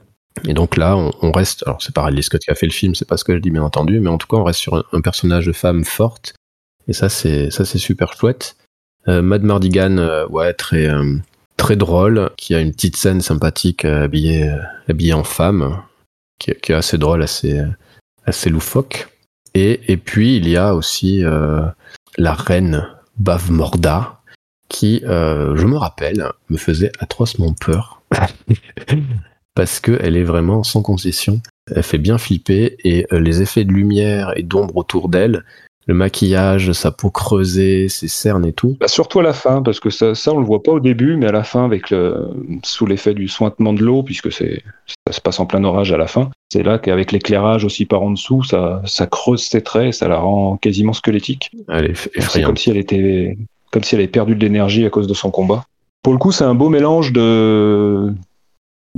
Et 0.46 0.54
donc 0.54 0.76
là, 0.76 0.96
on, 0.96 1.32
reste, 1.32 1.64
alors 1.66 1.82
c'est 1.82 1.94
pas 1.94 2.04
Ridley 2.04 2.22
Scott 2.22 2.40
qui 2.40 2.50
a 2.50 2.54
fait 2.54 2.66
le 2.66 2.72
film, 2.72 2.94
c'est 2.94 3.06
pas 3.06 3.16
ce 3.16 3.24
que 3.24 3.34
je 3.34 3.40
dis 3.40 3.50
bien 3.50 3.62
entendu, 3.62 4.00
mais 4.00 4.08
en 4.08 4.18
tout 4.18 4.26
cas, 4.26 4.36
on 4.36 4.44
reste 4.44 4.60
sur 4.60 4.84
un, 4.92 5.00
personnage 5.00 5.46
de 5.46 5.52
femme 5.52 5.84
forte, 5.84 6.34
et 6.88 6.92
ça 6.92 7.08
c'est 7.08 7.50
ça 7.50 7.64
c'est 7.64 7.78
super 7.78 8.12
chouette. 8.12 8.56
Euh, 9.08 9.22
Mad 9.22 9.42
Mardigan, 9.42 9.98
euh, 9.98 10.26
ouais, 10.28 10.52
très 10.54 10.88
très 11.60 11.76
drôle, 11.76 12.30
qui 12.36 12.54
a 12.54 12.60
une 12.60 12.72
petite 12.72 12.96
scène 12.96 13.20
sympathique 13.20 13.84
habillée 13.84 14.50
habillée 14.88 15.12
en 15.12 15.24
femme, 15.24 15.82
qui, 16.38 16.52
qui, 16.54 16.72
est 16.72 16.74
assez 16.74 16.98
drôle, 16.98 17.22
assez 17.22 17.62
assez 18.24 18.50
loufoque. 18.50 19.08
Et 19.54 19.92
et 19.92 19.96
puis 19.96 20.36
il 20.36 20.48
y 20.48 20.56
a 20.56 20.74
aussi 20.74 21.22
la 22.18 22.34
reine 22.34 22.88
Bavmorda, 23.18 24.20
qui, 24.68 25.02
je 25.04 25.66
me 25.66 25.76
rappelle, 25.76 26.32
me 26.48 26.56
faisait 26.56 26.92
atrocement 26.98 27.54
peur. 27.54 28.02
parce 29.54 29.80
qu'elle 29.80 30.16
est 30.16 30.24
vraiment 30.24 30.62
sans 30.62 30.82
concession. 30.82 31.42
Elle 31.74 31.82
fait 31.82 31.98
bien 31.98 32.18
flipper 32.18 32.76
et 32.82 33.06
euh, 33.12 33.20
les 33.20 33.42
effets 33.42 33.64
de 33.64 33.72
lumière 33.72 34.32
et 34.36 34.42
d'ombre 34.42 34.76
autour 34.76 35.08
d'elle, 35.08 35.44
le 35.86 35.94
maquillage, 35.94 36.72
sa 36.72 36.90
peau 36.90 37.10
creusée, 37.10 37.88
ses 37.88 38.08
cernes 38.08 38.44
et 38.44 38.52
tout. 38.52 38.76
Bah 38.80 38.88
surtout 38.88 39.20
à 39.20 39.22
la 39.22 39.32
fin, 39.32 39.62
parce 39.62 39.80
que 39.80 39.90
ça, 39.90 40.14
ça 40.14 40.32
on 40.32 40.38
le 40.38 40.44
voit 40.44 40.62
pas 40.62 40.72
au 40.72 40.80
début, 40.80 41.16
mais 41.16 41.26
à 41.26 41.32
la 41.32 41.42
fin, 41.42 41.64
avec 41.64 41.90
le, 41.90 42.28
sous 42.62 42.86
l'effet 42.86 43.14
du 43.14 43.28
sointement 43.28 43.72
de 43.72 43.82
l'eau, 43.82 44.02
puisque 44.02 44.30
c'est, 44.30 44.62
ça 45.06 45.12
se 45.12 45.20
passe 45.20 45.40
en 45.40 45.46
plein 45.46 45.64
orage 45.64 45.92
à 45.92 45.96
la 45.96 46.06
fin, 46.06 46.30
c'est 46.52 46.62
là 46.62 46.78
qu'avec 46.78 47.12
l'éclairage 47.12 47.64
aussi 47.64 47.86
par 47.86 48.02
en 48.02 48.10
dessous, 48.10 48.42
ça, 48.42 48.82
ça 48.84 49.06
creuse 49.06 49.42
ses 49.42 49.62
traits, 49.62 49.94
ça 49.94 50.08
la 50.08 50.18
rend 50.18 50.56
quasiment 50.56 50.92
squelettique. 50.92 51.50
Elle 51.68 51.86
est 51.86 52.10
effrayante. 52.14 52.30
C'est 52.32 52.42
comme 52.42 52.56
si 52.56 52.70
elle 52.70 52.76
était, 52.76 53.38
comme 53.70 53.82
si 53.82 53.94
elle 53.94 54.00
avait 54.00 54.08
perdu 54.08 54.34
de 54.34 54.40
l'énergie 54.40 54.84
à 54.84 54.90
cause 54.90 55.06
de 55.06 55.14
son 55.14 55.30
combat. 55.30 55.64
Pour 56.02 56.12
le 56.12 56.18
coup, 56.18 56.32
c'est 56.32 56.44
un 56.44 56.54
beau 56.54 56.68
mélange 56.68 57.12
de, 57.12 58.12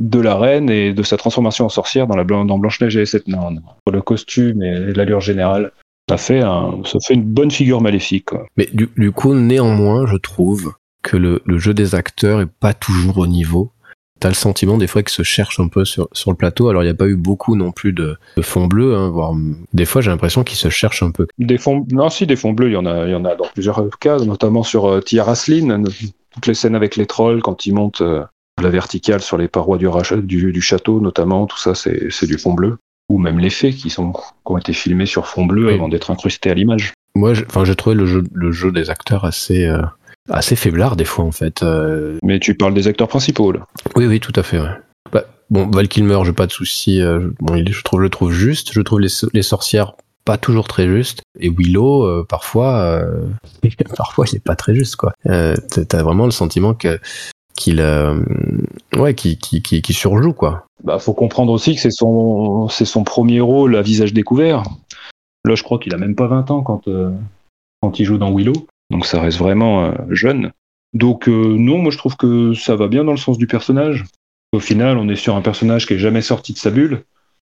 de 0.00 0.20
la 0.20 0.36
reine 0.36 0.70
et 0.70 0.92
de 0.92 1.02
sa 1.02 1.16
transformation 1.16 1.64
en 1.66 1.68
sorcière 1.68 2.06
dans, 2.06 2.16
la, 2.16 2.24
dans 2.24 2.58
Blanche-Neige 2.58 2.96
et 2.96 3.00
les 3.00 3.06
Sept 3.06 3.28
Nains. 3.28 3.56
Le 3.90 4.02
costume 4.02 4.62
et 4.62 4.92
l'allure 4.92 5.20
générale, 5.20 5.72
ça 6.08 6.16
fait, 6.16 6.40
un, 6.40 6.82
ça 6.84 6.98
fait 7.04 7.14
une 7.14 7.24
bonne 7.24 7.50
figure 7.50 7.80
maléfique. 7.80 8.30
Mais 8.56 8.68
du, 8.72 9.12
coup, 9.12 9.34
néanmoins, 9.34 10.06
je 10.06 10.16
trouve 10.16 10.74
que 11.02 11.16
le, 11.16 11.40
jeu 11.58 11.74
des 11.74 11.94
acteurs 11.94 12.40
est 12.40 12.46
pas 12.46 12.74
toujours 12.74 13.18
au 13.18 13.26
niveau. 13.26 13.72
T'as 14.20 14.28
le 14.28 14.34
sentiment 14.34 14.78
des 14.78 14.86
fois 14.86 15.02
qu'ils 15.02 15.14
se 15.14 15.24
cherchent 15.24 15.58
un 15.58 15.66
peu 15.66 15.84
sur, 15.84 16.08
sur 16.12 16.30
le 16.30 16.36
plateau. 16.36 16.68
Alors 16.68 16.82
il 16.82 16.86
n'y 16.86 16.92
a 16.92 16.94
pas 16.94 17.08
eu 17.08 17.16
beaucoup 17.16 17.56
non 17.56 17.72
plus 17.72 17.92
de, 17.92 18.16
de 18.36 18.42
fond 18.42 18.68
bleu, 18.68 18.94
hein, 18.94 19.10
voire 19.10 19.34
des 19.72 19.84
fois 19.84 20.00
j'ai 20.00 20.12
l'impression 20.12 20.44
qu'ils 20.44 20.58
se 20.58 20.68
cherchent 20.68 21.02
un 21.02 21.10
peu. 21.10 21.26
Des 21.38 21.58
fonds, 21.58 21.84
non 21.90 22.08
si 22.08 22.24
des 22.24 22.36
fonds 22.36 22.52
bleus, 22.52 22.68
il 22.68 22.74
y 22.74 22.76
en 22.76 22.86
a, 22.86 23.06
il 23.06 23.10
y 23.10 23.16
en 23.16 23.24
a 23.24 23.34
dans 23.34 23.48
plusieurs 23.52 23.84
cas, 23.98 24.18
notamment 24.18 24.62
sur 24.62 24.86
euh, 24.86 25.00
Tia 25.00 25.24
toutes 25.24 26.46
les 26.46 26.54
scènes 26.54 26.76
avec 26.76 26.94
les 26.94 27.06
trolls 27.06 27.42
quand 27.42 27.66
ils 27.66 27.74
montent 27.74 28.00
euh, 28.00 28.22
la 28.60 28.70
verticale 28.70 29.20
sur 29.20 29.36
les 29.36 29.48
parois 29.48 29.78
du, 29.78 29.88
du, 30.22 30.52
du 30.52 30.60
château, 30.60 31.00
notamment, 31.00 31.46
tout 31.46 31.58
ça, 31.58 31.74
c'est 31.74 32.26
du 32.26 32.38
fond 32.38 32.54
bleu. 32.54 32.78
Ou 33.12 33.18
même 33.18 33.38
les 33.38 33.50
faits 33.50 33.74
qui, 33.74 33.90
sont, 33.90 34.12
qui 34.12 34.22
ont 34.46 34.56
été 34.56 34.72
filmés 34.72 35.04
sur 35.04 35.26
fond 35.26 35.44
bleu 35.44 35.68
avant 35.68 35.88
d'être 35.88 36.10
incrustés 36.10 36.50
à 36.50 36.54
l'image. 36.54 36.94
Moi, 37.14 37.34
j'ai 37.34 37.76
trouvé 37.76 37.94
le 37.94 38.06
jeu, 38.06 38.24
le 38.32 38.52
jeu 38.52 38.72
des 38.72 38.88
acteurs 38.88 39.26
assez, 39.26 39.66
euh, 39.66 39.82
assez 40.30 40.56
faiblard 40.56 40.96
des 40.96 41.04
fois, 41.04 41.26
en 41.26 41.30
fait. 41.30 41.62
Euh. 41.62 42.16
Mais 42.22 42.40
tu 42.40 42.54
parles 42.54 42.72
des 42.72 42.88
acteurs 42.88 43.08
principaux, 43.08 43.52
là. 43.52 43.66
Oui, 43.96 44.06
oui, 44.06 44.18
tout 44.18 44.32
à 44.34 44.42
fait, 44.42 44.58
Bah, 45.12 45.24
bon, 45.50 45.70
Val 45.70 45.88
Kilmer, 45.88 46.20
j'ai 46.24 46.32
pas 46.32 46.46
de 46.46 46.52
souci. 46.52 47.02
Euh, 47.02 47.28
bon, 47.40 47.62
je 47.62 47.82
trouve, 47.82 48.00
je 48.00 48.04
le 48.04 48.08
trouve 48.08 48.32
juste. 48.32 48.72
Je 48.72 48.80
trouve 48.80 49.00
les, 49.00 49.10
les 49.34 49.42
sorcières 49.42 49.92
pas 50.24 50.38
toujours 50.38 50.66
très 50.66 50.86
justes. 50.86 51.20
Et 51.38 51.50
Willow, 51.50 52.24
parfois, 52.24 53.04
parfois, 53.96 54.24
il 54.32 54.36
est 54.36 54.44
pas 54.44 54.56
très 54.56 54.74
juste, 54.74 54.96
quoi. 54.96 55.12
T'as 55.24 56.02
vraiment 56.02 56.24
le 56.24 56.30
sentiment 56.30 56.72
que 56.72 56.98
qu'il 57.62 57.80
euh, 57.80 58.20
ouais 58.96 59.14
qui, 59.14 59.38
qui, 59.38 59.62
qui, 59.62 59.82
qui, 59.82 59.92
surjoue 59.92 60.32
quoi. 60.32 60.66
Bah 60.82 60.98
faut 60.98 61.14
comprendre 61.14 61.52
aussi 61.52 61.74
que 61.74 61.80
c'est 61.80 61.92
son 61.92 62.68
c'est 62.68 62.84
son 62.84 63.04
premier 63.04 63.40
rôle 63.40 63.76
à 63.76 63.82
visage 63.82 64.12
découvert. 64.12 64.64
Là 65.44 65.54
je 65.54 65.62
crois 65.62 65.78
qu'il 65.78 65.94
a 65.94 65.98
même 65.98 66.16
pas 66.16 66.26
20 66.26 66.50
ans 66.50 66.62
quand 66.62 66.88
euh, 66.88 67.12
quand 67.80 68.00
il 68.00 68.04
joue 68.04 68.18
dans 68.18 68.34
Willow. 68.34 68.66
Donc 68.90 69.06
ça 69.06 69.20
reste 69.20 69.38
vraiment 69.38 69.84
euh, 69.84 69.92
jeune. 70.10 70.50
Donc 70.92 71.26
non, 71.28 71.78
moi 71.78 71.90
je 71.90 71.98
trouve 71.98 72.16
que 72.16 72.52
ça 72.52 72.76
va 72.76 72.88
bien 72.88 73.04
dans 73.04 73.12
le 73.12 73.16
sens 73.16 73.38
du 73.38 73.46
personnage. 73.46 74.04
Au 74.52 74.60
final, 74.60 74.98
on 74.98 75.08
est 75.08 75.16
sur 75.16 75.36
un 75.36 75.40
personnage 75.40 75.86
qui 75.86 75.94
est 75.94 75.98
jamais 75.98 76.20
sorti 76.20 76.52
de 76.52 76.58
sa 76.58 76.70
bulle. 76.70 77.04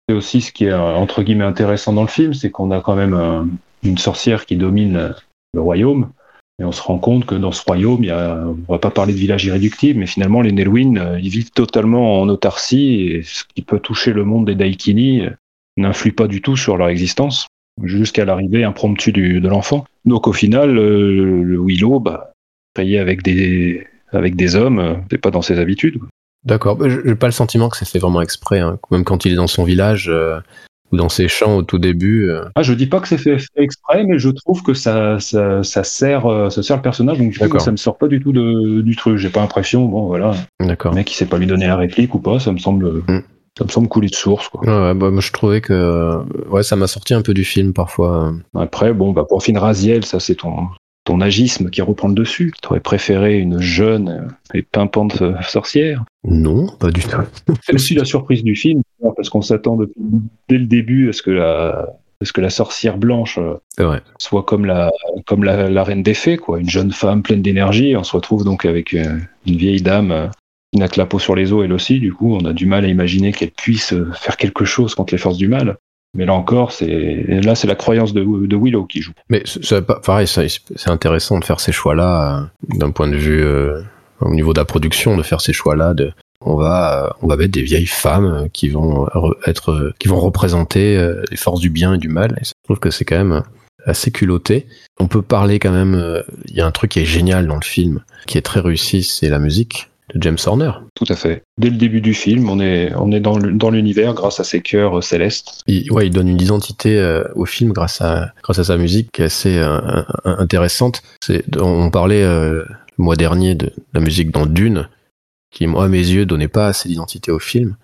C'est 0.06 0.14
aussi 0.14 0.42
ce 0.42 0.52
qui 0.52 0.66
est 0.66 0.74
entre 0.74 1.22
guillemets 1.22 1.44
intéressant 1.44 1.94
dans 1.94 2.02
le 2.02 2.08
film, 2.08 2.34
c'est 2.34 2.50
qu'on 2.50 2.70
a 2.70 2.82
quand 2.82 2.96
même 2.96 3.58
une 3.82 3.96
sorcière 3.96 4.44
qui 4.44 4.56
domine 4.56 5.14
le 5.54 5.60
royaume 5.60 6.10
et 6.60 6.64
on 6.64 6.72
se 6.72 6.82
rend 6.82 6.98
compte 6.98 7.24
que 7.24 7.34
dans 7.34 7.52
ce 7.52 7.64
royaume, 7.64 8.04
il 8.04 8.08
y 8.08 8.10
a, 8.10 8.44
on 8.46 8.72
va 8.72 8.78
pas 8.78 8.90
parler 8.90 9.14
de 9.14 9.18
village 9.18 9.46
irréductible, 9.46 9.98
mais 9.98 10.06
finalement, 10.06 10.42
les 10.42 10.52
Nelwyn, 10.52 10.98
euh, 10.98 11.18
ils 11.18 11.30
vivent 11.30 11.52
totalement 11.52 12.20
en 12.20 12.28
autarcie 12.28 13.06
et 13.06 13.22
ce 13.22 13.44
qui 13.54 13.62
peut 13.62 13.80
toucher 13.80 14.12
le 14.12 14.24
monde 14.24 14.44
des 14.44 14.54
Daikini 14.54 15.22
euh, 15.22 15.30
n'influe 15.78 16.12
pas 16.12 16.26
du 16.26 16.42
tout 16.42 16.56
sur 16.56 16.76
leur 16.76 16.88
existence, 16.88 17.46
jusqu'à 17.82 18.26
l'arrivée 18.26 18.62
impromptue 18.62 19.10
de 19.12 19.48
l'enfant. 19.48 19.86
Donc 20.04 20.28
au 20.28 20.34
final, 20.34 20.76
euh, 20.76 21.42
le 21.42 21.58
Willow, 21.58 21.98
bah, 21.98 22.32
payé 22.74 22.98
avec 22.98 23.22
des, 23.22 23.86
hommes, 24.54 25.02
c'est 25.10 25.18
pas 25.18 25.30
dans 25.30 25.42
ses 25.42 25.58
habitudes. 25.58 25.98
D'accord, 26.44 26.76
bah, 26.76 26.88
j'ai 26.90 27.14
pas 27.14 27.26
le 27.26 27.32
sentiment 27.32 27.70
que 27.70 27.78
c'est 27.78 27.88
fait 27.88 27.98
vraiment 27.98 28.20
exprès, 28.20 28.60
hein. 28.60 28.78
même 28.90 29.04
quand 29.04 29.24
il 29.24 29.32
est 29.32 29.36
dans 29.36 29.46
son 29.46 29.64
village 29.64 30.12
ou 30.92 30.96
dans 30.96 31.08
ses 31.08 31.28
champs 31.28 31.56
au 31.56 31.62
tout 31.62 31.78
début. 31.78 32.28
euh. 32.28 32.44
Ah, 32.54 32.62
je 32.62 32.72
dis 32.74 32.86
pas 32.86 33.00
que 33.00 33.08
c'est 33.08 33.18
fait 33.18 33.36
exprès, 33.56 34.04
mais 34.04 34.18
je 34.18 34.28
trouve 34.30 34.62
que 34.62 34.74
ça, 34.74 35.18
ça, 35.20 35.62
ça 35.62 35.84
sert, 35.84 36.26
euh, 36.26 36.50
ça 36.50 36.62
sert 36.62 36.76
le 36.76 36.82
personnage, 36.82 37.18
donc 37.18 37.32
coup, 37.32 37.38
D'accord. 37.40 37.60
ça 37.60 37.70
me 37.70 37.76
sort 37.76 37.96
pas 37.98 38.08
du 38.08 38.20
tout 38.20 38.32
de, 38.32 38.80
du 38.80 38.96
truc. 38.96 39.16
J'ai 39.18 39.28
pas 39.30 39.40
l'impression, 39.40 39.86
bon 39.86 40.06
voilà, 40.06 40.32
D'accord. 40.60 40.92
le 40.92 40.96
mec 40.96 41.10
il 41.10 41.14
sait 41.14 41.26
pas 41.26 41.38
lui 41.38 41.46
donner 41.46 41.66
la 41.66 41.76
réplique 41.76 42.14
ou 42.14 42.18
pas, 42.18 42.38
ça 42.40 42.52
me 42.52 42.58
semble, 42.58 43.02
Mm. 43.08 43.22
ça 43.58 43.64
me 43.64 43.68
semble 43.68 43.88
couler 43.88 44.08
de 44.08 44.14
source 44.14 44.48
quoi. 44.48 44.60
Ouais, 44.62 44.68
ouais, 44.88 44.94
bah, 44.94 45.10
moi 45.10 45.20
je 45.20 45.30
trouvais 45.32 45.60
que 45.60 45.72
euh, 45.72 46.18
ouais, 46.50 46.62
ça 46.62 46.76
m'a 46.76 46.86
sorti 46.86 47.14
un 47.14 47.22
peu 47.22 47.34
du 47.34 47.44
film 47.44 47.72
parfois. 47.72 48.32
Après, 48.54 48.92
bon, 48.92 49.12
bah, 49.12 49.24
pour 49.28 49.42
Raziel, 49.56 50.04
ça 50.04 50.18
c'est 50.20 50.36
ton, 50.36 50.68
ton 51.04 51.20
agisme 51.20 51.70
qui 51.70 51.82
reprend 51.82 52.08
le 52.08 52.14
dessus. 52.14 52.52
T'aurais 52.62 52.80
préféré 52.80 53.38
une 53.38 53.60
jeune 53.60 54.28
et 54.54 54.62
pimpante 54.62 55.22
sorcière? 55.42 56.04
Non, 56.24 56.68
pas 56.78 56.90
du 56.90 57.00
tout. 57.02 57.16
C'est 57.62 57.74
aussi 57.74 57.94
la 57.94 58.04
surprise 58.04 58.44
du 58.44 58.54
film, 58.54 58.82
parce 59.16 59.28
qu'on 59.28 59.42
s'attend 59.42 59.78
dès 60.48 60.58
le 60.58 60.66
début 60.66 61.08
à 61.08 61.12
ce 61.12 61.22
que 61.22 61.30
la, 61.30 61.88
que 62.34 62.48
sorcière 62.48 62.98
blanche 62.98 63.38
euh, 63.38 63.54
vrai. 63.78 64.02
soit 64.18 64.42
comme 64.42 64.64
la, 64.64 64.90
comme 65.26 65.44
la, 65.44 65.70
la 65.70 65.84
reine 65.84 66.02
des 66.02 66.14
fées, 66.14 66.36
quoi, 66.36 66.60
une 66.60 66.68
jeune 66.68 66.92
femme 66.92 67.22
pleine 67.22 67.42
d'énergie. 67.42 67.96
On 67.96 68.04
se 68.04 68.14
retrouve 68.14 68.44
donc 68.44 68.64
avec 68.64 68.94
euh, 68.94 69.18
une 69.46 69.56
vieille 69.56 69.82
dame 69.82 70.12
euh, 70.12 70.26
qui 70.72 70.80
n'a 70.80 70.88
que 70.88 70.98
la 70.98 71.06
peau 71.06 71.18
sur 71.18 71.34
les 71.34 71.52
os, 71.52 71.64
elle 71.64 71.72
aussi. 71.72 71.98
Du 71.98 72.12
coup, 72.12 72.34
on 72.34 72.44
a 72.44 72.52
du 72.52 72.66
mal 72.66 72.84
à 72.84 72.88
imaginer 72.88 73.32
qu'elle 73.32 73.50
puisse 73.50 73.94
faire 74.14 74.36
quelque 74.36 74.64
chose 74.64 74.94
contre 74.94 75.14
les 75.14 75.18
forces 75.18 75.38
du 75.38 75.48
mal. 75.48 75.76
Mais 76.16 76.26
là 76.26 76.34
encore, 76.34 76.72
c'est 76.72 77.24
là 77.42 77.54
c'est 77.54 77.68
la 77.68 77.76
croyance 77.76 78.12
de, 78.12 78.22
de 78.22 78.56
Willow 78.56 78.84
qui 78.84 79.00
joue. 79.00 79.12
Mais 79.28 79.44
pas 79.86 80.00
pareil, 80.00 80.26
c'est 80.26 80.48
intéressant 80.86 81.38
de 81.38 81.44
faire 81.44 81.60
ces 81.60 81.72
choix-là 81.72 82.50
d'un 82.68 82.90
point 82.90 83.06
de 83.06 83.16
vue 83.16 83.42
euh, 83.42 83.80
au 84.20 84.34
niveau 84.34 84.52
de 84.52 84.58
la 84.58 84.64
production, 84.64 85.16
de 85.16 85.22
faire 85.22 85.40
ces 85.40 85.52
choix-là. 85.52 85.94
De, 85.94 86.12
on 86.44 86.56
va, 86.56 87.04
euh, 87.06 87.10
on 87.22 87.26
va 87.26 87.36
mettre 87.36 87.52
des 87.52 87.62
vieilles 87.62 87.86
femmes 87.86 88.24
euh, 88.44 88.48
qui 88.52 88.68
vont 88.68 89.04
re- 89.06 89.34
être, 89.46 89.72
euh, 89.72 89.94
qui 89.98 90.08
vont 90.08 90.20
représenter 90.20 90.96
euh, 90.96 91.22
les 91.30 91.36
forces 91.36 91.60
du 91.60 91.70
bien 91.70 91.94
et 91.94 91.98
du 91.98 92.08
mal. 92.08 92.36
Et 92.40 92.44
je 92.44 92.52
trouve 92.64 92.78
que 92.78 92.90
c'est 92.90 93.04
quand 93.04 93.18
même 93.18 93.42
assez 93.86 94.10
culotté. 94.10 94.66
On 94.98 95.06
peut 95.08 95.22
parler 95.22 95.58
quand 95.58 95.72
même. 95.72 95.94
euh, 95.94 96.22
Il 96.48 96.54
y 96.54 96.60
a 96.60 96.66
un 96.66 96.70
truc 96.70 96.92
qui 96.92 97.00
est 97.00 97.04
génial 97.06 97.46
dans 97.46 97.56
le 97.56 97.64
film, 97.64 98.02
qui 98.26 98.38
est 98.38 98.42
très 98.42 98.60
réussi, 98.60 99.02
c'est 99.02 99.28
la 99.28 99.38
musique 99.38 99.86
de 100.14 100.20
James 100.22 100.38
Horner. 100.44 100.72
Tout 100.96 101.04
à 101.08 101.14
fait. 101.14 101.42
Dès 101.56 101.70
le 101.70 101.76
début 101.76 102.00
du 102.00 102.14
film, 102.14 102.50
on 102.50 102.58
est, 102.58 102.92
on 102.96 103.12
est 103.12 103.20
dans 103.20 103.70
l'univers 103.70 104.12
grâce 104.12 104.40
à 104.40 104.44
ces 104.44 104.60
chœurs 104.60 104.98
euh, 104.98 105.02
célestes. 105.02 105.60
Il, 105.68 105.90
ouais, 105.92 106.08
il 106.08 106.10
donne 106.10 106.28
une 106.28 106.40
identité 106.40 106.98
euh, 106.98 107.22
au 107.36 107.46
film 107.46 107.72
grâce 107.72 108.00
à, 108.00 108.32
grâce 108.42 108.58
à 108.58 108.64
sa 108.64 108.76
musique 108.76 109.08
qui 109.12 109.22
est 109.22 109.26
assez 109.26 109.56
euh, 109.56 109.78
intéressante. 110.24 111.02
C'est, 111.24 111.44
on 111.60 111.90
parlait 111.90 112.24
euh, 112.24 112.64
le 112.98 113.04
mois 113.04 113.14
dernier 113.16 113.54
de 113.54 113.72
la 113.94 114.00
musique 114.00 114.32
dans 114.32 114.46
Dune, 114.46 114.88
qui, 115.50 115.66
moi, 115.66 115.84
à 115.84 115.88
mes 115.88 115.98
yeux, 115.98 116.26
donnait 116.26 116.48
pas 116.48 116.66
assez 116.66 116.88
d'identité 116.88 117.30
au 117.30 117.38
film. 117.38 117.76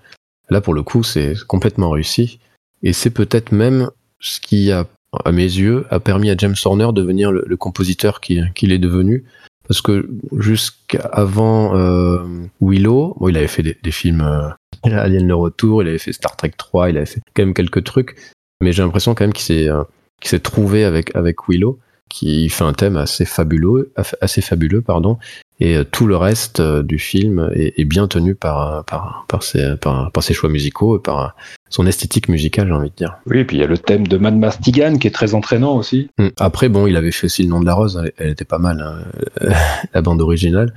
Là, 0.50 0.60
pour 0.60 0.74
le 0.74 0.82
coup, 0.82 1.02
c'est 1.02 1.34
complètement 1.46 1.90
réussi. 1.90 2.38
Et 2.82 2.92
c'est 2.92 3.10
peut-être 3.10 3.52
même 3.52 3.90
ce 4.20 4.40
qui, 4.40 4.70
a, 4.70 4.86
à 5.24 5.32
mes 5.32 5.42
yeux, 5.42 5.86
a 5.90 6.00
permis 6.00 6.30
à 6.30 6.36
James 6.36 6.54
Horner 6.64 6.86
de 6.86 6.92
devenir 6.92 7.32
le, 7.32 7.44
le 7.46 7.56
compositeur 7.56 8.20
qu'il 8.20 8.72
est 8.72 8.78
devenu. 8.78 9.24
Parce 9.68 9.82
que 9.82 10.08
jusqu'avant 10.38 11.76
euh, 11.76 12.18
Willow, 12.60 13.16
bon, 13.18 13.28
il 13.28 13.36
avait 13.36 13.48
fait 13.48 13.62
des, 13.62 13.90
films 13.90 14.20
euh, 14.20 14.50
Alien 14.84 15.26
le 15.26 15.34
Retour, 15.34 15.82
il 15.82 15.88
avait 15.88 15.98
fait 15.98 16.12
Star 16.12 16.36
Trek 16.36 16.52
3, 16.56 16.90
il 16.90 16.96
avait 16.96 17.06
fait 17.06 17.20
quand 17.34 17.42
même 17.42 17.54
quelques 17.54 17.82
trucs, 17.82 18.16
mais 18.60 18.72
j'ai 18.72 18.82
l'impression 18.82 19.14
quand 19.14 19.24
même 19.24 19.32
qu'il 19.32 19.44
s'est 19.44 19.68
euh, 19.68 19.82
s'est 20.22 20.40
trouvé 20.40 20.84
avec 20.84 21.14
avec 21.16 21.48
Willow, 21.48 21.78
qui 22.08 22.48
fait 22.48 22.64
un 22.64 22.72
thème 22.72 22.96
assez 22.96 23.24
fabuleux, 23.24 23.92
assez 24.20 24.40
fabuleux 24.40 24.82
pardon, 24.82 25.18
et 25.58 25.76
euh, 25.76 25.84
tout 25.84 26.06
le 26.06 26.16
reste 26.16 26.60
euh, 26.60 26.82
du 26.82 26.98
film 26.98 27.50
est, 27.54 27.78
est 27.78 27.84
bien 27.84 28.08
tenu 28.08 28.34
par 28.34 28.84
par 28.84 29.24
par 29.28 29.42
ses 29.42 29.76
par, 29.76 30.10
par 30.12 30.22
ses 30.22 30.34
choix 30.34 30.50
musicaux 30.50 30.98
et 30.98 31.02
par 31.02 31.34
son 31.68 31.86
esthétique 31.86 32.28
musicale, 32.28 32.68
j'ai 32.68 32.72
envie 32.72 32.90
de 32.90 32.94
dire. 32.94 33.16
Oui, 33.26 33.38
et 33.38 33.44
puis 33.44 33.56
il 33.56 33.60
y 33.60 33.64
a 33.64 33.66
le 33.66 33.78
thème 33.78 34.06
de 34.06 34.16
Mad 34.16 34.36
Mastigan 34.36 34.98
qui 34.98 35.08
est 35.08 35.14
très 35.14 35.34
entraînant 35.34 35.76
aussi. 35.76 36.08
Mm. 36.18 36.28
Après, 36.38 36.68
bon, 36.68 36.86
il 36.86 36.96
avait 36.96 37.10
fait 37.10 37.26
aussi 37.26 37.42
Le 37.42 37.48
Nom 37.48 37.60
de 37.60 37.66
la 37.66 37.74
Rose, 37.74 38.00
elle, 38.02 38.12
elle 38.18 38.30
était 38.30 38.44
pas 38.44 38.58
mal, 38.58 38.80
hein, 38.80 39.52
la 39.94 40.02
bande 40.02 40.20
originale. 40.20 40.72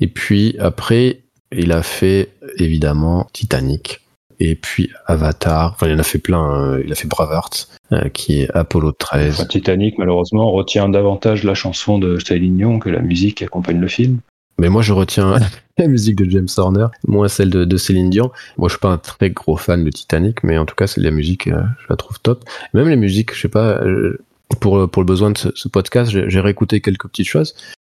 Et 0.00 0.06
puis 0.06 0.56
après, 0.58 1.20
il 1.52 1.72
a 1.72 1.82
fait 1.82 2.30
évidemment 2.56 3.28
Titanic. 3.32 4.00
Et 4.40 4.54
puis 4.54 4.90
Avatar, 5.06 5.72
enfin 5.74 5.86
il 5.86 5.94
en 5.94 5.98
a 5.98 6.02
fait 6.02 6.18
plein, 6.18 6.40
hein. 6.40 6.80
il 6.82 6.90
a 6.90 6.94
fait 6.94 7.06
Braveheart, 7.06 7.68
euh, 7.92 8.08
qui 8.08 8.40
est 8.40 8.50
Apollo 8.56 8.92
13. 8.92 9.34
Enfin, 9.34 9.44
Titanic, 9.44 9.98
malheureusement, 9.98 10.50
retient 10.50 10.88
davantage 10.88 11.44
la 11.44 11.52
chanson 11.52 11.98
de 11.98 12.18
Céline 12.18 12.56
Dion 12.56 12.78
que 12.78 12.88
la 12.88 13.00
musique 13.00 13.36
qui 13.36 13.44
accompagne 13.44 13.78
le 13.78 13.88
film. 13.88 14.18
Mais 14.58 14.70
moi 14.70 14.80
je 14.80 14.94
retiens 14.94 15.38
la 15.78 15.86
musique 15.88 16.16
de 16.16 16.28
James 16.30 16.48
Horner, 16.56 16.86
moins 17.06 17.28
celle 17.28 17.50
de, 17.50 17.66
de 17.66 17.76
Céline 17.76 18.08
Dion. 18.08 18.30
Moi 18.56 18.68
je 18.68 18.74
suis 18.74 18.80
pas 18.80 18.88
un 18.88 18.98
très 18.98 19.28
gros 19.28 19.58
fan 19.58 19.84
de 19.84 19.90
Titanic, 19.90 20.42
mais 20.42 20.56
en 20.56 20.64
tout 20.64 20.74
cas 20.74 20.86
c'est 20.86 21.02
la 21.02 21.10
musique, 21.10 21.46
euh, 21.46 21.62
je 21.80 21.86
la 21.90 21.96
trouve 21.96 22.18
top. 22.20 22.44
Même 22.72 22.88
les 22.88 22.96
musiques, 22.96 23.34
je 23.34 23.42
sais 23.42 23.48
pas, 23.48 23.82
euh, 23.82 24.18
pour, 24.58 24.90
pour 24.90 25.02
le 25.02 25.06
besoin 25.06 25.30
de 25.30 25.38
ce, 25.38 25.48
ce 25.54 25.68
podcast, 25.68 26.10
j'ai 26.10 26.30
j'ai 26.30 26.40
réécouté 26.40 26.80
quelques 26.80 27.08
petites 27.08 27.28
choses. 27.28 27.54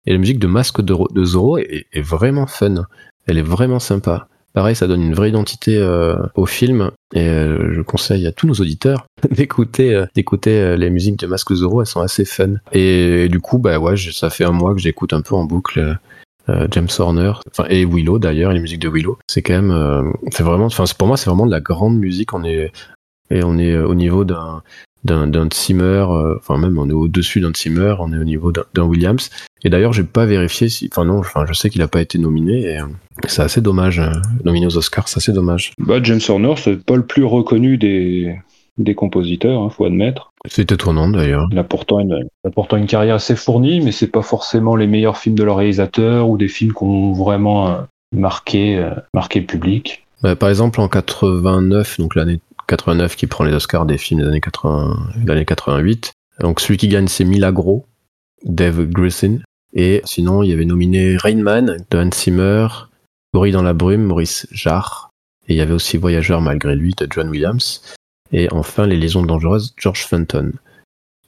Et 0.06 0.12
la 0.12 0.18
musique 0.18 0.40
de 0.40 0.48
Masque 0.48 0.80
de, 0.80 0.96
de 1.12 1.24
Zorro 1.24 1.58
est, 1.58 1.86
est 1.92 2.02
vraiment 2.02 2.48
fun. 2.48 2.86
Elle 3.26 3.38
est 3.38 3.42
vraiment 3.42 3.78
sympa. 3.78 4.26
Pareil, 4.52 4.76
ça 4.76 4.86
donne 4.86 5.02
une 5.02 5.14
vraie 5.14 5.30
identité 5.30 5.78
euh, 5.78 6.16
au 6.34 6.44
film 6.44 6.90
et 7.14 7.26
euh, 7.26 7.72
je 7.72 7.80
conseille 7.80 8.26
à 8.26 8.32
tous 8.32 8.46
nos 8.46 8.54
auditeurs 8.54 9.06
d'écouter 9.30 9.94
euh, 9.94 10.06
d'écouter 10.14 10.76
les 10.76 10.90
musiques 10.90 11.18
de 11.18 11.26
Masque 11.26 11.54
Zorro, 11.54 11.80
elles 11.80 11.86
sont 11.86 12.02
assez 12.02 12.24
fun. 12.24 12.56
Et, 12.72 13.28
du 13.28 13.40
coup, 13.40 13.58
bah 13.58 13.78
ouais, 13.78 13.96
ça 13.96 14.28
fait 14.28 14.44
un 14.44 14.52
mois 14.52 14.74
que 14.74 14.80
j'écoute 14.80 15.12
un 15.12 15.22
peu 15.22 15.34
en 15.34 15.44
boucle 15.44 15.96
James 16.72 16.88
Horner, 16.98 17.32
enfin 17.50 17.66
et 17.70 17.84
Willow 17.84 18.18
d'ailleurs, 18.18 18.52
les 18.52 18.58
musiques 18.58 18.80
de 18.80 18.88
Willow. 18.88 19.16
C'est 19.28 19.42
quand 19.42 19.62
même, 19.62 20.12
c'est 20.32 20.42
vraiment, 20.42 20.66
enfin 20.66 20.84
pour 20.98 21.06
moi 21.06 21.16
c'est 21.16 21.30
vraiment 21.30 21.46
de 21.46 21.52
la 21.52 21.60
grande 21.60 21.98
musique. 21.98 22.34
On 22.34 22.44
est 22.44 22.72
et 23.30 23.44
on 23.44 23.58
est 23.58 23.78
au 23.78 23.94
niveau 23.94 24.24
d'un 24.24 24.62
d'un 25.04 25.28
d'un 25.28 25.48
Zimmer, 25.52 26.04
enfin 26.36 26.58
même 26.58 26.78
on 26.78 26.88
est 26.88 26.92
au-dessus 26.92 27.40
d'un 27.40 27.52
Zimmer, 27.56 27.94
on 28.00 28.12
est 28.12 28.18
au 28.18 28.24
niveau 28.24 28.52
d'un 28.52 28.82
Williams. 28.82 29.30
Et 29.64 29.70
d'ailleurs, 29.70 29.92
j'ai 29.92 30.02
pas 30.02 30.26
vérifié 30.26 30.68
si, 30.68 30.88
enfin 30.90 31.04
non, 31.04 31.18
enfin 31.18 31.44
je 31.46 31.52
sais 31.52 31.70
qu'il 31.70 31.82
a 31.82 31.88
pas 31.88 32.00
été 32.00 32.18
nominé 32.18 32.62
et 32.62 32.78
euh, 32.80 32.86
c'est 33.28 33.42
assez 33.42 33.60
dommage. 33.60 34.00
euh, 34.00 34.10
nominé 34.44 34.66
aux 34.66 34.76
Oscars, 34.76 35.08
c'est 35.08 35.18
assez 35.18 35.32
dommage. 35.32 35.72
Bah, 35.78 36.00
James 36.02 36.20
Horner, 36.28 36.54
c'est 36.56 36.84
pas 36.84 36.96
le 36.96 37.06
plus 37.06 37.24
reconnu 37.24 37.78
des, 37.78 38.34
des 38.78 38.94
compositeurs, 38.94 39.62
hein, 39.62 39.70
faut 39.70 39.84
admettre. 39.84 40.32
C'est 40.46 40.72
étonnant 40.72 41.08
d'ailleurs. 41.08 41.46
Il 41.52 41.58
a 41.58 41.64
pourtant 41.64 42.00
une, 42.00 42.28
il 42.44 42.48
a 42.48 42.50
pourtant 42.50 42.76
une 42.76 42.86
carrière 42.86 43.14
assez 43.16 43.36
fournie, 43.36 43.80
mais 43.80 43.92
c'est 43.92 44.08
pas 44.08 44.22
forcément 44.22 44.74
les 44.74 44.88
meilleurs 44.88 45.16
films 45.16 45.36
de 45.36 45.44
leur 45.44 45.58
réalisateur 45.58 46.28
ou 46.28 46.36
des 46.36 46.48
films 46.48 46.72
qui 46.72 46.82
ont 46.82 47.12
vraiment 47.12 47.68
euh, 47.68 47.76
marqué, 48.12 48.84
marqué 49.14 49.40
le 49.40 49.46
public. 49.46 50.04
Bah, 50.22 50.34
par 50.34 50.48
exemple, 50.48 50.80
en 50.80 50.88
89, 50.88 51.98
donc 52.00 52.16
l'année 52.16 52.40
89 52.66 53.16
qui 53.16 53.26
prend 53.26 53.44
les 53.44 53.52
Oscars 53.54 53.86
des 53.86 53.98
films 53.98 54.20
des 54.22 54.26
années 54.26 54.40
80, 54.40 54.96
des 55.24 55.32
années 55.32 55.44
88. 55.44 56.12
Donc 56.40 56.60
celui 56.60 56.76
qui 56.78 56.88
gagne 56.88 57.06
c'est 57.06 57.24
Milagro, 57.24 57.86
Dave 58.44 58.86
Grissin. 58.86 59.38
Et 59.74 60.02
sinon, 60.04 60.42
il 60.42 60.50
y 60.50 60.52
avait 60.52 60.64
nominé 60.64 61.16
Rain 61.16 61.36
Man 61.36 61.78
de 61.90 61.98
Hans 61.98 62.10
Zimmer, 62.12 62.68
Gorille 63.32 63.52
dans 63.52 63.62
la 63.62 63.72
brume, 63.72 64.02
Maurice 64.02 64.46
Jarre. 64.50 65.10
Et 65.48 65.54
il 65.54 65.56
y 65.56 65.60
avait 65.60 65.72
aussi 65.72 65.96
Voyageur 65.96 66.40
malgré 66.40 66.76
lui 66.76 66.94
de 66.96 67.06
John 67.10 67.28
Williams. 67.28 67.82
Et 68.32 68.50
enfin, 68.52 68.86
Les 68.86 68.96
liaisons 68.96 69.22
dangereuses, 69.22 69.74
George 69.76 70.06
Fenton. 70.06 70.52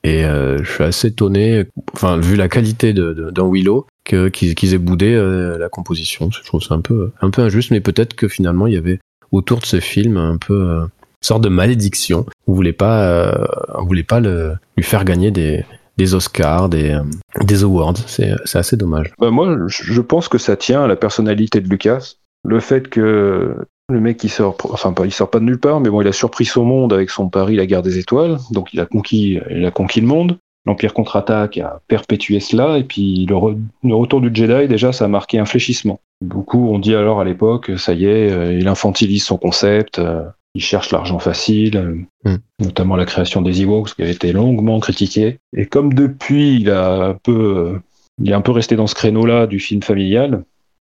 Et 0.02 0.24
euh, 0.24 0.62
je 0.62 0.70
suis 0.70 0.84
assez 0.84 1.08
étonné, 1.08 1.64
enfin, 1.94 2.18
vu 2.18 2.36
la 2.36 2.48
qualité 2.48 2.92
d'un 2.92 3.50
Willow, 3.50 3.86
qu'ils, 4.04 4.74
aient 4.74 4.78
boudé 4.78 5.14
euh, 5.14 5.56
la 5.56 5.70
composition. 5.70 6.30
Je 6.30 6.42
trouve 6.42 6.62
ça 6.62 6.74
un 6.74 6.82
peu, 6.82 7.12
un 7.22 7.30
peu 7.30 7.40
injuste, 7.40 7.70
mais 7.70 7.80
peut-être 7.80 8.14
que 8.14 8.28
finalement, 8.28 8.66
il 8.66 8.74
y 8.74 8.76
avait 8.76 8.98
autour 9.32 9.60
de 9.60 9.64
ce 9.64 9.80
film 9.80 10.18
un 10.18 10.36
peu 10.36 10.68
euh, 10.68 10.82
une 10.82 11.26
sorte 11.26 11.42
de 11.42 11.48
malédiction. 11.48 12.26
On 12.46 12.52
voulait 12.52 12.74
pas, 12.74 13.34
on 13.74 13.84
voulait 13.86 14.02
pas 14.02 14.20
lui 14.20 14.82
faire 14.82 15.06
gagner 15.06 15.30
des, 15.30 15.64
des 15.96 16.14
Oscars, 16.14 16.68
des, 16.68 16.90
euh, 16.90 17.02
des 17.42 17.62
awards. 17.62 17.96
C'est, 18.06 18.32
assez 18.54 18.76
dommage. 18.76 19.12
Bah, 19.18 19.30
moi, 19.30 19.56
je 19.68 20.00
pense 20.00 20.28
que 20.28 20.38
ça 20.38 20.56
tient 20.56 20.84
à 20.84 20.86
la 20.86 20.96
personnalité 20.96 21.60
de 21.60 21.68
Lucas. 21.68 22.14
Le 22.44 22.60
fait 22.60 22.88
que 22.88 23.56
le 23.88 24.00
mec 24.00 24.22
il 24.24 24.30
sort, 24.30 24.56
enfin 24.70 24.92
pas, 24.92 25.04
il 25.06 25.12
sort 25.12 25.30
pas 25.30 25.40
de 25.40 25.44
nulle 25.44 25.60
part, 25.60 25.80
mais 25.80 25.90
bon, 25.90 26.00
il 26.00 26.08
a 26.08 26.12
surpris 26.12 26.44
son 26.44 26.64
monde 26.64 26.92
avec 26.92 27.10
son 27.10 27.28
pari 27.28 27.56
La 27.56 27.66
Guerre 27.66 27.82
des 27.82 27.98
Étoiles, 27.98 28.38
donc 28.50 28.72
il 28.72 28.80
a 28.80 28.86
conquis, 28.86 29.40
il 29.50 29.64
a 29.64 29.70
conquis 29.70 30.00
le 30.00 30.06
monde. 30.06 30.38
L'Empire 30.66 30.94
contre-attaque 30.94 31.58
a 31.58 31.82
perpétué 31.88 32.40
cela, 32.40 32.78
et 32.78 32.84
puis 32.84 33.26
le 33.26 33.94
retour 33.94 34.22
du 34.22 34.30
Jedi, 34.32 34.66
déjà, 34.66 34.92
ça 34.92 35.04
a 35.04 35.08
marqué 35.08 35.38
un 35.38 35.44
fléchissement. 35.44 36.00
Beaucoup 36.22 36.70
ont 36.70 36.78
dit 36.78 36.94
alors 36.94 37.20
à 37.20 37.24
l'époque, 37.24 37.72
ça 37.76 37.92
y 37.92 38.06
est, 38.06 38.32
euh, 38.32 38.58
il 38.58 38.66
infantilise 38.66 39.24
son 39.24 39.36
concept, 39.36 39.98
euh, 39.98 40.22
il 40.54 40.62
cherche 40.62 40.90
l'argent 40.92 41.18
facile, 41.18 41.76
euh, 41.76 41.96
Mm. 42.24 42.36
notamment 42.60 42.96
la 42.96 43.04
création 43.04 43.42
des 43.42 43.62
Ewoks, 43.62 43.94
qui 43.94 44.02
avait 44.02 44.12
été 44.12 44.32
longuement 44.32 44.80
critiquée. 44.80 45.38
Et 45.56 45.66
comme 45.66 45.92
depuis, 45.92 46.56
il 46.56 46.70
a 46.70 47.08
un 47.08 47.14
peu, 47.14 47.80
il 48.22 48.30
est 48.30 48.34
un 48.34 48.40
peu 48.40 48.52
resté 48.52 48.76
dans 48.76 48.86
ce 48.86 48.94
créneau-là 48.94 49.46
du 49.46 49.60
film 49.60 49.82
familial, 49.82 50.44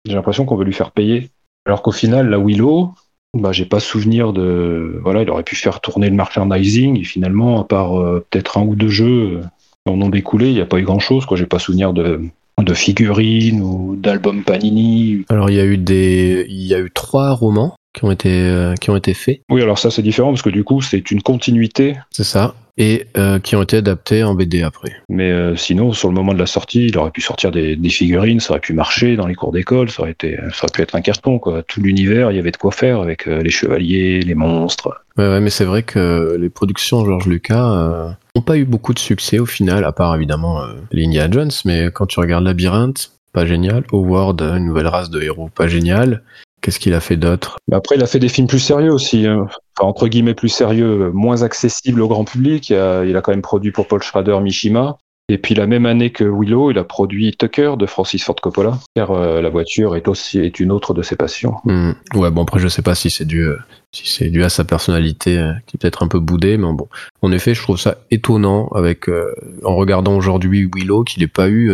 j'ai 0.05 0.14
l'impression 0.14 0.45
qu'on 0.45 0.55
veut 0.55 0.66
lui 0.66 0.74
faire 0.74 0.91
payer. 0.91 1.30
Alors 1.66 1.82
qu'au 1.82 1.91
final, 1.91 2.30
la 2.30 2.38
Willow, 2.38 2.93
bah, 3.36 3.51
j'ai 3.51 3.66
pas 3.66 3.80
souvenir 3.80 4.34
de. 4.34 4.99
Voilà, 5.01 5.24
il 5.24 5.30
aurait 5.30 5.43
pu 5.43 5.55
faire 5.55 5.80
tourner 5.82 6.09
le 6.09 6.16
merchandising, 6.16 6.99
et 6.99 7.03
finalement, 7.03 7.61
à 7.61 7.64
part 7.64 7.99
euh, 7.99 8.26
peut-être 8.30 8.57
un 8.57 8.64
ou 8.64 8.76
deux 8.76 8.89
jeux 8.89 9.39
euh, 9.39 9.41
qui 9.86 9.93
en 9.93 10.01
ont 10.01 10.09
découlé, 10.09 10.49
il 10.49 10.55
n'y 10.55 10.61
a 10.61 10.66
pas 10.66 10.78
eu 10.80 10.84
grand-chose. 10.84 11.26
quoi. 11.26 11.38
J'ai 11.38 11.45
pas 11.45 11.59
souvenir 11.59 11.93
de, 11.93 12.22
de 12.62 12.74
figurines 12.74 13.62
ou 13.62 13.95
d'albums 13.95 14.43
Panini. 14.43 15.26
Alors 15.30 15.49
il 15.49 15.56
y 15.56 15.60
a 15.60 15.66
eu 15.66 15.78
des, 15.78 16.45
il 16.49 16.64
y 16.64 16.74
a 16.74 16.80
eu 16.80 16.91
trois 16.91 17.32
romans 17.32 17.76
qui 17.93 18.06
ont 18.06 18.12
été 18.12 18.30
euh, 18.32 18.76
qui 18.76 18.89
ont 18.89 18.95
été 18.95 19.14
faits. 19.14 19.41
Oui, 19.49 19.62
alors 19.62 19.78
ça 19.78 19.91
c'est 19.91 20.01
différent 20.01 20.30
parce 20.30 20.41
que 20.41 20.49
du 20.49 20.64
coup 20.64 20.82
c'est 20.82 21.12
une 21.12 21.22
continuité. 21.22 21.95
C'est 22.12 22.24
ça. 22.24 22.56
Et 22.78 23.05
euh, 23.17 23.38
qui 23.38 23.55
ont 23.55 23.61
été 23.61 23.78
adaptés 23.78 24.24
en 24.24 24.34
BD 24.34 24.63
après. 24.63 24.93
Mais 25.07 25.32
euh, 25.32 25.55
sinon, 25.55 25.93
sur 25.93 26.07
le 26.07 26.15
moment 26.15 26.34
de 26.34 26.39
la 26.39 26.47
sortie, 26.47 26.88
il 26.88 26.97
aurait 26.97 27.11
pu 27.11 27.21
sortir 27.21 27.51
des, 27.51 27.76
des 27.76 27.89
figurines, 27.89 28.39
ça 28.39 28.51
aurait 28.51 28.61
pu 28.61 28.74
marcher 28.74 29.15
dans 29.15 29.28
les 29.28 29.36
cours 29.36 29.51
d'école, 29.51 29.91
ça 29.91 30.01
aurait 30.01 30.11
été, 30.11 30.38
ça 30.53 30.63
aurait 30.63 30.71
pu 30.74 30.82
être 30.82 30.95
un 30.95 31.01
carton 31.01 31.38
quoi. 31.38 31.61
Tout 31.61 31.82
l'univers, 31.82 32.32
il 32.32 32.36
y 32.36 32.39
avait 32.39 32.51
de 32.51 32.57
quoi 32.57 32.71
faire 32.71 32.99
avec 32.99 33.28
les 33.28 33.49
chevaliers, 33.51 34.21
les 34.21 34.34
monstres. 34.34 34.89
Ouais, 35.17 35.28
ouais 35.28 35.39
mais 35.39 35.51
c'est 35.51 35.65
vrai 35.65 35.84
que 35.84 36.36
les 36.39 36.49
productions 36.49 37.05
George 37.05 37.28
Lucas 37.28 38.15
n'ont 38.36 38.41
pas 38.41 38.57
eu 38.57 38.65
beaucoup 38.65 38.95
de 38.95 38.99
succès 38.99 39.38
au 39.38 39.45
final, 39.45 39.84
à 39.84 39.91
part 39.91 40.15
évidemment 40.15 40.61
les 40.91 41.05
Indiana 41.05 41.32
Jones. 41.32 41.51
Mais 41.65 41.91
quand 41.93 42.07
tu 42.07 42.19
regardes 42.19 42.43
Labyrinthe, 42.43 43.11
pas 43.34 43.45
génial. 43.45 43.84
Howard, 43.91 44.41
une 44.41 44.65
nouvelle 44.65 44.88
race 44.88 45.09
de 45.09 45.21
héros, 45.21 45.49
pas 45.53 45.67
génial. 45.67 46.21
Qu'est-ce 46.64 46.80
qu'il 46.80 46.95
a 46.95 47.01
fait 47.01 47.18
d'autre? 47.18 47.57
Après, 47.72 47.95
il 47.97 48.01
a 48.01 48.07
fait 48.07 48.20
des 48.20 48.30
films 48.30 48.47
plus 48.47 48.59
sérieux 48.59 48.91
aussi. 48.91 49.28
Hein. 49.28 49.47
Enfin, 49.78 49.88
entre 49.88 50.07
guillemets 50.07 50.34
plus 50.34 50.49
sérieux, 50.49 51.11
moins 51.14 51.43
accessibles 51.43 52.01
au 52.01 52.07
grand 52.07 52.24
public. 52.24 52.72
Il 52.72 52.78
a, 52.78 53.03
il 53.03 53.16
a 53.16 53.22
quand 53.22 53.34
même 53.34 53.41
produit 53.43 53.72
pour 53.72 53.88
Paul 53.88 54.01
Schrader 54.01 54.39
Mishima. 54.41 54.97
Et 55.30 55.38
puis 55.38 55.55
la 55.55 55.68
même 55.68 55.86
année 55.86 56.11
que 56.11 56.26
Willow, 56.26 56.72
il 56.72 56.78
a 56.78 56.84
produit 56.84 57.34
Tucker 57.38 57.76
de 57.78 57.86
Francis 57.86 58.24
Ford 58.24 58.36
Coppola, 58.36 58.78
car 58.93 59.11
euh, 59.11 59.41
la 59.41 59.49
voiture 59.49 59.95
est 59.95 60.09
aussi 60.09 60.39
est 60.39 60.59
une 60.59 60.70
autre 60.70 60.93
de 60.93 61.01
ses 61.01 61.16
passions. 61.16 61.55
Mmh. 61.64 61.91
Ouais, 62.16 62.30
bon 62.30 62.43
après 62.43 62.59
je 62.59 62.68
sais 62.68 62.82
pas 62.82 62.93
si 62.93 63.09
c'est 63.09 63.24
dû 63.24 63.41
euh, 63.41 63.57
si 63.93 64.05
c'est 64.05 64.30
dû 64.30 64.43
à 64.43 64.49
sa 64.49 64.66
personnalité 64.66 65.38
euh, 65.38 65.53
qui 65.66 65.78
est 65.78 65.80
peut-être 65.80 66.03
un 66.03 66.09
peu 66.09 66.20
boudée, 66.20 66.57
mais 66.57 66.74
bon. 66.74 66.89
En 67.22 67.32
effet, 67.32 67.53
je 67.53 67.61
trouve 67.61 67.80
ça 67.80 67.99
étonnant 68.11 68.68
avec 68.76 69.07
euh, 69.07 69.34
en 69.64 69.76
regardant 69.78 70.18
aujourd'hui 70.18 70.70
Willow 70.76 71.05
qu'il 71.05 71.24
n'ait 71.24 71.28
pas 71.28 71.49
eu 71.49 71.72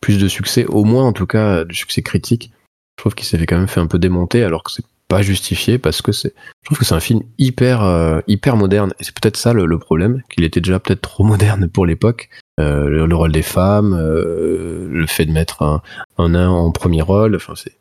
plus 0.00 0.18
de 0.18 0.28
succès, 0.28 0.64
au 0.66 0.84
moins 0.84 1.04
en 1.04 1.12
tout 1.12 1.26
cas 1.26 1.64
du 1.64 1.74
succès 1.74 2.02
critique. 2.02 2.52
Je 2.96 3.02
trouve 3.02 3.14
qu'il 3.14 3.26
s'est 3.26 3.44
quand 3.46 3.58
même 3.58 3.68
fait 3.68 3.80
un 3.80 3.86
peu 3.86 3.98
démonter 3.98 4.42
alors 4.42 4.62
que 4.62 4.72
c'est 4.72 4.84
pas 5.08 5.22
justifié 5.22 5.78
parce 5.78 6.02
que 6.02 6.12
c'est 6.12 6.34
je 6.62 6.66
trouve 6.66 6.78
que 6.78 6.84
c'est 6.84 6.94
un 6.94 7.00
film 7.00 7.20
hyper 7.38 7.82
euh, 7.82 8.20
hyper 8.26 8.56
moderne. 8.56 8.92
Et 8.98 9.04
c'est 9.04 9.14
peut-être 9.14 9.36
ça 9.36 9.52
le, 9.52 9.78
problème 9.78 10.22
qu'il 10.28 10.44
était 10.44 10.60
déjà 10.60 10.80
peut-être 10.80 11.00
trop 11.00 11.24
moderne 11.32 11.68
pour 11.68 11.86
l'époque. 11.86 12.28
Euh, 12.58 12.88
le, 12.88 13.06
le, 13.06 13.16
rôle 13.16 13.32
des 13.32 13.42
femmes 13.42 13.94
euh, 13.94 14.88
le 14.90 15.06
fait 15.06 15.26
de 15.26 15.32
mettre 15.32 15.62
un, 15.62 15.82
un 16.16 16.30
nain 16.30 16.48
en 16.48 16.70
premier 16.70 17.02
rôle 17.02 17.36
enfin 17.36 17.54
c'est 17.54 17.76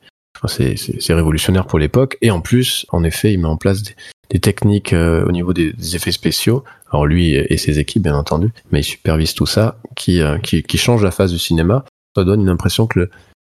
c'est 0.76 1.14
révolutionnaire 1.14 1.66
pour 1.66 1.80
l'époque. 1.80 2.18
Et 2.22 2.30
en 2.30 2.42
plus 2.42 2.86
en 2.90 3.04
effet 3.04 3.34
il 3.34 3.40
met 3.40 3.48
en 3.48 3.58
place 3.58 3.82
des, 3.84 4.40
techniques 4.40 4.94
au 4.94 5.32
niveau 5.32 5.54
des, 5.54 5.96
effets 5.96 6.12
spéciaux. 6.12 6.64
Alors 6.92 7.06
lui 7.06 7.34
et 7.34 7.58
ses 7.58 7.80
équipes 7.80 8.04
bien 8.04 8.16
entendu 8.16 8.52
mais 8.72 8.82
il 8.82 8.84
supervise 8.84 9.34
tout 9.34 9.46
ça 9.46 9.80
qui 9.96 10.22
qui, 10.44 10.62
qui 10.62 10.78
change 10.78 11.04
la 11.04 11.12
phase 11.12 11.32
du 11.32 11.40
cinéma. 11.40 11.86
Ça 12.16 12.24
donne 12.24 12.42
une 12.42 12.50
impression 12.50 12.86
que 12.86 13.00
le, 13.00 13.10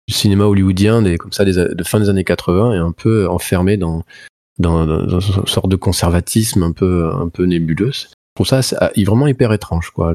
du 0.09 0.15
cinéma 0.15 0.45
hollywoodien 0.45 1.03
des, 1.03 1.17
comme 1.17 1.33
ça 1.33 1.45
des, 1.45 1.53
de 1.53 1.85
fin 1.85 2.01
des 2.01 2.09
années 2.09 2.25
80 2.25 2.75
est 2.75 2.79
un 2.79 2.93
peu 2.93 3.29
enfermé 3.29 3.77
dans, 3.77 4.03
dans, 4.59 4.87
une 5.21 5.47
sorte 5.47 5.69
de 5.69 5.77
conservatisme 5.77 6.63
un 6.63 6.73
peu 6.73 7.11
un 7.13 7.29
peu 7.29 7.45
nébuleuse. 7.45 8.09
Je 8.11 8.43
trouve 8.43 8.47
ça 8.47 8.63
c'est 8.63 9.05
vraiment 9.05 9.27
hyper 9.27 9.53
étrange 9.53 9.91
quoi 9.91 10.15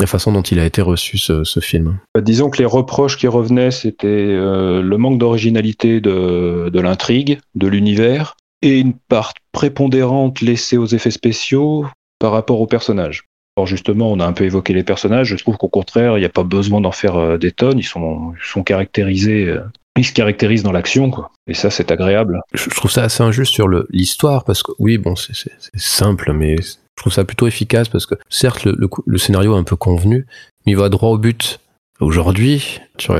la 0.00 0.06
façon 0.06 0.32
dont 0.32 0.42
il 0.42 0.58
a 0.58 0.64
été 0.64 0.80
reçu 0.80 1.18
ce, 1.18 1.60
film. 1.60 1.98
Bah, 2.14 2.22
disons 2.22 2.48
que 2.48 2.58
les 2.58 2.64
reproches 2.64 3.18
qui 3.18 3.26
revenaient 3.26 3.70
c'était 3.70 4.06
euh, 4.08 4.82
le 4.82 4.98
manque 4.98 5.18
d'originalité 5.18 6.00
de 6.00 6.80
l'intrigue, 6.80 7.38
de 7.54 7.68
l'univers 7.68 8.36
et 8.62 8.78
une 8.78 8.94
part 8.94 9.34
prépondérante 9.52 10.40
laissée 10.40 10.78
aux 10.78 10.86
effets 10.86 11.10
spéciaux 11.10 11.84
par 12.18 12.32
rapport 12.32 12.60
aux 12.60 12.66
personnages. 12.66 13.24
Alors 13.56 13.66
justement, 13.66 14.10
on 14.10 14.20
a 14.20 14.26
un 14.26 14.32
peu 14.32 14.44
évoqué 14.44 14.72
les 14.72 14.82
personnages. 14.82 15.28
Je 15.28 15.36
trouve 15.36 15.56
qu'au 15.56 15.68
contraire, 15.68 16.16
il 16.16 16.20
n'y 16.20 16.26
a 16.26 16.30
pas 16.30 16.42
besoin 16.42 16.80
d'en 16.80 16.92
faire 16.92 17.16
euh, 17.16 17.36
des 17.36 17.52
tonnes. 17.52 17.78
Ils 17.78 17.84
sont, 17.84 18.32
sont 18.42 18.62
caractérisés, 18.62 19.46
euh, 19.46 19.60
ils 19.98 20.06
se 20.06 20.12
caractérisent 20.12 20.62
dans 20.62 20.72
l'action, 20.72 21.10
quoi. 21.10 21.30
Et 21.46 21.54
ça, 21.54 21.70
c'est 21.70 21.90
agréable. 21.90 22.40
Je 22.54 22.70
trouve 22.70 22.90
ça 22.90 23.04
assez 23.04 23.22
injuste 23.22 23.52
sur 23.52 23.68
l'histoire 23.90 24.44
parce 24.44 24.62
que 24.62 24.72
oui, 24.78 24.96
bon, 24.96 25.16
c'est 25.16 25.50
simple, 25.74 26.32
mais 26.32 26.56
je 26.56 26.76
trouve 26.96 27.12
ça 27.12 27.24
plutôt 27.24 27.46
efficace 27.46 27.88
parce 27.88 28.06
que 28.06 28.14
certes, 28.30 28.64
le, 28.64 28.88
le, 29.06 29.18
scénario 29.18 29.54
est 29.54 29.58
un 29.58 29.64
peu 29.64 29.76
convenu, 29.76 30.26
mais 30.64 30.72
il 30.72 30.78
va 30.78 30.88
droit 30.88 31.10
au 31.10 31.18
but. 31.18 31.60
Aujourd'hui, 32.00 32.80
tu 32.96 33.12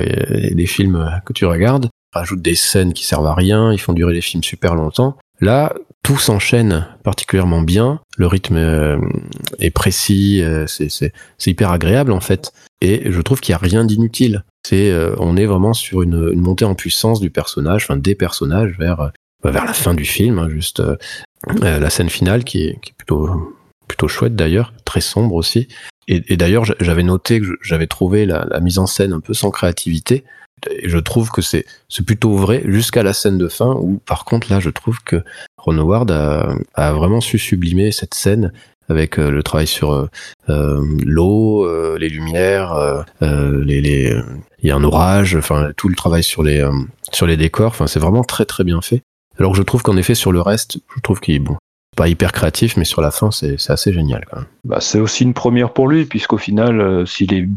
des 0.54 0.66
films 0.66 1.20
que 1.26 1.32
tu 1.32 1.44
regardes 1.44 1.88
rajoutent 2.12 2.42
des 2.42 2.54
scènes 2.54 2.92
qui 2.92 3.04
servent 3.04 3.26
à 3.26 3.34
rien, 3.34 3.72
ils 3.72 3.80
font 3.80 3.92
durer 3.92 4.12
les 4.12 4.20
films 4.20 4.42
super 4.42 4.74
longtemps. 4.74 5.16
Là, 5.42 5.74
tout 6.04 6.18
s'enchaîne 6.18 6.86
particulièrement 7.02 7.62
bien. 7.62 8.00
Le 8.16 8.28
rythme 8.28 8.56
euh, 8.56 9.00
est 9.58 9.72
précis, 9.72 10.40
euh, 10.40 10.66
c'est 10.68 11.12
hyper 11.44 11.72
agréable 11.72 12.12
en 12.12 12.20
fait. 12.20 12.52
Et 12.80 13.10
je 13.10 13.20
trouve 13.20 13.40
qu'il 13.40 13.52
n'y 13.52 13.56
a 13.56 13.58
rien 13.58 13.84
d'inutile. 13.84 14.44
C'est, 14.64 14.92
euh, 14.92 15.16
on 15.18 15.36
est 15.36 15.46
vraiment 15.46 15.74
sur 15.74 16.02
une, 16.02 16.34
montée 16.36 16.64
en 16.64 16.76
puissance 16.76 17.20
du 17.20 17.30
personnage, 17.30 17.84
enfin 17.84 17.96
des 17.96 18.14
personnages 18.14 18.76
vers 18.78 19.10
vers 19.44 19.64
la 19.64 19.72
fin 19.72 19.94
du 19.94 20.04
film, 20.04 20.38
hein, 20.38 20.48
juste 20.48 20.80
la 21.60 21.90
scène 21.90 22.08
finale 22.08 22.44
qui 22.44 22.62
est, 22.62 22.78
qui 22.80 22.92
est 22.92 22.96
plutôt 22.96 23.56
plutôt 23.88 24.06
chouette 24.06 24.36
d'ailleurs, 24.36 24.72
très 24.84 25.00
sombre 25.00 25.34
aussi. 25.34 25.66
Et, 26.06 26.36
d'ailleurs, 26.36 26.64
j'avais 26.78 27.02
noté 27.02 27.40
que 27.40 27.46
j'avais 27.62 27.88
trouvé 27.88 28.26
la 28.26 28.60
mise 28.60 28.78
en 28.78 28.86
scène 28.86 29.12
un 29.12 29.20
peu 29.20 29.34
sans 29.34 29.50
créativité 29.50 30.24
et 30.70 30.88
je 30.88 30.98
trouve 30.98 31.30
que 31.30 31.42
c'est 31.42 31.64
plutôt 32.06 32.36
vrai 32.36 32.62
jusqu'à 32.64 33.02
la 33.02 33.12
scène 33.12 33.38
de 33.38 33.48
fin 33.48 33.74
où 33.74 34.00
par 34.04 34.24
contre 34.24 34.50
là 34.50 34.60
je 34.60 34.70
trouve 34.70 34.98
que 35.04 35.22
Ron 35.56 35.78
Howard 35.78 36.10
a, 36.10 36.92
vraiment 36.92 37.20
su 37.20 37.38
sublimer 37.38 37.92
cette 37.92 38.14
scène 38.14 38.52
avec 38.88 39.18
euh, 39.18 39.30
le 39.30 39.42
travail 39.42 39.66
sur 39.66 39.92
euh, 39.92 40.08
euh 40.48 40.82
l'eau, 41.04 41.66
les 41.96 42.08
lumières, 42.08 43.04
il 43.20 44.24
y 44.62 44.70
a 44.70 44.76
un 44.76 44.84
orage, 44.84 45.36
enfin 45.36 45.70
tout 45.76 45.88
le 45.88 45.94
travail 45.94 46.22
sur 46.22 46.42
les 46.42 46.66
sur 47.12 47.26
les 47.26 47.36
décors, 47.36 47.68
enfin 47.68 47.86
c'est 47.86 48.00
vraiment 48.00 48.24
très 48.24 48.44
très 48.44 48.64
bien 48.64 48.80
fait. 48.80 49.02
Alors 49.38 49.52
que 49.52 49.58
je 49.58 49.62
trouve 49.62 49.82
qu'en 49.82 49.96
effet 49.96 50.14
sur 50.14 50.32
le 50.32 50.40
reste, 50.40 50.78
je 50.94 51.00
trouve 51.00 51.20
qu'il 51.20 51.34
est 51.34 51.38
bon, 51.38 51.56
pas 51.96 52.08
hyper 52.08 52.32
créatif, 52.32 52.76
mais 52.76 52.84
sur 52.84 53.00
la 53.00 53.10
fin 53.10 53.30
c'est 53.30 53.56
assez 53.70 53.92
génial. 53.92 54.24
Bah, 54.64 54.78
c'est 54.80 54.98
aussi 54.98 55.24
une 55.24 55.34
première 55.34 55.72
pour 55.72 55.88
lui 55.88 56.04
puisqu'au 56.04 56.38
final 56.38 57.06
s'il 57.06 57.32
est 57.34 57.48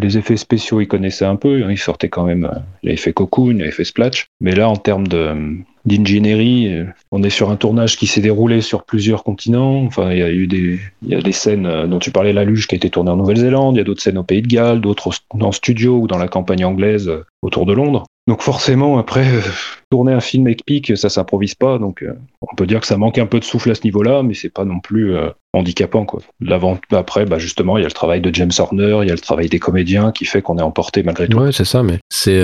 les 0.00 0.18
effets 0.18 0.36
spéciaux, 0.36 0.80
il 0.80 0.88
connaissait 0.88 1.24
un 1.24 1.36
peu. 1.36 1.70
Il 1.70 1.78
sortait 1.78 2.08
quand 2.08 2.24
même 2.24 2.50
l'effet 2.82 3.12
cocoon, 3.12 3.58
l'effet 3.58 3.84
splash. 3.84 4.28
Mais 4.40 4.54
là, 4.54 4.68
en 4.68 4.76
termes 4.76 5.06
de, 5.06 5.34
d'ingénierie, 5.84 6.84
on 7.10 7.22
est 7.22 7.30
sur 7.30 7.50
un 7.50 7.56
tournage 7.56 7.96
qui 7.96 8.06
s'est 8.06 8.20
déroulé 8.20 8.60
sur 8.60 8.84
plusieurs 8.84 9.24
continents. 9.24 9.84
Enfin, 9.84 10.12
il 10.12 10.18
y 10.18 10.22
a 10.22 10.30
eu 10.30 10.46
des, 10.46 10.78
y 11.06 11.14
a 11.14 11.20
des 11.20 11.32
scènes 11.32 11.86
dont 11.86 11.98
tu 11.98 12.10
parlais, 12.10 12.32
La 12.32 12.44
Luge, 12.44 12.66
qui 12.66 12.74
a 12.74 12.76
été 12.76 12.90
tournée 12.90 13.10
en 13.10 13.16
Nouvelle-Zélande. 13.16 13.76
Il 13.76 13.78
y 13.78 13.82
a 13.82 13.84
d'autres 13.84 14.02
scènes 14.02 14.18
au 14.18 14.24
Pays 14.24 14.42
de 14.42 14.48
Galles, 14.48 14.80
d'autres 14.80 15.10
en 15.30 15.52
studio 15.52 15.98
ou 15.98 16.06
dans 16.06 16.18
la 16.18 16.28
campagne 16.28 16.64
anglaise 16.64 17.10
autour 17.42 17.66
de 17.66 17.72
Londres. 17.72 18.04
Donc 18.28 18.40
forcément, 18.42 18.98
après, 18.98 19.26
euh, 19.26 19.40
tourner 19.90 20.12
un 20.12 20.20
film 20.20 20.46
épique, 20.46 20.96
ça 20.96 21.08
s'improvise 21.08 21.54
pas. 21.56 21.78
Donc 21.78 22.02
euh, 22.02 22.14
on 22.40 22.54
peut 22.54 22.66
dire 22.66 22.80
que 22.80 22.86
ça 22.86 22.96
manque 22.96 23.18
un 23.18 23.26
peu 23.26 23.40
de 23.40 23.44
souffle 23.44 23.70
à 23.70 23.74
ce 23.74 23.82
niveau-là, 23.82 24.22
mais 24.22 24.34
c'est 24.34 24.48
pas 24.48 24.64
non 24.64 24.78
plus 24.78 25.14
euh, 25.14 25.30
handicapant. 25.52 26.04
Quoi. 26.04 26.20
Après, 26.92 27.24
bah, 27.24 27.38
justement, 27.38 27.78
il 27.78 27.80
y 27.80 27.84
a 27.84 27.88
le 27.88 27.92
travail 27.92 28.20
de 28.20 28.32
James 28.32 28.52
Horner, 28.56 29.00
il 29.02 29.08
y 29.08 29.10
a 29.10 29.14
le 29.14 29.20
travail 29.20 29.48
des 29.48 29.58
comédiens 29.58 30.12
qui 30.12 30.24
fait 30.24 30.40
qu'on 30.40 30.58
est 30.58 30.62
emporté 30.62 31.02
malgré 31.02 31.26
tout. 31.26 31.38
Ouais, 31.38 31.52
c'est 31.52 31.64
ça, 31.64 31.82
mais 31.82 31.98
c'est 32.10 32.40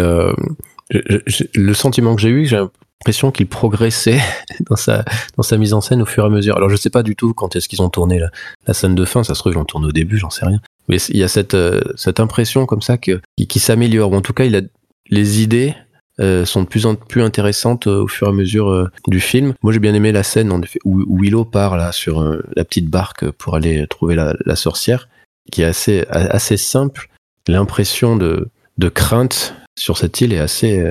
le 0.91 1.75
sentiment 1.75 2.17
que 2.17 2.23
j'ai 2.23 2.31
eu, 2.31 2.47
j'ai 2.47 2.57
l'impression 2.57 3.31
qu'il 3.31 3.47
progressait 3.47 4.19
dans 4.69 4.77
sa 4.77 5.05
dans 5.37 5.45
sa 5.45 5.59
mise 5.59 5.75
en 5.75 5.81
scène 5.81 6.03
au 6.03 6.07
fur 6.07 6.25
et 6.25 6.27
à 6.27 6.31
mesure. 6.31 6.57
Alors 6.57 6.71
je 6.71 6.77
sais 6.77 6.91
pas 6.91 7.05
du 7.05 7.15
tout 7.15 7.35
quand 7.35 7.55
est-ce 7.55 7.69
qu'ils 7.69 7.83
ont 7.83 7.91
tourné 7.91 8.21
la, 8.67 8.75
scène 8.75 8.97
de 8.97 9.05
fin, 9.05 9.23
ça 9.23 9.35
se 9.35 9.41
trouve 9.41 9.53
ils 9.53 9.57
l'ont 9.57 9.65
tourné 9.65 9.87
au 9.87 9.93
début, 9.93 10.19
j'en 10.19 10.31
sais 10.31 10.45
rien. 10.45 10.59
Mais 10.89 10.97
il 11.11 11.19
y 11.19 11.23
a 11.23 11.29
cette 11.29 11.57
cette 11.97 12.19
impression 12.19 12.67
comme 12.67 12.83
ça 12.83 12.99
que 12.99 13.21
qui, 13.37 13.47
qui 13.47 13.61
s'améliore. 13.61 14.13
En 14.13 14.23
tout 14.23 14.33
cas, 14.33 14.45
il 14.45 14.57
a 14.57 14.63
les 15.11 15.43
idées 15.43 15.75
euh, 16.21 16.45
sont 16.45 16.63
de 16.63 16.69
plus 16.69 16.85
en 16.85 16.97
plus 16.97 17.23
intéressantes 17.23 17.87
euh, 17.87 18.03
au 18.03 18.09
fur 18.09 18.27
et 18.27 18.31
à 18.31 18.33
mesure 18.33 18.71
euh, 18.71 18.91
du 19.07 19.21
film. 19.21 19.55
Moi, 19.63 19.73
j'ai 19.73 19.79
bien 19.79 19.95
aimé 19.95 20.11
la 20.11 20.25
scène 20.25 20.51
en 20.51 20.61
effet, 20.61 20.81
où, 20.85 21.05
Willow 21.17 21.45
part 21.45 21.77
là 21.77 21.93
sur 21.93 22.23
la 22.57 22.65
petite 22.65 22.89
barque 22.91 23.31
pour 23.31 23.55
aller 23.55 23.87
trouver 23.87 24.17
la, 24.17 24.57
sorcière, 24.57 25.09
qui 25.53 25.63
est 25.63 25.67
assez 25.67 26.05
assez 26.09 26.57
simple. 26.57 27.09
L'impression 27.47 28.17
de, 28.17 28.49
de 28.79 28.89
crainte 28.89 29.55
sur 29.79 29.97
cette 29.97 30.21
île 30.21 30.33
est 30.33 30.41
assez 30.41 30.85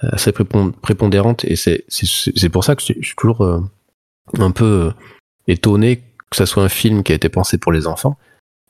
assez 0.00 0.32
prépondérante 0.32 1.44
et 1.44 1.56
c'est 1.56 1.84
c'est 1.88 2.48
pour 2.48 2.64
ça 2.64 2.74
que 2.74 2.82
je 2.82 2.94
suis 2.94 3.14
toujours 3.16 3.46
un 4.38 4.50
peu 4.50 4.92
étonné 5.46 6.02
que 6.30 6.36
ça 6.36 6.46
soit 6.46 6.64
un 6.64 6.68
film 6.68 7.02
qui 7.02 7.12
a 7.12 7.14
été 7.14 7.28
pensé 7.28 7.58
pour 7.58 7.70
les 7.70 7.86
enfants 7.86 8.18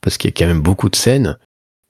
parce 0.00 0.18
qu'il 0.18 0.30
y 0.30 0.34
a 0.34 0.36
quand 0.36 0.46
même 0.46 0.60
beaucoup 0.60 0.90
de 0.90 0.96
scènes 0.96 1.38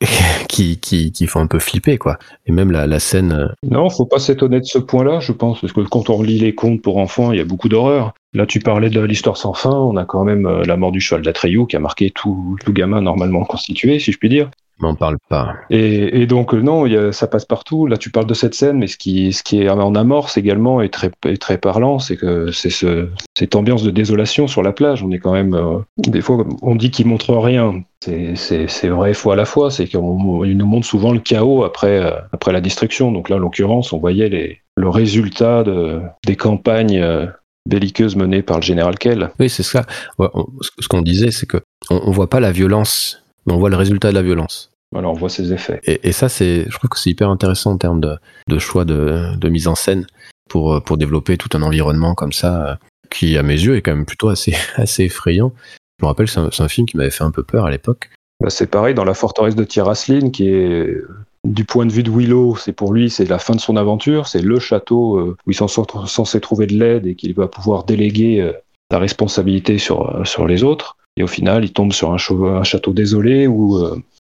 qui, 0.48 0.78
qui, 0.78 1.12
qui 1.12 1.26
font 1.26 1.40
un 1.40 1.46
peu 1.46 1.58
flipper, 1.58 1.98
quoi. 1.98 2.18
Et 2.46 2.52
même 2.52 2.70
la, 2.70 2.86
la 2.86 2.98
scène. 2.98 3.48
Non, 3.68 3.88
faut 3.90 4.06
pas 4.06 4.18
s'étonner 4.18 4.60
de 4.60 4.64
ce 4.64 4.78
point-là, 4.78 5.20
je 5.20 5.32
pense, 5.32 5.60
parce 5.60 5.72
que 5.72 5.80
quand 5.80 6.10
on 6.10 6.22
lit 6.22 6.38
les 6.38 6.54
contes 6.54 6.82
pour 6.82 6.98
enfants, 6.98 7.32
il 7.32 7.38
y 7.38 7.40
a 7.40 7.44
beaucoup 7.44 7.68
d'horreur. 7.68 8.14
Là, 8.32 8.46
tu 8.46 8.58
parlais 8.58 8.90
de 8.90 9.00
l'histoire 9.00 9.36
sans 9.36 9.54
fin, 9.54 9.70
on 9.70 9.96
a 9.96 10.04
quand 10.04 10.24
même 10.24 10.48
la 10.66 10.76
mort 10.76 10.90
du 10.90 11.00
cheval 11.00 11.22
d'Atreyu 11.22 11.66
qui 11.66 11.76
a 11.76 11.78
marqué 11.78 12.10
tout, 12.10 12.56
tout 12.64 12.72
gamin 12.72 13.00
normalement 13.00 13.44
constitué, 13.44 13.98
si 13.98 14.10
je 14.12 14.18
puis 14.18 14.28
dire. 14.28 14.50
M'en 14.80 14.94
parle 14.94 15.18
pas. 15.28 15.54
Et, 15.70 16.26
donc, 16.26 16.52
non, 16.52 16.86
ça 17.12 17.26
passe 17.26 17.44
partout. 17.44 17.86
Là, 17.86 17.96
tu 17.96 18.10
parles 18.10 18.26
de 18.26 18.34
cette 18.34 18.54
scène, 18.54 18.78
mais 18.78 18.88
ce 18.88 18.96
qui, 18.96 19.32
ce 19.32 19.42
qui 19.42 19.62
est 19.62 19.68
en 19.68 19.94
amorce 19.94 20.36
également 20.36 20.80
est 20.80 20.92
très, 20.92 21.10
très 21.36 21.58
parlant, 21.58 21.98
c'est 21.98 22.16
que 22.16 22.50
c'est 22.50 22.70
ce, 22.70 23.08
cette 23.38 23.54
ambiance 23.54 23.84
de 23.84 23.90
désolation 23.90 24.46
sur 24.48 24.62
la 24.62 24.72
plage. 24.72 25.02
On 25.02 25.10
est 25.12 25.18
quand 25.18 25.32
même. 25.32 25.56
des 25.98 26.20
fois, 26.20 26.44
on 26.62 26.74
dit 26.74 26.90
qu'il 26.90 27.06
montre 27.06 27.34
rien. 27.34 27.82
C'est 28.00 28.88
vrai 28.88 29.14
faux 29.14 29.30
à 29.30 29.36
la 29.36 29.44
fois. 29.44 29.70
C'est 29.70 29.86
qu'il 29.86 30.00
nous 30.00 30.66
montre 30.66 30.86
souvent 30.86 31.12
le 31.12 31.20
chaos 31.20 31.64
après, 31.64 32.12
après 32.32 32.52
la 32.52 32.60
destruction. 32.60 33.12
Donc 33.12 33.28
là, 33.28 33.36
en 33.36 33.40
l'occurrence, 33.40 33.92
on 33.92 33.98
voyait 33.98 34.28
les, 34.28 34.58
le 34.76 34.88
résultat 34.88 35.62
de, 35.62 36.00
des 36.26 36.36
campagnes 36.36 37.30
belliqueuse 37.66 38.16
menée 38.16 38.42
par 38.42 38.58
le 38.58 38.62
général 38.62 38.98
Kell. 38.98 39.30
Oui, 39.38 39.48
c'est 39.48 39.62
ça. 39.62 39.84
ce 40.18 40.88
qu'on 40.88 41.02
disait, 41.02 41.30
c'est 41.30 41.46
que 41.46 41.58
on, 41.90 42.10
voit 42.10 42.28
pas 42.28 42.40
la 42.40 42.52
violence, 42.52 43.23
mais 43.46 43.52
on 43.52 43.58
voit 43.58 43.70
le 43.70 43.76
résultat 43.76 44.10
de 44.10 44.14
la 44.14 44.22
violence. 44.22 44.72
Alors 44.94 45.12
on 45.12 45.16
voit 45.16 45.28
ses 45.28 45.52
effets. 45.52 45.80
Et, 45.84 46.12
ça, 46.12 46.28
c'est, 46.28 46.66
je 46.68 46.78
trouve 46.78 46.88
que 46.88 46.98
c'est 46.98 47.10
hyper 47.10 47.28
intéressant 47.28 47.72
en 47.72 47.78
termes 47.78 48.00
de, 48.00 48.58
choix 48.58 48.84
de, 48.84 49.48
mise 49.48 49.66
en 49.66 49.74
scène 49.74 50.06
pour, 50.48 50.82
pour 50.82 50.96
développer 50.96 51.36
tout 51.36 51.48
un 51.54 51.62
environnement 51.62 52.14
comme 52.14 52.32
ça, 52.32 52.78
qui 53.10 53.36
à 53.36 53.42
mes 53.42 53.54
yeux 53.54 53.76
est 53.76 53.82
quand 53.82 53.94
même 53.94 54.06
plutôt 54.06 54.28
assez, 54.28 54.54
assez 54.76 55.04
effrayant. 55.04 55.52
Je 55.98 56.04
me 56.04 56.08
rappelle, 56.08 56.28
c'est 56.28 56.40
un, 56.40 56.50
un, 56.56 56.68
film 56.68 56.86
qui 56.86 56.96
m'avait 56.96 57.10
fait 57.10 57.24
un 57.24 57.30
peu 57.30 57.42
peur 57.42 57.66
à 57.66 57.70
l'époque. 57.70 58.10
Bah, 58.40 58.50
c'est 58.50 58.66
pareil 58.66 58.94
dans 58.94 59.04
la 59.04 59.14
forteresse 59.14 59.56
de 59.56 59.64
Tiraslin, 59.64 60.30
qui 60.30 60.48
est 60.48 60.96
du 61.44 61.64
point 61.64 61.86
de 61.86 61.92
vue 61.92 62.02
de 62.02 62.10
Willow, 62.10 62.56
c'est 62.56 62.72
pour 62.72 62.92
lui, 62.92 63.10
c'est 63.10 63.28
la 63.28 63.38
fin 63.38 63.54
de 63.54 63.60
son 63.60 63.76
aventure, 63.76 64.26
c'est 64.26 64.40
le 64.40 64.58
château 64.58 65.18
euh, 65.18 65.36
où 65.46 65.50
il 65.50 65.54
s'en 65.54 65.68
censé 65.68 66.40
trouver 66.40 66.66
de 66.66 66.74
l'aide 66.74 67.06
et 67.06 67.14
qu'il 67.14 67.34
va 67.34 67.48
pouvoir 67.48 67.84
déléguer 67.84 68.40
euh, 68.40 68.52
la 68.90 68.98
responsabilité 68.98 69.78
sur, 69.78 70.16
euh, 70.16 70.24
sur 70.24 70.46
les 70.46 70.64
autres. 70.64 70.96
Et 71.16 71.22
au 71.22 71.26
final, 71.26 71.64
il 71.64 71.72
tombe 71.72 71.92
sur 71.92 72.12
un, 72.12 72.64
château 72.64 72.92
désolé 72.92 73.46
où 73.46 73.78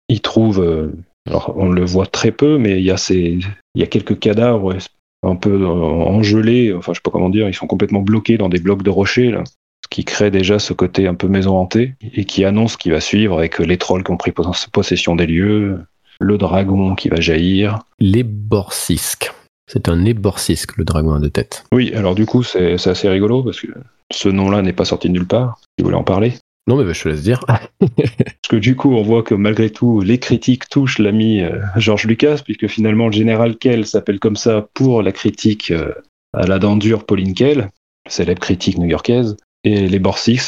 il 0.08 0.20
trouve, 0.20 0.92
alors 1.26 1.54
on 1.56 1.70
le 1.70 1.84
voit 1.84 2.06
très 2.06 2.32
peu, 2.32 2.58
mais 2.58 2.78
il 2.78 2.84
y 2.84 2.90
a, 2.90 2.96
ces, 2.96 3.38
il 3.74 3.80
y 3.80 3.82
a 3.82 3.86
quelques 3.86 4.18
cadavres 4.18 4.76
un 5.22 5.36
peu 5.36 5.66
engelés, 5.66 6.74
enfin 6.74 6.92
je 6.92 6.98
sais 6.98 7.02
pas 7.02 7.10
comment 7.10 7.30
dire, 7.30 7.48
ils 7.48 7.54
sont 7.54 7.66
complètement 7.66 8.00
bloqués 8.00 8.36
dans 8.36 8.48
des 8.48 8.58
blocs 8.58 8.82
de 8.82 8.90
rochers, 8.90 9.30
là, 9.30 9.44
ce 9.46 9.88
qui 9.90 10.04
crée 10.04 10.30
déjà 10.30 10.58
ce 10.58 10.72
côté 10.72 11.06
un 11.06 11.14
peu 11.14 11.28
maison 11.28 11.56
hantée 11.56 11.94
et 12.02 12.24
qui 12.24 12.44
annonce 12.44 12.72
ce 12.72 12.78
qui 12.78 12.90
va 12.90 13.00
suivre 13.00 13.38
avec 13.38 13.58
les 13.58 13.78
trolls 13.78 14.04
qui 14.04 14.10
ont 14.10 14.16
pris 14.16 14.32
possession 14.72 15.16
des 15.16 15.26
lieux, 15.26 15.80
le 16.20 16.38
dragon 16.38 16.94
qui 16.94 17.08
va 17.08 17.20
jaillir. 17.20 17.80
L'éborcisque. 17.98 19.32
C'est 19.70 19.88
un 19.88 20.04
éborcisque, 20.04 20.76
le 20.76 20.84
dragon 20.84 21.14
à 21.14 21.18
deux 21.18 21.30
têtes. 21.30 21.64
Oui, 21.72 21.92
alors 21.94 22.14
du 22.14 22.26
coup, 22.26 22.42
c'est 22.42 22.74
assez 22.86 23.08
rigolo 23.08 23.42
parce 23.42 23.60
que 23.60 23.68
ce 24.12 24.28
nom-là 24.28 24.62
n'est 24.62 24.72
pas 24.72 24.84
sorti 24.84 25.08
de 25.08 25.14
nulle 25.14 25.26
part. 25.26 25.58
Si 25.60 25.82
vous 25.82 25.86
voulez 25.86 25.96
en 25.96 26.04
parler. 26.04 26.34
Non, 26.68 26.76
mais 26.76 26.84
bah, 26.84 26.92
je 26.92 27.02
te 27.02 27.08
laisse 27.08 27.22
dire. 27.22 27.44
parce 27.46 28.48
que 28.48 28.56
du 28.56 28.76
coup, 28.76 28.94
on 28.94 29.02
voit 29.02 29.22
que 29.22 29.34
malgré 29.34 29.70
tout, 29.70 30.00
les 30.00 30.18
critiques 30.18 30.68
touchent 30.68 30.98
l'ami 30.98 31.40
euh, 31.40 31.58
George 31.76 32.06
Lucas, 32.06 32.40
puisque 32.44 32.68
finalement, 32.68 33.06
le 33.06 33.12
général 33.12 33.56
Kell 33.56 33.86
s'appelle 33.86 34.20
comme 34.20 34.36
ça 34.36 34.68
pour 34.74 35.02
la 35.02 35.12
critique 35.12 35.70
euh, 35.72 35.92
à 36.32 36.46
la 36.46 36.58
dent 36.58 36.76
dure 36.76 37.04
Pauline 37.04 37.34
Kell, 37.34 37.68
célèbre 38.08 38.40
critique 38.40 38.78
new-yorkaise. 38.78 39.36
Et 39.64 39.86
les 39.86 40.00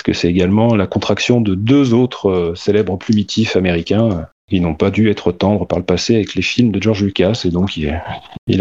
que 0.04 0.12
c'est 0.12 0.28
également 0.28 0.74
la 0.74 0.88
contraction 0.88 1.40
de 1.40 1.54
deux 1.54 1.94
autres 1.94 2.30
euh, 2.30 2.54
célèbres 2.54 2.96
plumitifs 2.96 3.56
américains, 3.56 4.26
ils 4.50 4.62
n'ont 4.62 4.74
pas 4.74 4.90
dû 4.90 5.08
être 5.08 5.32
tendres 5.32 5.66
par 5.66 5.78
le 5.78 5.84
passé 5.84 6.16
avec 6.16 6.34
les 6.34 6.42
films 6.42 6.72
de 6.72 6.82
George 6.82 7.02
Lucas, 7.02 7.42
et 7.44 7.50
donc 7.50 7.76
il, 7.76 7.90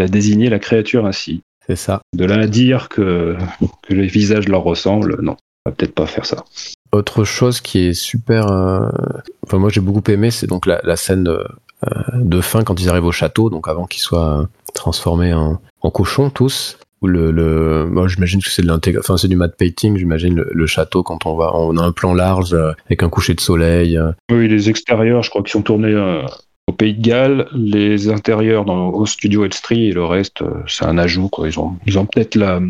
a 0.00 0.08
désigné 0.08 0.48
la 0.48 0.58
créature 0.58 1.06
ainsi. 1.06 1.42
C'est 1.66 1.76
ça. 1.76 2.00
De 2.14 2.24
là 2.24 2.36
à 2.36 2.46
dire 2.46 2.88
que, 2.88 3.36
que 3.82 3.94
les 3.94 4.06
visages 4.06 4.48
leur 4.48 4.62
ressemblent, 4.62 5.20
non, 5.22 5.36
on 5.64 5.70
va 5.70 5.74
peut-être 5.74 5.94
pas 5.94 6.06
faire 6.06 6.26
ça. 6.26 6.44
Autre 6.94 7.24
chose 7.24 7.60
qui 7.60 7.88
est 7.88 7.92
super, 7.92 8.46
euh, 8.52 8.88
moi 9.52 9.68
j'ai 9.68 9.80
beaucoup 9.80 10.08
aimé, 10.12 10.30
c'est 10.30 10.46
donc 10.46 10.64
la, 10.64 10.94
scène 10.94 11.24
de, 11.24 11.44
euh, 11.84 11.90
de, 12.14 12.40
fin 12.40 12.62
quand 12.62 12.80
ils 12.80 12.88
arrivent 12.88 13.06
au 13.06 13.10
château, 13.10 13.50
donc 13.50 13.66
avant 13.66 13.86
qu'ils 13.86 14.00
soient 14.00 14.48
transformés 14.74 15.34
en, 15.34 15.60
en 15.80 15.90
cochons 15.90 16.30
tous. 16.30 16.78
Le, 17.02 17.32
le 17.32 17.84
moi 17.90 18.06
j'imagine 18.06 18.40
que 18.40 18.48
c'est 18.48 18.62
de 18.62 18.98
enfin 18.98 19.16
c'est 19.16 19.28
du 19.28 19.36
matte 19.36 19.56
painting 19.58 19.98
j'imagine 19.98 20.36
le, 20.36 20.66
château 20.66 21.02
quand 21.02 21.26
on 21.26 21.36
va 21.36 21.50
on 21.54 21.76
a 21.76 21.82
un 21.82 21.92
plan 21.92 22.14
large 22.14 22.54
euh, 22.54 22.72
avec 22.86 23.02
un 23.02 23.10
coucher 23.10 23.34
de 23.34 23.40
soleil 23.40 24.00
oui 24.32 24.48
les 24.48 24.70
extérieurs 24.70 25.22
je 25.22 25.28
crois 25.28 25.42
qu'ils 25.42 25.50
sont 25.50 25.60
tournés 25.60 25.94
au 26.66 26.72
Pays 26.72 26.94
de 26.94 27.02
Galles. 27.02 27.46
Les 27.52 28.08
intérieurs 28.08 28.64
dans, 28.64 28.88
au 28.88 29.04
studio 29.04 29.44
Elstree 29.44 29.88
et 29.88 29.92
le 29.92 30.04
reste 30.04 30.42
c'est 30.66 30.86
un 30.86 30.96
ajout 30.96 31.28
quoi. 31.28 31.46
Ils 31.46 31.58
ont 31.60 31.76
ils 31.86 31.98
ont 31.98 32.06
peut-être 32.06 32.36
la 32.36 32.60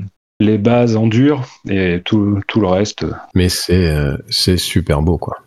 les 0.41 0.59
bases 0.59 0.97
en 0.97 1.07
dur 1.07 1.45
et 1.69 2.03
tout, 2.05 2.41
le 2.57 2.67
reste 2.67 3.07
mais 3.35 3.49
c'est 3.49 3.95
c'est 4.29 4.57
super 4.57 5.03
beau 5.03 5.19
quoi 5.19 5.39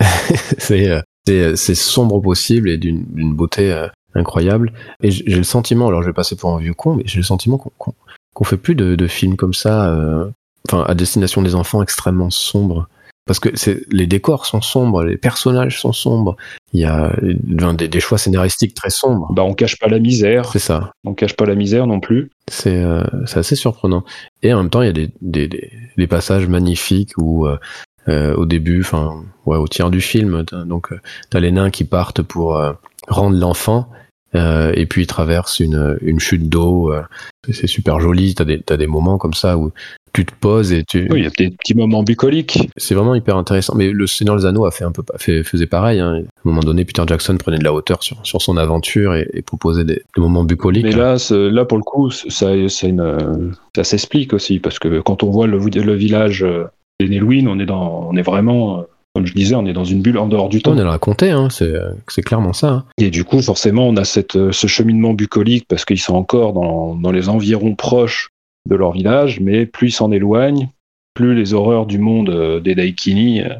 c'est 0.58 1.02
c'est 1.26 1.74
sombre 1.74 2.20
possible 2.20 2.68
et 2.68 2.76
d'une 2.78 3.34
beauté 3.34 3.88
incroyable. 4.14 4.72
Et 5.02 5.10
j'ai 5.10 5.36
le 5.36 5.42
sentiment, 5.42 5.88
alors 5.88 6.02
je 6.02 6.08
vais 6.08 6.14
passer 6.14 6.36
pour 6.36 6.50
un 6.54 6.58
vieux 6.58 6.74
con, 6.74 6.94
mais 6.94 7.04
j'ai 7.06 7.18
le 7.18 7.24
sentiment 7.24 7.58
qu'on 7.58 7.94
qu'on 8.34 8.44
fait 8.44 8.56
plus 8.56 8.76
de, 8.76 9.06
films 9.08 9.36
comme 9.36 9.54
ça, 9.54 9.90
euh, 9.90 10.30
enfin 10.68 10.84
à 10.86 10.94
destination 10.94 11.42
des 11.42 11.54
enfants 11.54 11.82
extrêmement 11.82 12.30
sombres. 12.30 12.88
Parce 13.28 13.38
que 13.38 13.50
les 13.90 14.06
décors 14.08 14.46
sont 14.46 14.60
sombres, 14.60 15.04
les 15.04 15.16
personnages 15.16 15.80
sont 15.80 15.92
sombres, 15.92 16.36
il 16.72 16.80
y 16.80 16.84
a 16.84 17.14
des, 17.20 18.00
choix 18.00 18.18
scénaristiques 18.18 18.74
très 18.74 18.90
sombres. 18.90 19.32
Bah 19.32 19.44
on 19.44 19.54
cache 19.54 19.78
pas 19.78 19.86
la 19.86 20.00
misère. 20.00 20.46
C'est 20.50 20.58
ça. 20.58 20.90
On 21.04 21.14
cache 21.14 21.36
pas 21.36 21.44
la 21.44 21.54
misère 21.54 21.86
non 21.86 22.00
plus. 22.00 22.30
C'est 22.50 22.82
euh, 22.82 23.04
assez 23.34 23.54
surprenant. 23.54 24.02
Et 24.42 24.52
en 24.52 24.58
même 24.58 24.70
temps, 24.70 24.82
il 24.82 24.86
y 24.86 25.04
a 25.04 25.08
des, 25.20 25.48
des, 25.96 26.06
passages 26.06 26.48
magnifiques 26.48 27.12
où 27.18 27.46
euh, 27.46 28.34
au 28.34 28.46
début, 28.46 28.80
enfin 28.80 29.22
ouais, 29.46 29.58
au 29.58 29.68
tiers 29.68 29.90
du 29.90 30.00
film, 30.00 30.42
donc 30.64 30.88
t'as 31.30 31.40
les 31.40 31.52
nains 31.52 31.70
qui 31.70 31.84
partent 31.84 32.22
pour 32.22 32.60
rendre 33.08 33.38
l'enfant 33.38 33.88
euh, 34.34 34.72
et 34.74 34.86
puis 34.86 35.02
il 35.02 35.06
traverse 35.06 35.60
une, 35.60 35.98
une 36.02 36.20
chute 36.20 36.48
d'eau. 36.48 36.92
Euh, 36.92 37.02
c'est 37.50 37.66
super 37.66 38.00
joli. 38.00 38.34
T'as 38.34 38.44
des, 38.44 38.62
as 38.68 38.76
des 38.76 38.86
moments 38.86 39.18
comme 39.18 39.34
ça 39.34 39.56
où 39.56 39.72
tu 40.12 40.24
te 40.24 40.32
poses 40.38 40.72
et 40.72 40.84
tu. 40.84 41.08
Oui, 41.10 41.20
il 41.20 41.24
y 41.24 41.26
a 41.26 41.30
des 41.36 41.50
petits 41.50 41.74
moments 41.74 42.02
bucoliques. 42.02 42.70
C'est 42.76 42.94
vraiment 42.94 43.14
hyper 43.14 43.36
intéressant. 43.36 43.74
Mais 43.74 43.90
le 43.90 44.06
Seigneur 44.06 44.36
des 44.36 44.46
Anneaux 44.46 44.64
a 44.64 44.70
fait 44.70 44.84
un 44.84 44.92
peu, 44.92 45.02
fait, 45.16 45.42
faisait 45.42 45.66
pareil. 45.66 46.00
Hein. 46.00 46.14
À 46.14 46.18
un 46.18 46.24
moment 46.44 46.60
donné, 46.60 46.84
Peter 46.84 47.02
Jackson 47.06 47.36
prenait 47.36 47.58
de 47.58 47.64
la 47.64 47.72
hauteur 47.72 48.02
sur, 48.02 48.18
sur 48.24 48.42
son 48.42 48.56
aventure 48.56 49.14
et, 49.14 49.42
proposait 49.42 49.84
des, 49.84 50.02
moments 50.16 50.44
bucoliques. 50.44 50.84
Mais 50.84 50.92
là, 50.92 51.16
là 51.30 51.64
pour 51.64 51.78
le 51.78 51.84
coup, 51.84 52.10
ça, 52.10 52.54
une, 52.54 53.54
ça 53.74 53.84
s'explique 53.84 54.32
aussi 54.32 54.58
parce 54.58 54.78
que 54.78 55.00
quand 55.00 55.22
on 55.22 55.30
voit 55.30 55.46
le, 55.46 55.58
le 55.58 55.94
village 55.94 56.44
d'Enelwyn, 57.00 57.46
on 57.46 57.58
est 57.60 57.66
dans, 57.66 58.08
on 58.10 58.16
est 58.16 58.22
vraiment 58.22 58.84
comme 59.18 59.26
je 59.26 59.34
disais, 59.34 59.56
on 59.56 59.66
est 59.66 59.72
dans 59.72 59.84
une 59.84 60.00
bulle 60.00 60.18
en 60.18 60.28
dehors 60.28 60.48
du 60.48 60.62
temps. 60.62 60.72
On 60.72 60.78
est 60.78 60.82
raconté, 60.82 61.30
hein, 61.30 61.48
c'est 61.50 62.22
clairement 62.22 62.52
ça. 62.52 62.68
Hein. 62.68 62.84
Et 62.98 63.10
du 63.10 63.24
coup, 63.24 63.42
forcément, 63.42 63.88
on 63.88 63.96
a 63.96 64.04
cette, 64.04 64.36
euh, 64.36 64.52
ce 64.52 64.68
cheminement 64.68 65.12
bucolique 65.12 65.66
parce 65.66 65.84
qu'ils 65.84 65.98
sont 65.98 66.14
encore 66.14 66.52
dans, 66.52 66.94
dans, 66.94 67.10
les 67.10 67.28
environs 67.28 67.74
proches 67.74 68.30
de 68.66 68.76
leur 68.76 68.92
village, 68.92 69.40
mais 69.40 69.66
plus 69.66 69.88
ils 69.88 69.92
s'en 69.92 70.10
éloignent, 70.12 70.68
plus 71.14 71.34
les 71.34 71.54
horreurs 71.54 71.86
du 71.86 71.98
monde 71.98 72.30
euh, 72.30 72.60
des 72.60 72.74
Daikini 72.74 73.42
euh, 73.42 73.54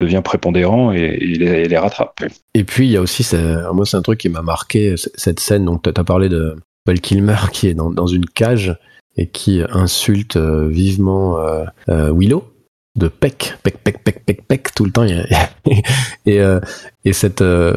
devient 0.00 0.22
prépondérant 0.24 0.92
et, 0.92 1.16
les, 1.16 1.68
les, 1.68 1.78
rattrape. 1.78 2.24
Et 2.54 2.64
puis, 2.64 2.86
il 2.86 2.92
y 2.92 2.96
a 2.96 3.00
aussi, 3.00 3.26
moi, 3.72 3.86
c'est 3.86 3.96
un 3.96 4.02
truc 4.02 4.18
qui 4.18 4.28
m'a 4.28 4.42
marqué, 4.42 4.94
cette 4.96 5.40
scène. 5.40 5.64
Donc, 5.64 5.82
tu 5.82 5.90
as 5.94 6.04
parlé 6.04 6.28
de 6.28 6.56
Paul 6.84 7.00
Kilmer 7.00 7.36
qui 7.52 7.68
est 7.68 7.74
dans, 7.74 8.06
une 8.06 8.26
cage 8.26 8.76
et 9.16 9.28
qui 9.28 9.62
insulte 9.72 10.36
vivement 10.36 11.38
Willow 11.86 12.52
de 12.96 13.08
peck, 13.08 13.54
peck, 13.62 13.78
peck, 13.78 14.04
peck, 14.04 14.24
peck, 14.24 14.46
peck 14.46 14.74
tout 14.74 14.84
le 14.84 14.92
temps. 14.92 15.04
et, 16.26 16.40
euh, 16.40 16.60
et 17.04 17.12
cette, 17.12 17.42
euh, 17.42 17.74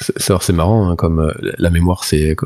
c'est 0.00 0.52
marrant, 0.52 0.88
hein, 0.88 0.96
comme 0.96 1.20
euh, 1.20 1.32
la 1.58 1.70
mémoire 1.70 2.04
c'est 2.04 2.36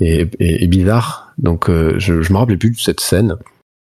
est, 0.00 0.66
bizarre. 0.66 1.32
Donc 1.38 1.70
je, 1.70 2.22
je 2.22 2.32
me 2.32 2.38
rappelais 2.38 2.56
plus 2.56 2.70
de 2.70 2.78
cette 2.78 3.00
scène. 3.00 3.36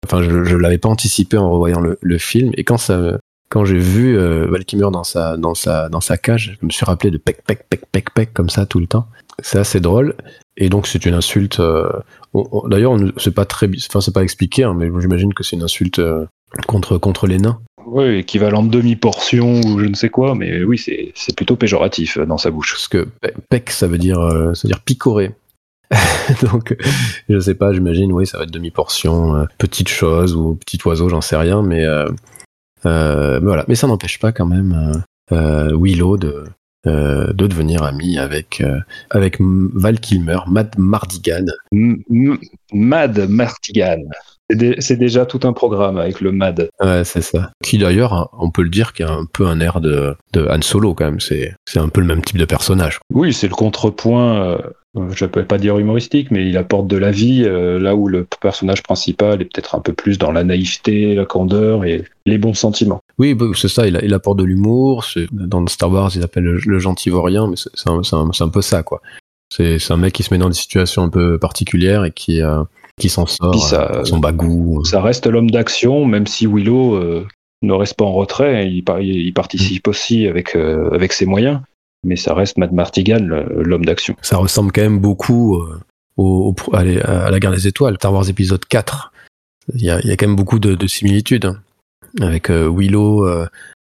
Enfin, 0.05 0.23
je, 0.23 0.43
je 0.43 0.55
l'avais 0.55 0.77
pas 0.77 0.89
anticipé 0.89 1.37
en 1.37 1.51
revoyant 1.51 1.81
le, 1.81 2.17
film. 2.17 2.51
Et 2.55 2.63
quand 2.63 2.77
j'ai 3.65 3.77
vu 3.77 4.17
Kilmer 4.65 4.89
dans 4.91 5.03
sa, 5.03 6.17
cage, 6.17 6.57
je 6.59 6.65
me 6.65 6.71
suis 6.71 6.85
rappelé 6.85 7.11
de 7.11 7.17
peck, 7.17 7.43
peck, 7.45 7.65
peck, 7.69 7.81
peck, 7.91 8.13
peck 8.13 8.33
comme 8.33 8.49
ça 8.49 8.65
tout 8.65 8.79
le 8.79 8.87
temps. 8.87 9.07
C'est 9.41 9.59
assez 9.59 9.79
drôle. 9.79 10.15
Et 10.57 10.69
donc 10.69 10.87
c'est 10.87 11.05
une 11.05 11.13
insulte. 11.13 11.61
D'ailleurs, 12.65 12.97
c'est 13.17 13.33
pas 13.33 13.45
très, 13.45 13.69
enfin 13.89 14.01
c'est 14.01 14.13
pas 14.13 14.23
expliqué, 14.23 14.63
hein, 14.63 14.73
mais 14.75 14.89
j'imagine 14.99 15.33
que 15.33 15.43
c'est 15.43 15.55
une 15.55 15.63
insulte 15.63 16.01
contre 16.67 17.27
les 17.27 17.37
nains. 17.37 17.59
Oui, 17.85 18.17
équivalent 18.17 18.63
de 18.63 18.69
demi-portion 18.69 19.61
ou 19.61 19.79
je 19.79 19.85
ne 19.85 19.95
sais 19.95 20.09
quoi, 20.09 20.35
mais 20.35 20.63
oui, 20.63 20.77
c'est 20.77 21.35
plutôt 21.35 21.55
péjoratif 21.55 22.17
dans 22.19 22.37
sa 22.37 22.51
bouche. 22.51 22.73
Parce 22.73 22.87
que 22.87 23.07
pec, 23.49 23.69
ça 23.71 23.87
veut 23.87 23.97
dire, 23.97 24.19
euh, 24.19 24.53
ça 24.53 24.67
veut 24.67 24.73
dire 24.73 24.81
picorer. 24.81 25.31
Donc, 26.43 26.75
je 27.29 27.39
sais 27.39 27.55
pas, 27.55 27.73
j'imagine, 27.73 28.11
oui, 28.11 28.27
ça 28.27 28.37
va 28.37 28.43
être 28.43 28.51
demi-portion, 28.51 29.35
euh, 29.35 29.45
petite 29.57 29.89
chose 29.89 30.35
ou 30.35 30.55
petit 30.55 30.79
oiseau, 30.85 31.09
j'en 31.09 31.21
sais 31.21 31.37
rien, 31.37 31.63
mais, 31.63 31.83
euh, 31.85 32.09
mais 32.85 33.39
voilà. 33.39 33.65
Mais 33.67 33.75
ça 33.75 33.87
n'empêche 33.87 34.19
pas 34.19 34.31
quand 34.31 34.45
même 34.45 35.03
Willow 35.31 36.17
de, 36.17 36.45
de 36.85 37.47
devenir 37.47 37.83
ami 37.83 38.19
avec, 38.19 38.63
avec 39.09 39.37
Val 39.39 39.99
Kilmer, 39.99 40.39
Mad 40.47 40.75
Mardigan. 40.77 41.45
Mad 42.71 43.29
Mardigan. 43.29 44.03
C'est 44.79 44.97
déjà 44.97 45.25
tout 45.25 45.41
un 45.43 45.53
programme 45.53 45.97
avec 45.97 46.21
le 46.21 46.31
MAD. 46.31 46.69
Ouais, 46.81 47.03
c'est 47.03 47.21
ça. 47.21 47.51
Qui 47.63 47.77
d'ailleurs, 47.77 48.13
hein, 48.13 48.29
on 48.33 48.49
peut 48.49 48.63
le 48.63 48.69
dire, 48.69 48.93
qui 48.93 49.03
a 49.03 49.11
un 49.11 49.25
peu 49.25 49.45
un 49.45 49.59
air 49.59 49.79
de, 49.79 50.15
de 50.33 50.47
Han 50.47 50.61
Solo 50.61 50.93
quand 50.95 51.05
même. 51.05 51.19
C'est 51.19 51.55
un 51.75 51.89
peu 51.89 52.01
le 52.01 52.07
même 52.07 52.23
type 52.23 52.37
de 52.37 52.45
personnage. 52.45 52.99
Oui, 53.13 53.33
c'est 53.33 53.47
le 53.47 53.53
contrepoint. 53.53 54.41
Euh, 54.41 54.57
je 55.11 55.25
ne 55.25 55.29
peux 55.29 55.45
pas 55.45 55.59
dire 55.59 55.77
humoristique, 55.77 56.31
mais 56.31 56.47
il 56.47 56.57
apporte 56.57 56.87
de 56.87 56.97
la 56.97 57.11
vie 57.11 57.43
euh, 57.45 57.79
là 57.79 57.95
où 57.95 58.07
le 58.07 58.25
personnage 58.41 58.81
principal 58.81 59.41
est 59.41 59.45
peut-être 59.45 59.75
un 59.75 59.79
peu 59.79 59.93
plus 59.93 60.17
dans 60.17 60.31
la 60.31 60.43
naïveté, 60.43 61.13
la 61.13 61.25
candeur 61.25 61.85
et 61.85 62.03
les 62.25 62.37
bons 62.39 62.55
sentiments. 62.55 62.99
Oui, 63.19 63.37
c'est 63.55 63.67
ça, 63.67 63.87
il, 63.87 64.13
apporte 64.13 64.39
de 64.39 64.43
l'humour. 64.43 65.05
Dans 65.31 65.65
Star 65.67 65.91
Wars, 65.91 66.11
il 66.15 66.23
appelle 66.23 66.43
le, 66.43 66.79
gentil 66.79 67.11
vaurien, 67.11 67.47
mais 67.47 67.55
c'est 67.55 67.89
un, 67.89 68.01
un, 68.39 68.49
peu 68.49 68.61
ça, 68.61 68.81
quoi. 68.81 69.01
C'est 69.51 69.91
un 69.91 69.97
mec 69.97 70.13
qui 70.13 70.23
se 70.23 70.33
met 70.33 70.37
dans 70.39 70.49
des 70.49 70.55
situations 70.55 71.03
un 71.03 71.09
peu 71.09 71.37
particulières 71.37 72.05
et 72.05 72.11
qui, 72.11 72.41
euh, 72.41 72.63
qui 72.99 73.09
s'en 73.09 73.25
sort, 73.25 73.67
ça, 73.67 73.89
euh, 73.91 74.03
son 74.05 74.19
bagou. 74.19 74.83
Ça 74.85 75.01
reste 75.01 75.25
l'homme 75.25 75.49
d'action, 75.49 76.05
même 76.05 76.27
si 76.27 76.45
Willow 76.45 76.95
euh, 76.95 77.25
ne 77.63 77.73
reste 77.73 77.95
pas 77.95 78.05
en 78.05 78.13
retrait, 78.13 78.69
il, 78.69 78.83
il 79.01 79.33
participe 79.33 79.87
mm. 79.87 79.89
aussi 79.89 80.27
avec, 80.27 80.55
avec 80.55 81.13
ses 81.13 81.25
moyens, 81.25 81.61
mais 82.05 82.15
ça 82.15 82.33
reste 82.33 82.57
Matt 82.57 82.71
Martigan, 82.71 83.19
l'homme 83.21 83.85
d'action. 83.85 84.15
Ça 84.21 84.37
ressemble 84.37 84.71
quand 84.71 84.81
même 84.81 84.99
beaucoup 84.99 85.59
au, 86.17 86.55
à, 86.73 86.83
la 86.83 87.39
guerre 87.39 87.51
des 87.51 87.67
étoiles, 87.67 87.95
Star 87.95 88.13
Wars 88.13 88.29
épisode 88.29 88.63
4. 88.65 89.11
Il 89.75 89.83
y 89.83 89.89
a, 89.89 89.99
il 90.01 90.07
y 90.07 90.11
a 90.11 90.17
quand 90.17 90.27
même 90.27 90.35
beaucoup 90.35 90.59
de, 90.59 90.75
de 90.75 90.87
similitudes 90.87 91.45
hein, 91.45 91.57
avec 92.21 92.49
Willow 92.49 93.27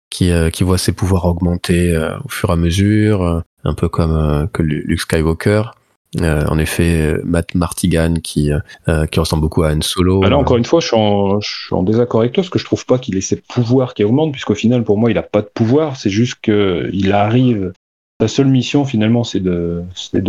qui, 0.10 0.32
qui 0.54 0.64
voit 0.64 0.78
ses 0.78 0.92
pouvoirs 0.92 1.26
augmenter 1.26 1.98
au 2.24 2.30
fur 2.30 2.50
et 2.50 2.54
à 2.54 2.56
mesure, 2.56 3.44
un 3.64 3.74
peu 3.74 3.90
comme 3.90 4.48
que 4.54 4.64
Luke 4.64 5.02
Skywalker. 5.02 5.72
Euh, 6.20 6.44
en 6.48 6.58
effet, 6.58 7.18
Matt 7.24 7.54
Martigan 7.54 8.16
qui, 8.24 8.52
euh, 8.88 9.06
qui 9.06 9.20
ressemble 9.20 9.42
beaucoup 9.42 9.64
à 9.64 9.72
Han 9.72 9.82
Solo. 9.82 10.22
Bah 10.22 10.30
là, 10.30 10.38
encore 10.38 10.58
une 10.58 10.66
fois, 10.66 10.80
je 10.80 10.88
suis, 10.88 10.96
en, 10.96 11.40
je 11.40 11.86
désaccord 11.86 12.22
avec 12.22 12.34
toi 12.34 12.42
parce 12.42 12.50
que 12.50 12.58
je 12.58 12.66
trouve 12.66 12.86
pas 12.86 12.98
qu'il 12.98 13.16
ait 13.16 13.22
ses 13.22 13.36
pouvoirs 13.36 13.94
qui 13.94 14.04
augmentent, 14.04 14.32
puisqu'au 14.32 14.56
final, 14.56 14.84
pour 14.84 14.98
moi, 14.98 15.12
il 15.12 15.18
a 15.18 15.24
pas 15.24 15.42
de 15.42 15.50
pouvoir. 15.54 15.98
C'est 15.98 16.10
juste 16.10 16.40
qu'il 16.42 17.12
arrive. 17.14 17.74
Sa 18.22 18.28
seule 18.28 18.48
mission, 18.48 18.84
finalement, 18.84 19.24
c'est 19.24 19.40
de, 19.40 19.84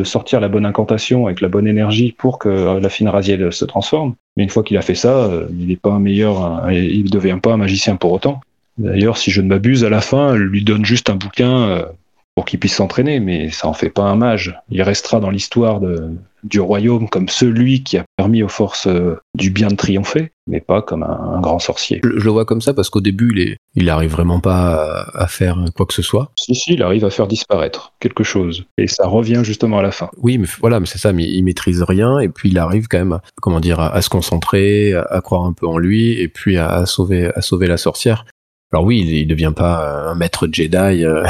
sortir 0.05 0.41
la 0.41 0.49
bonne 0.49 0.67
incantation 0.67 1.27
avec 1.27 1.41
la 1.41 1.49
bonne 1.49 1.67
énergie 1.67 2.15
pour 2.17 2.39
que 2.39 2.79
la 2.79 2.89
fine 2.89 3.09
Raziel 3.09 3.53
se 3.53 3.65
transforme. 3.65 4.15
Mais 4.37 4.45
une 4.45 4.51
fois 4.51 4.63
qu'il 4.63 4.77
a 4.77 4.83
fait 4.83 4.95
ça, 4.95 5.25
euh, 5.25 5.47
il 5.59 5.69
n'est 5.69 5.77
pas 5.77 5.91
un 5.91 5.99
meilleur, 5.99 6.71
il 6.71 7.05
ne 7.05 7.11
devient 7.11 7.39
pas 7.43 7.53
un 7.53 7.57
magicien 7.57 7.97
pour 7.97 8.13
autant. 8.13 8.41
D'ailleurs, 8.79 9.17
si 9.17 9.31
je 9.31 9.41
ne 9.41 9.49
m'abuse, 9.49 9.83
à 9.83 9.89
la 9.89 10.01
fin, 10.01 10.35
elle 10.35 10.43
lui 10.43 10.63
donne 10.63 10.85
juste 10.85 11.11
un 11.11 11.17
bouquin 11.17 11.85
pour 12.41 12.47
qu'il 12.47 12.59
puisse 12.59 12.77
s'entraîner, 12.77 13.21
mais 13.21 13.51
ça 13.51 13.69
en 13.69 13.75
fait 13.75 13.91
pas 13.91 14.05
un 14.05 14.17
mage. 14.17 14.59
Il 14.71 14.81
restera 14.81 15.21
dans 15.21 15.29
l'histoire 15.29 15.79
du 16.43 16.59
royaume 16.59 17.07
comme 17.07 17.29
celui 17.29 17.83
qui 17.83 17.99
a 17.99 18.05
permis 18.17 18.43
aux 18.43 18.49
forces 18.49 18.87
euh, 18.87 19.21
du 19.35 19.51
bien 19.51 19.69
de 19.69 19.75
triompher, 19.75 20.33
mais 20.47 20.63
pas 20.63 20.81
comme 20.81 21.03
un, 21.03 21.39
grand 21.43 21.59
sorcier. 21.59 22.01
Je, 22.03 22.09
le 22.09 22.31
vois 22.31 22.47
comme 22.47 22.63
ça 22.63 22.73
parce 22.73 22.89
qu'au 22.89 23.03
début, 23.03 23.31
il, 23.35 23.41
est, 23.43 23.57
il 23.75 23.91
arrive 23.91 24.13
vraiment 24.13 24.41
pas 24.41 25.07
à, 25.13 25.27
faire 25.27 25.63
quoi 25.77 25.85
que 25.85 25.93
ce 25.93 26.01
soit. 26.01 26.33
Si, 26.39 26.55
si, 26.55 26.73
il 26.73 26.83
arrive 26.83 27.05
à 27.05 27.11
faire 27.11 27.27
disparaître 27.27 27.93
quelque 28.01 28.25
chose. 28.25 28.65
Et 28.79 28.87
ça 28.87 29.07
revient 29.07 29.43
justement 29.45 29.79
à 29.79 29.83
la 29.83 29.91
fin. 29.91 30.09
Oui, 30.17 30.39
mais 30.39 30.49
voilà, 30.61 30.81
mais 30.81 30.87
c'est 30.87 30.97
ça, 30.97 31.13
mais 31.13 31.25
il 31.25 31.43
maîtrise 31.43 31.83
rien, 31.83 32.21
et 32.21 32.31
puis 32.31 32.49
il 32.49 32.57
arrive 32.57 32.89
quand 32.89 33.01
même, 33.01 33.13
à, 33.13 33.23
comment 33.43 33.61
dire, 33.61 33.81
à, 33.81 34.01
se 34.01 34.09
concentrer, 34.09 34.95
à, 34.95 35.21
croire 35.21 35.45
un 35.45 35.53
peu 35.53 35.67
en 35.67 35.77
lui, 35.77 36.19
et 36.19 36.29
puis 36.29 36.57
à, 36.57 36.87
sauver, 36.87 37.31
à 37.35 37.43
sauver 37.43 37.67
la 37.67 37.77
sorcière. 37.77 38.25
Alors 38.73 38.85
oui, 38.85 39.01
il, 39.01 39.27
ne 39.27 39.31
devient 39.31 39.53
pas 39.55 40.11
un 40.11 40.15
maître 40.15 40.49
Jedi 40.51 41.05
euh, 41.05 41.25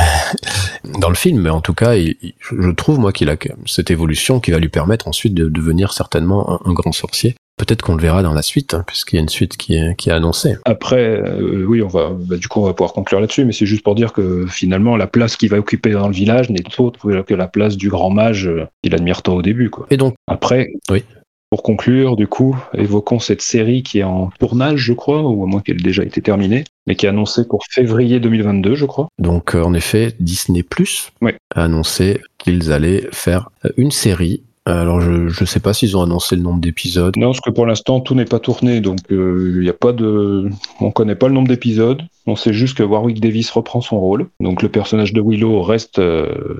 dans 1.00 1.08
le 1.08 1.14
film, 1.14 1.40
mais 1.40 1.48
en 1.48 1.62
tout 1.62 1.72
cas, 1.72 1.94
je 1.96 2.70
trouve 2.72 2.98
moi 2.98 3.12
qu'il 3.12 3.30
a 3.30 3.36
cette 3.64 3.90
évolution 3.90 4.40
qui 4.40 4.50
va 4.50 4.58
lui 4.58 4.68
permettre 4.68 5.08
ensuite 5.08 5.32
de 5.32 5.48
devenir 5.48 5.94
certainement 5.94 6.60
un, 6.66 6.72
grand 6.74 6.92
sorcier. 6.92 7.34
Peut-être 7.56 7.82
qu'on 7.82 7.94
le 7.94 8.02
verra 8.02 8.22
dans 8.22 8.34
la 8.34 8.42
suite, 8.42 8.74
hein, 8.74 8.84
puisqu'il 8.86 9.16
y 9.16 9.18
a 9.18 9.22
une 9.22 9.28
suite 9.30 9.56
qui 9.56 9.74
est, 9.74 9.94
qui 9.96 10.10
est 10.10 10.12
annoncée. 10.12 10.56
Après, 10.66 11.20
euh, 11.20 11.64
oui, 11.66 11.82
on 11.82 11.88
va, 11.88 12.10
bah, 12.10 12.36
du 12.36 12.48
coup, 12.48 12.60
on 12.60 12.66
va 12.66 12.74
pouvoir 12.74 12.92
conclure 12.92 13.20
là-dessus, 13.20 13.46
mais 13.46 13.52
c'est 13.52 13.66
juste 13.66 13.84
pour 13.84 13.94
dire 13.94 14.12
que 14.12 14.46
finalement, 14.46 14.96
la 14.96 15.06
place 15.06 15.36
qu'il 15.36 15.48
va 15.48 15.58
occuper 15.58 15.92
dans 15.92 16.08
le 16.08 16.14
village 16.14 16.50
n'est 16.50 16.62
autre 16.78 17.22
que 17.22 17.34
la 17.34 17.48
place 17.48 17.76
du 17.76 17.88
grand 17.88 18.10
mage 18.10 18.48
euh, 18.48 18.66
qu'il 18.82 18.94
admire 18.94 19.22
tant 19.22 19.34
au 19.34 19.42
début. 19.42 19.70
Quoi. 19.70 19.86
Et 19.90 19.96
donc, 19.96 20.14
après, 20.26 20.72
oui. 20.90 21.04
Pour 21.50 21.64
conclure, 21.64 22.14
du 22.14 22.28
coup, 22.28 22.56
évoquons 22.74 23.18
cette 23.18 23.42
série 23.42 23.82
qui 23.82 23.98
est 23.98 24.04
en 24.04 24.30
tournage, 24.38 24.78
je 24.78 24.92
crois, 24.92 25.22
ou 25.22 25.42
à 25.42 25.46
moins 25.48 25.60
qu'elle 25.60 25.80
ait 25.80 25.82
déjà 25.82 26.04
été 26.04 26.22
terminée, 26.22 26.62
mais 26.90 26.96
qui 26.96 27.06
est 27.06 27.08
annoncée 27.08 27.46
pour 27.46 27.62
février 27.70 28.18
2022, 28.18 28.74
je 28.74 28.84
crois. 28.84 29.06
Donc, 29.20 29.54
euh, 29.54 29.62
en 29.62 29.74
effet, 29.74 30.16
Disney 30.18 30.64
Plus 30.64 31.12
a 31.54 31.62
annoncé 31.62 32.20
qu'ils 32.36 32.72
allaient 32.72 33.06
faire 33.12 33.50
euh, 33.64 33.68
une 33.76 33.92
série 33.92 34.42
alors 34.66 35.00
je 35.00 35.40
ne 35.40 35.46
sais 35.46 35.58
pas 35.58 35.72
s'ils 35.72 35.96
ont 35.96 36.02
annoncé 36.02 36.36
le 36.36 36.42
nombre 36.42 36.60
d'épisodes. 36.60 37.16
Non, 37.16 37.28
parce 37.28 37.40
que 37.40 37.50
pour 37.50 37.64
l'instant 37.66 37.98
tout 38.00 38.14
n'est 38.14 38.26
pas 38.26 38.38
tourné, 38.38 38.80
donc 38.80 38.98
euh, 39.10 39.54
il 39.56 39.62
n'y 39.62 39.68
a 39.70 39.72
pas 39.72 39.92
de, 39.92 40.50
on 40.80 40.90
connaît 40.92 41.14
pas 41.16 41.28
le 41.28 41.34
nombre 41.34 41.48
d'épisodes. 41.48 42.02
On 42.26 42.36
sait 42.36 42.52
juste 42.52 42.76
que 42.76 42.82
Warwick 42.82 43.20
Davis 43.20 43.50
reprend 43.50 43.80
son 43.80 43.98
rôle, 43.98 44.28
donc 44.38 44.62
le 44.62 44.68
personnage 44.68 45.12
de 45.12 45.22
Willow 45.24 45.62
reste 45.62 46.00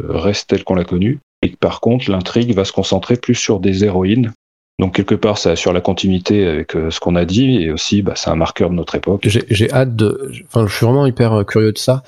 reste 0.08 0.48
tel 0.48 0.64
qu'on 0.64 0.74
l'a 0.74 0.84
connu, 0.84 1.20
et 1.42 1.50
par 1.50 1.80
contre 1.80 2.10
l'intrigue 2.10 2.54
va 2.54 2.64
se 2.64 2.72
concentrer 2.72 3.16
plus 3.16 3.34
sur 3.34 3.60
des 3.60 3.84
héroïnes 3.84 4.32
donc 4.80 4.94
quelque 4.94 5.14
part, 5.14 5.36
ça 5.36 5.50
assure 5.50 5.74
la 5.74 5.82
continuité 5.82 6.46
avec 6.46 6.74
euh, 6.74 6.90
ce 6.90 7.00
qu'on 7.00 7.14
a 7.14 7.26
dit 7.26 7.62
et 7.62 7.70
aussi, 7.70 8.00
bah, 8.00 8.14
c'est 8.16 8.30
un 8.30 8.34
marqueur 8.34 8.70
de 8.70 8.74
notre 8.74 8.94
époque. 8.94 9.28
J'ai 9.28 9.70
hâte 9.70 9.94
de, 9.94 10.32
enfin, 10.46 10.66
je 10.66 10.74
suis 10.74 10.86
vraiment 10.86 11.04
hyper 11.04 11.34
euh, 11.34 11.44
curieux 11.44 11.72
de 11.72 11.78
ça. 11.78 12.02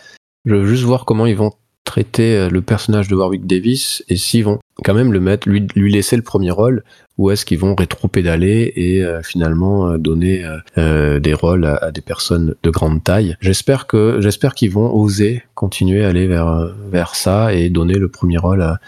Je 0.47 0.55
veux 0.55 0.67
juste 0.67 0.85
voir 0.85 1.05
comment 1.05 1.27
ils 1.27 1.37
vont 1.37 1.53
traiter 1.85 2.35
euh, 2.35 2.49
le 2.49 2.63
personnage 2.63 3.09
de 3.09 3.15
Warwick 3.15 3.47
Davis 3.47 4.03
et 4.09 4.17
s'ils 4.17 4.45
vont 4.45 4.59
quand 4.85 4.95
même 4.95 5.13
le 5.13 5.21
mettre, 5.21 5.51
lui, 5.51 5.67
lui 5.77 5.93
laisser 5.93 6.17
le 6.17 6.23
premier 6.23 6.51
rôle 6.51 6.83
ou 7.19 7.31
est-ce 7.31 7.45
qu'ils 7.45 7.59
vont 7.59 7.75
rétro-pédaler 7.75 8.73
et 8.75 9.05
finalement 9.23 9.99
donner 9.99 10.45
des 10.77 11.35
rôles 11.35 11.67
à, 11.67 11.93
des 11.93 12.01
personnes 12.01 12.55
de 12.63 12.71
grande 12.71 13.05
taille. 13.05 13.37
J'espère 13.41 13.87
que 13.87 14.19
j'espère 14.21 14.55
qu'ils 14.55 14.71
vont 14.71 14.93
oser 14.93 15.43
continuer 15.55 16.05
à 16.05 16.09
aller 16.09 16.27
vers 16.27 16.75
vers 16.91 17.15
ça 17.15 17.53
et 17.53 17.69
donner 17.69 17.95
le 17.95 18.09
premier 18.09 18.39
rôle 18.39 18.63
à, 18.63 18.81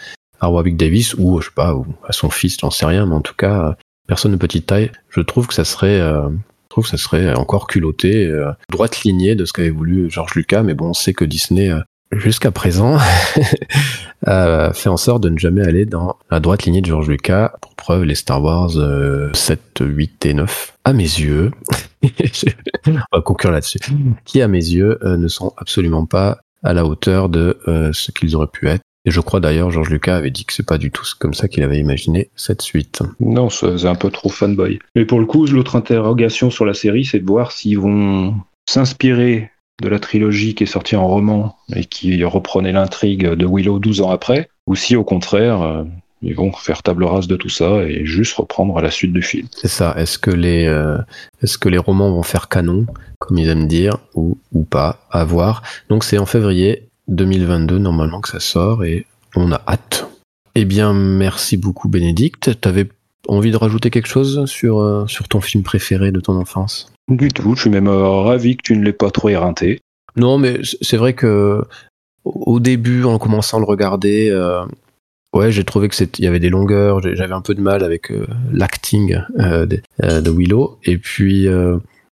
à 0.45 0.49
Warwick 0.49 0.77
Davis 0.77 1.13
ou 1.15 1.41
je 1.41 1.47
sais 1.47 1.53
pas 1.55 1.73
ou 1.73 1.85
à 2.07 2.13
son 2.13 2.29
fils, 2.29 2.57
j'en 2.59 2.69
sais 2.69 2.85
rien, 2.85 3.05
mais 3.05 3.15
en 3.15 3.21
tout 3.21 3.35
cas 3.35 3.75
personne 4.07 4.31
de 4.31 4.37
petite 4.37 4.67
taille. 4.67 4.91
Je 5.09 5.21
trouve 5.21 5.47
que 5.47 5.53
ça 5.53 5.65
serait 5.65 5.99
euh, 5.99 6.29
je 6.29 6.69
trouve 6.69 6.87
ça 6.87 6.97
serait 6.97 7.33
encore 7.33 7.67
culotté, 7.67 8.25
euh, 8.25 8.51
droite 8.69 9.01
lignée 9.03 9.35
de 9.35 9.45
ce 9.45 9.53
qu'avait 9.53 9.69
voulu 9.69 10.09
George 10.09 10.35
Lucas, 10.35 10.63
mais 10.63 10.73
bon, 10.73 10.89
on 10.89 10.93
sait 10.93 11.13
que 11.13 11.23
Disney, 11.23 11.69
euh, 11.69 11.79
jusqu'à 12.11 12.51
présent, 12.51 12.97
a 14.25 14.71
fait 14.73 14.89
en 14.89 14.97
sorte 14.97 15.23
de 15.23 15.29
ne 15.29 15.37
jamais 15.37 15.65
aller 15.65 15.85
dans 15.85 16.17
la 16.29 16.39
droite 16.39 16.63
lignée 16.63 16.81
de 16.81 16.85
George 16.85 17.07
Lucas. 17.07 17.53
Pour 17.61 17.75
preuve, 17.75 18.03
les 18.03 18.15
Star 18.15 18.43
Wars 18.43 18.71
7, 19.33 19.61
8 19.79 20.25
et 20.25 20.33
9, 20.33 20.73
à 20.83 20.93
mes 20.93 21.03
yeux, 21.03 21.51
on 22.03 22.91
va 23.13 23.21
conclure 23.21 23.51
là-dessus, 23.51 23.79
qui 24.25 24.41
à 24.41 24.47
mes 24.47 24.57
yeux 24.65 24.99
ne 25.03 25.27
sont 25.27 25.53
absolument 25.57 26.05
pas 26.05 26.39
à 26.63 26.73
la 26.73 26.85
hauteur 26.85 27.29
de 27.29 27.57
ce 27.93 28.11
qu'ils 28.11 28.35
auraient 28.35 28.47
pu 28.47 28.67
être. 28.67 28.84
Et 29.05 29.11
je 29.11 29.21
crois 29.21 29.39
d'ailleurs, 29.39 29.71
Georges 29.71 29.89
Lucas 29.89 30.15
avait 30.15 30.31
dit 30.31 30.45
que 30.45 30.53
c'est 30.53 30.65
pas 30.65 30.77
du 30.77 30.91
tout 30.91 31.03
comme 31.19 31.33
ça 31.33 31.47
qu'il 31.47 31.63
avait 31.63 31.79
imaginé 31.79 32.29
cette 32.35 32.61
suite. 32.61 33.01
Non, 33.19 33.49
c'est 33.49 33.85
un 33.85 33.95
peu 33.95 34.09
trop 34.09 34.29
fanboy. 34.29 34.79
Mais 34.95 35.05
pour 35.05 35.19
le 35.19 35.25
coup, 35.25 35.45
l'autre 35.45 35.75
interrogation 35.75 36.49
sur 36.49 36.65
la 36.65 36.73
série, 36.73 37.05
c'est 37.05 37.19
de 37.19 37.25
voir 37.25 37.51
s'ils 37.51 37.79
vont 37.79 38.35
s'inspirer 38.67 39.51
de 39.81 39.89
la 39.89 39.99
trilogie 39.99 40.55
qui 40.55 40.63
est 40.63 40.67
sortie 40.67 40.95
en 40.95 41.07
roman 41.07 41.57
et 41.75 41.85
qui 41.85 42.23
reprenait 42.23 42.71
l'intrigue 42.71 43.27
de 43.27 43.45
Willow 43.45 43.79
12 43.79 44.01
ans 44.01 44.09
après, 44.09 44.49
ou 44.67 44.75
si 44.75 44.95
au 44.95 45.03
contraire, 45.03 45.61
euh, 45.61 45.83
ils 46.21 46.35
vont 46.35 46.51
faire 46.53 46.81
table 46.81 47.03
rase 47.03 47.27
de 47.27 47.35
tout 47.35 47.49
ça 47.49 47.83
et 47.83 48.05
juste 48.05 48.33
reprendre 48.35 48.77
à 48.77 48.81
la 48.81 48.89
suite 48.89 49.13
du 49.13 49.21
film. 49.21 49.47
C'est 49.51 49.67
ça. 49.67 49.93
Est-ce 49.97 50.17
que 50.17 50.31
les 50.31 50.65
euh, 50.65 50.97
est-ce 51.43 51.57
que 51.57 51.69
les 51.69 51.77
romans 51.77 52.11
vont 52.11 52.23
faire 52.23 52.47
canon, 52.47 52.85
comme 53.19 53.37
ils 53.37 53.49
aiment 53.49 53.67
dire, 53.67 53.97
ou, 54.15 54.37
ou 54.53 54.63
pas 54.63 55.05
À 55.11 55.25
voir. 55.25 55.61
Donc 55.89 56.03
c'est 56.03 56.17
en 56.17 56.25
février 56.25 56.87
2022 57.07 57.77
normalement 57.77 58.21
que 58.21 58.29
ça 58.29 58.39
sort 58.39 58.83
et 58.83 59.05
on 59.35 59.51
a 59.51 59.61
hâte. 59.67 60.07
Eh 60.55 60.65
bien, 60.65 60.93
merci 60.93 61.57
beaucoup 61.57 61.89
Bénédicte. 61.89 62.59
T'avais 62.61 62.87
envie 63.27 63.51
de 63.51 63.57
rajouter 63.57 63.89
quelque 63.89 64.07
chose 64.07 64.45
sur, 64.45 64.79
euh, 64.79 65.05
sur 65.07 65.27
ton 65.27 65.41
film 65.41 65.63
préféré 65.63 66.11
de 66.11 66.19
ton 66.19 66.35
enfance? 66.37 66.91
Du 67.09 67.27
tout, 67.29 67.55
je 67.55 67.61
suis 67.61 67.69
même 67.69 67.87
euh, 67.87 68.21
ravi 68.21 68.57
que 68.57 68.63
tu 68.63 68.77
ne 68.77 68.83
l'aies 68.83 68.93
pas 68.93 69.11
trop 69.11 69.29
éreinté. 69.29 69.79
Non, 70.15 70.37
mais 70.37 70.59
c'est 70.81 70.97
vrai 70.97 71.13
que 71.13 71.61
au 72.23 72.59
début, 72.59 73.03
en 73.03 73.19
commençant 73.19 73.57
à 73.57 73.59
le 73.59 73.65
regarder, 73.65 74.29
euh, 74.31 74.65
ouais, 75.33 75.51
j'ai 75.51 75.63
trouvé 75.63 75.89
que 75.89 75.95
il 76.17 76.23
y 76.23 76.27
avait 76.27 76.39
des 76.39 76.49
longueurs, 76.49 77.01
j'avais 77.01 77.33
un 77.33 77.41
peu 77.41 77.53
de 77.53 77.61
mal 77.61 77.83
avec 77.83 78.11
l'acting 78.51 79.19
de, 79.37 79.81
de, 80.01 80.31
Willow, 80.31 80.79
et 80.83 80.97
puis 80.97 81.47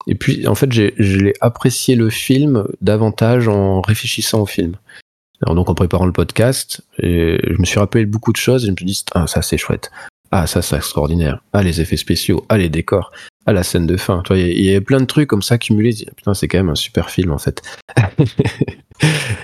et 0.09 0.15
puis, 0.15 0.47
en 0.47 0.55
fait, 0.55 0.71
j'ai 0.71 1.33
apprécié 1.39 1.95
le 1.95 2.09
film 2.09 2.67
davantage 2.81 3.47
en 3.47 3.79
réfléchissant 3.79 4.41
au 4.41 4.45
film. 4.47 4.75
Alors 5.41 5.55
donc 5.55 5.69
en 5.69 5.75
préparant 5.75 6.05
le 6.05 6.11
podcast, 6.11 6.81
je 6.97 7.57
me 7.57 7.63
suis 7.63 7.79
rappelé 7.79 8.05
beaucoup 8.05 8.33
de 8.33 8.37
choses 8.37 8.63
et 8.63 8.67
je 8.67 8.71
me 8.71 8.75
suis 8.75 8.85
dit 8.85 9.05
ah 9.13 9.25
ça 9.25 9.41
c'est 9.41 9.57
chouette, 9.57 9.89
ah 10.31 10.47
ça 10.47 10.61
c'est 10.61 10.75
extraordinaire, 10.75 11.41
ah 11.53 11.63
les 11.63 11.79
effets 11.79 11.95
spéciaux, 11.95 12.45
ah 12.49 12.57
les 12.57 12.67
décors, 12.67 13.11
à 13.49 13.53
la 13.53 13.63
scène 13.63 13.87
de 13.87 13.97
fin. 13.97 14.21
Tu 14.23 14.33
vois, 14.33 14.41
il 14.41 14.63
y, 14.63 14.75
a 14.75 14.79
plein 14.79 14.99
de 14.99 15.05
trucs 15.05 15.27
comme 15.27 15.41
ça 15.41 15.57
cumulés. 15.57 15.95
Putain, 16.15 16.33
c'est 16.35 16.47
quand 16.47 16.59
même 16.59 16.69
un 16.69 16.75
super 16.75 17.09
film 17.09 17.31
en 17.31 17.39
fait. 17.39 17.63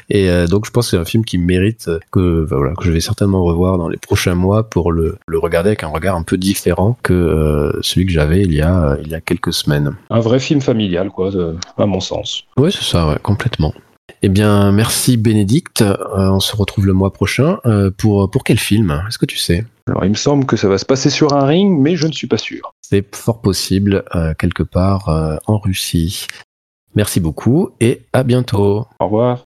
et 0.10 0.30
euh, 0.30 0.46
donc 0.46 0.68
je 0.68 0.72
pense 0.72 0.86
que 0.86 0.92
c'est 0.92 1.02
un 1.02 1.06
film 1.06 1.26
qui 1.26 1.40
mérite 1.40 1.90
que, 2.12 2.46
bah, 2.48 2.58
voilà, 2.58 2.74
que 2.76 2.84
je 2.84 2.92
vais 2.92 3.00
certainement 3.00 3.44
revoir 3.44 3.80
dans 3.80 3.90
les 3.90 3.98
prochains 3.98 4.36
mois 4.36 4.70
pour 4.70 4.92
le, 4.92 5.18
le 5.28 5.40
regarder 5.40 5.70
avec 5.70 5.84
un 5.84 5.88
regard 5.88 6.16
un 6.16 6.24
peu 6.24 6.38
différent 6.38 6.98
que 7.02 7.14
euh, 7.14 7.82
celui 7.82 8.06
que 8.06 8.12
j'avais 8.12 8.42
il 8.42 8.54
y 8.54 8.62
a 8.62 8.98
il 9.02 9.08
y 9.08 9.16
a 9.16 9.22
quelques 9.22 9.54
semaines. 9.54 9.96
Un 10.12 10.20
vrai 10.20 10.40
film 10.40 10.62
familial, 10.62 11.10
quoi, 11.10 11.32
à 11.78 11.86
mon 11.88 12.00
sens. 12.00 12.44
Oui, 12.58 12.72
c'est 12.72 12.84
ça, 12.84 13.08
ouais, 13.08 13.18
complètement. 13.24 13.74
Eh 14.22 14.30
bien, 14.30 14.72
merci 14.72 15.18
Bénédicte. 15.18 15.82
Euh, 15.82 15.96
on 16.16 16.40
se 16.40 16.56
retrouve 16.56 16.86
le 16.86 16.94
mois 16.94 17.12
prochain. 17.12 17.60
Euh, 17.66 17.92
pour, 17.92 18.30
pour 18.30 18.44
quel 18.44 18.60
film? 18.60 19.04
Est-ce 19.08 19.18
que 19.18 19.26
tu 19.26 19.38
sais? 19.38 19.66
Alors, 19.88 20.04
il 20.04 20.10
me 20.10 20.16
semble 20.16 20.46
que 20.46 20.58
ça 20.58 20.68
va 20.68 20.78
se 20.78 20.86
passer 20.86 21.10
sur 21.10 21.34
un 21.34 21.46
ring, 21.46 21.80
mais 21.80 21.96
je 21.96 22.08
ne 22.08 22.12
suis 22.12 22.28
pas 22.28 22.38
sûr. 22.38 22.74
C'est 22.88 23.16
fort 23.16 23.42
possible, 23.42 24.04
euh, 24.14 24.36
quelque 24.36 24.62
part 24.62 25.10
en 25.48 25.58
Russie. 25.58 26.28
Merci 26.94 27.20
beaucoup 27.20 27.72
et 27.80 28.06
à 28.14 28.24
bientôt. 28.24 28.86
Au 29.00 29.06
revoir. 29.06 29.44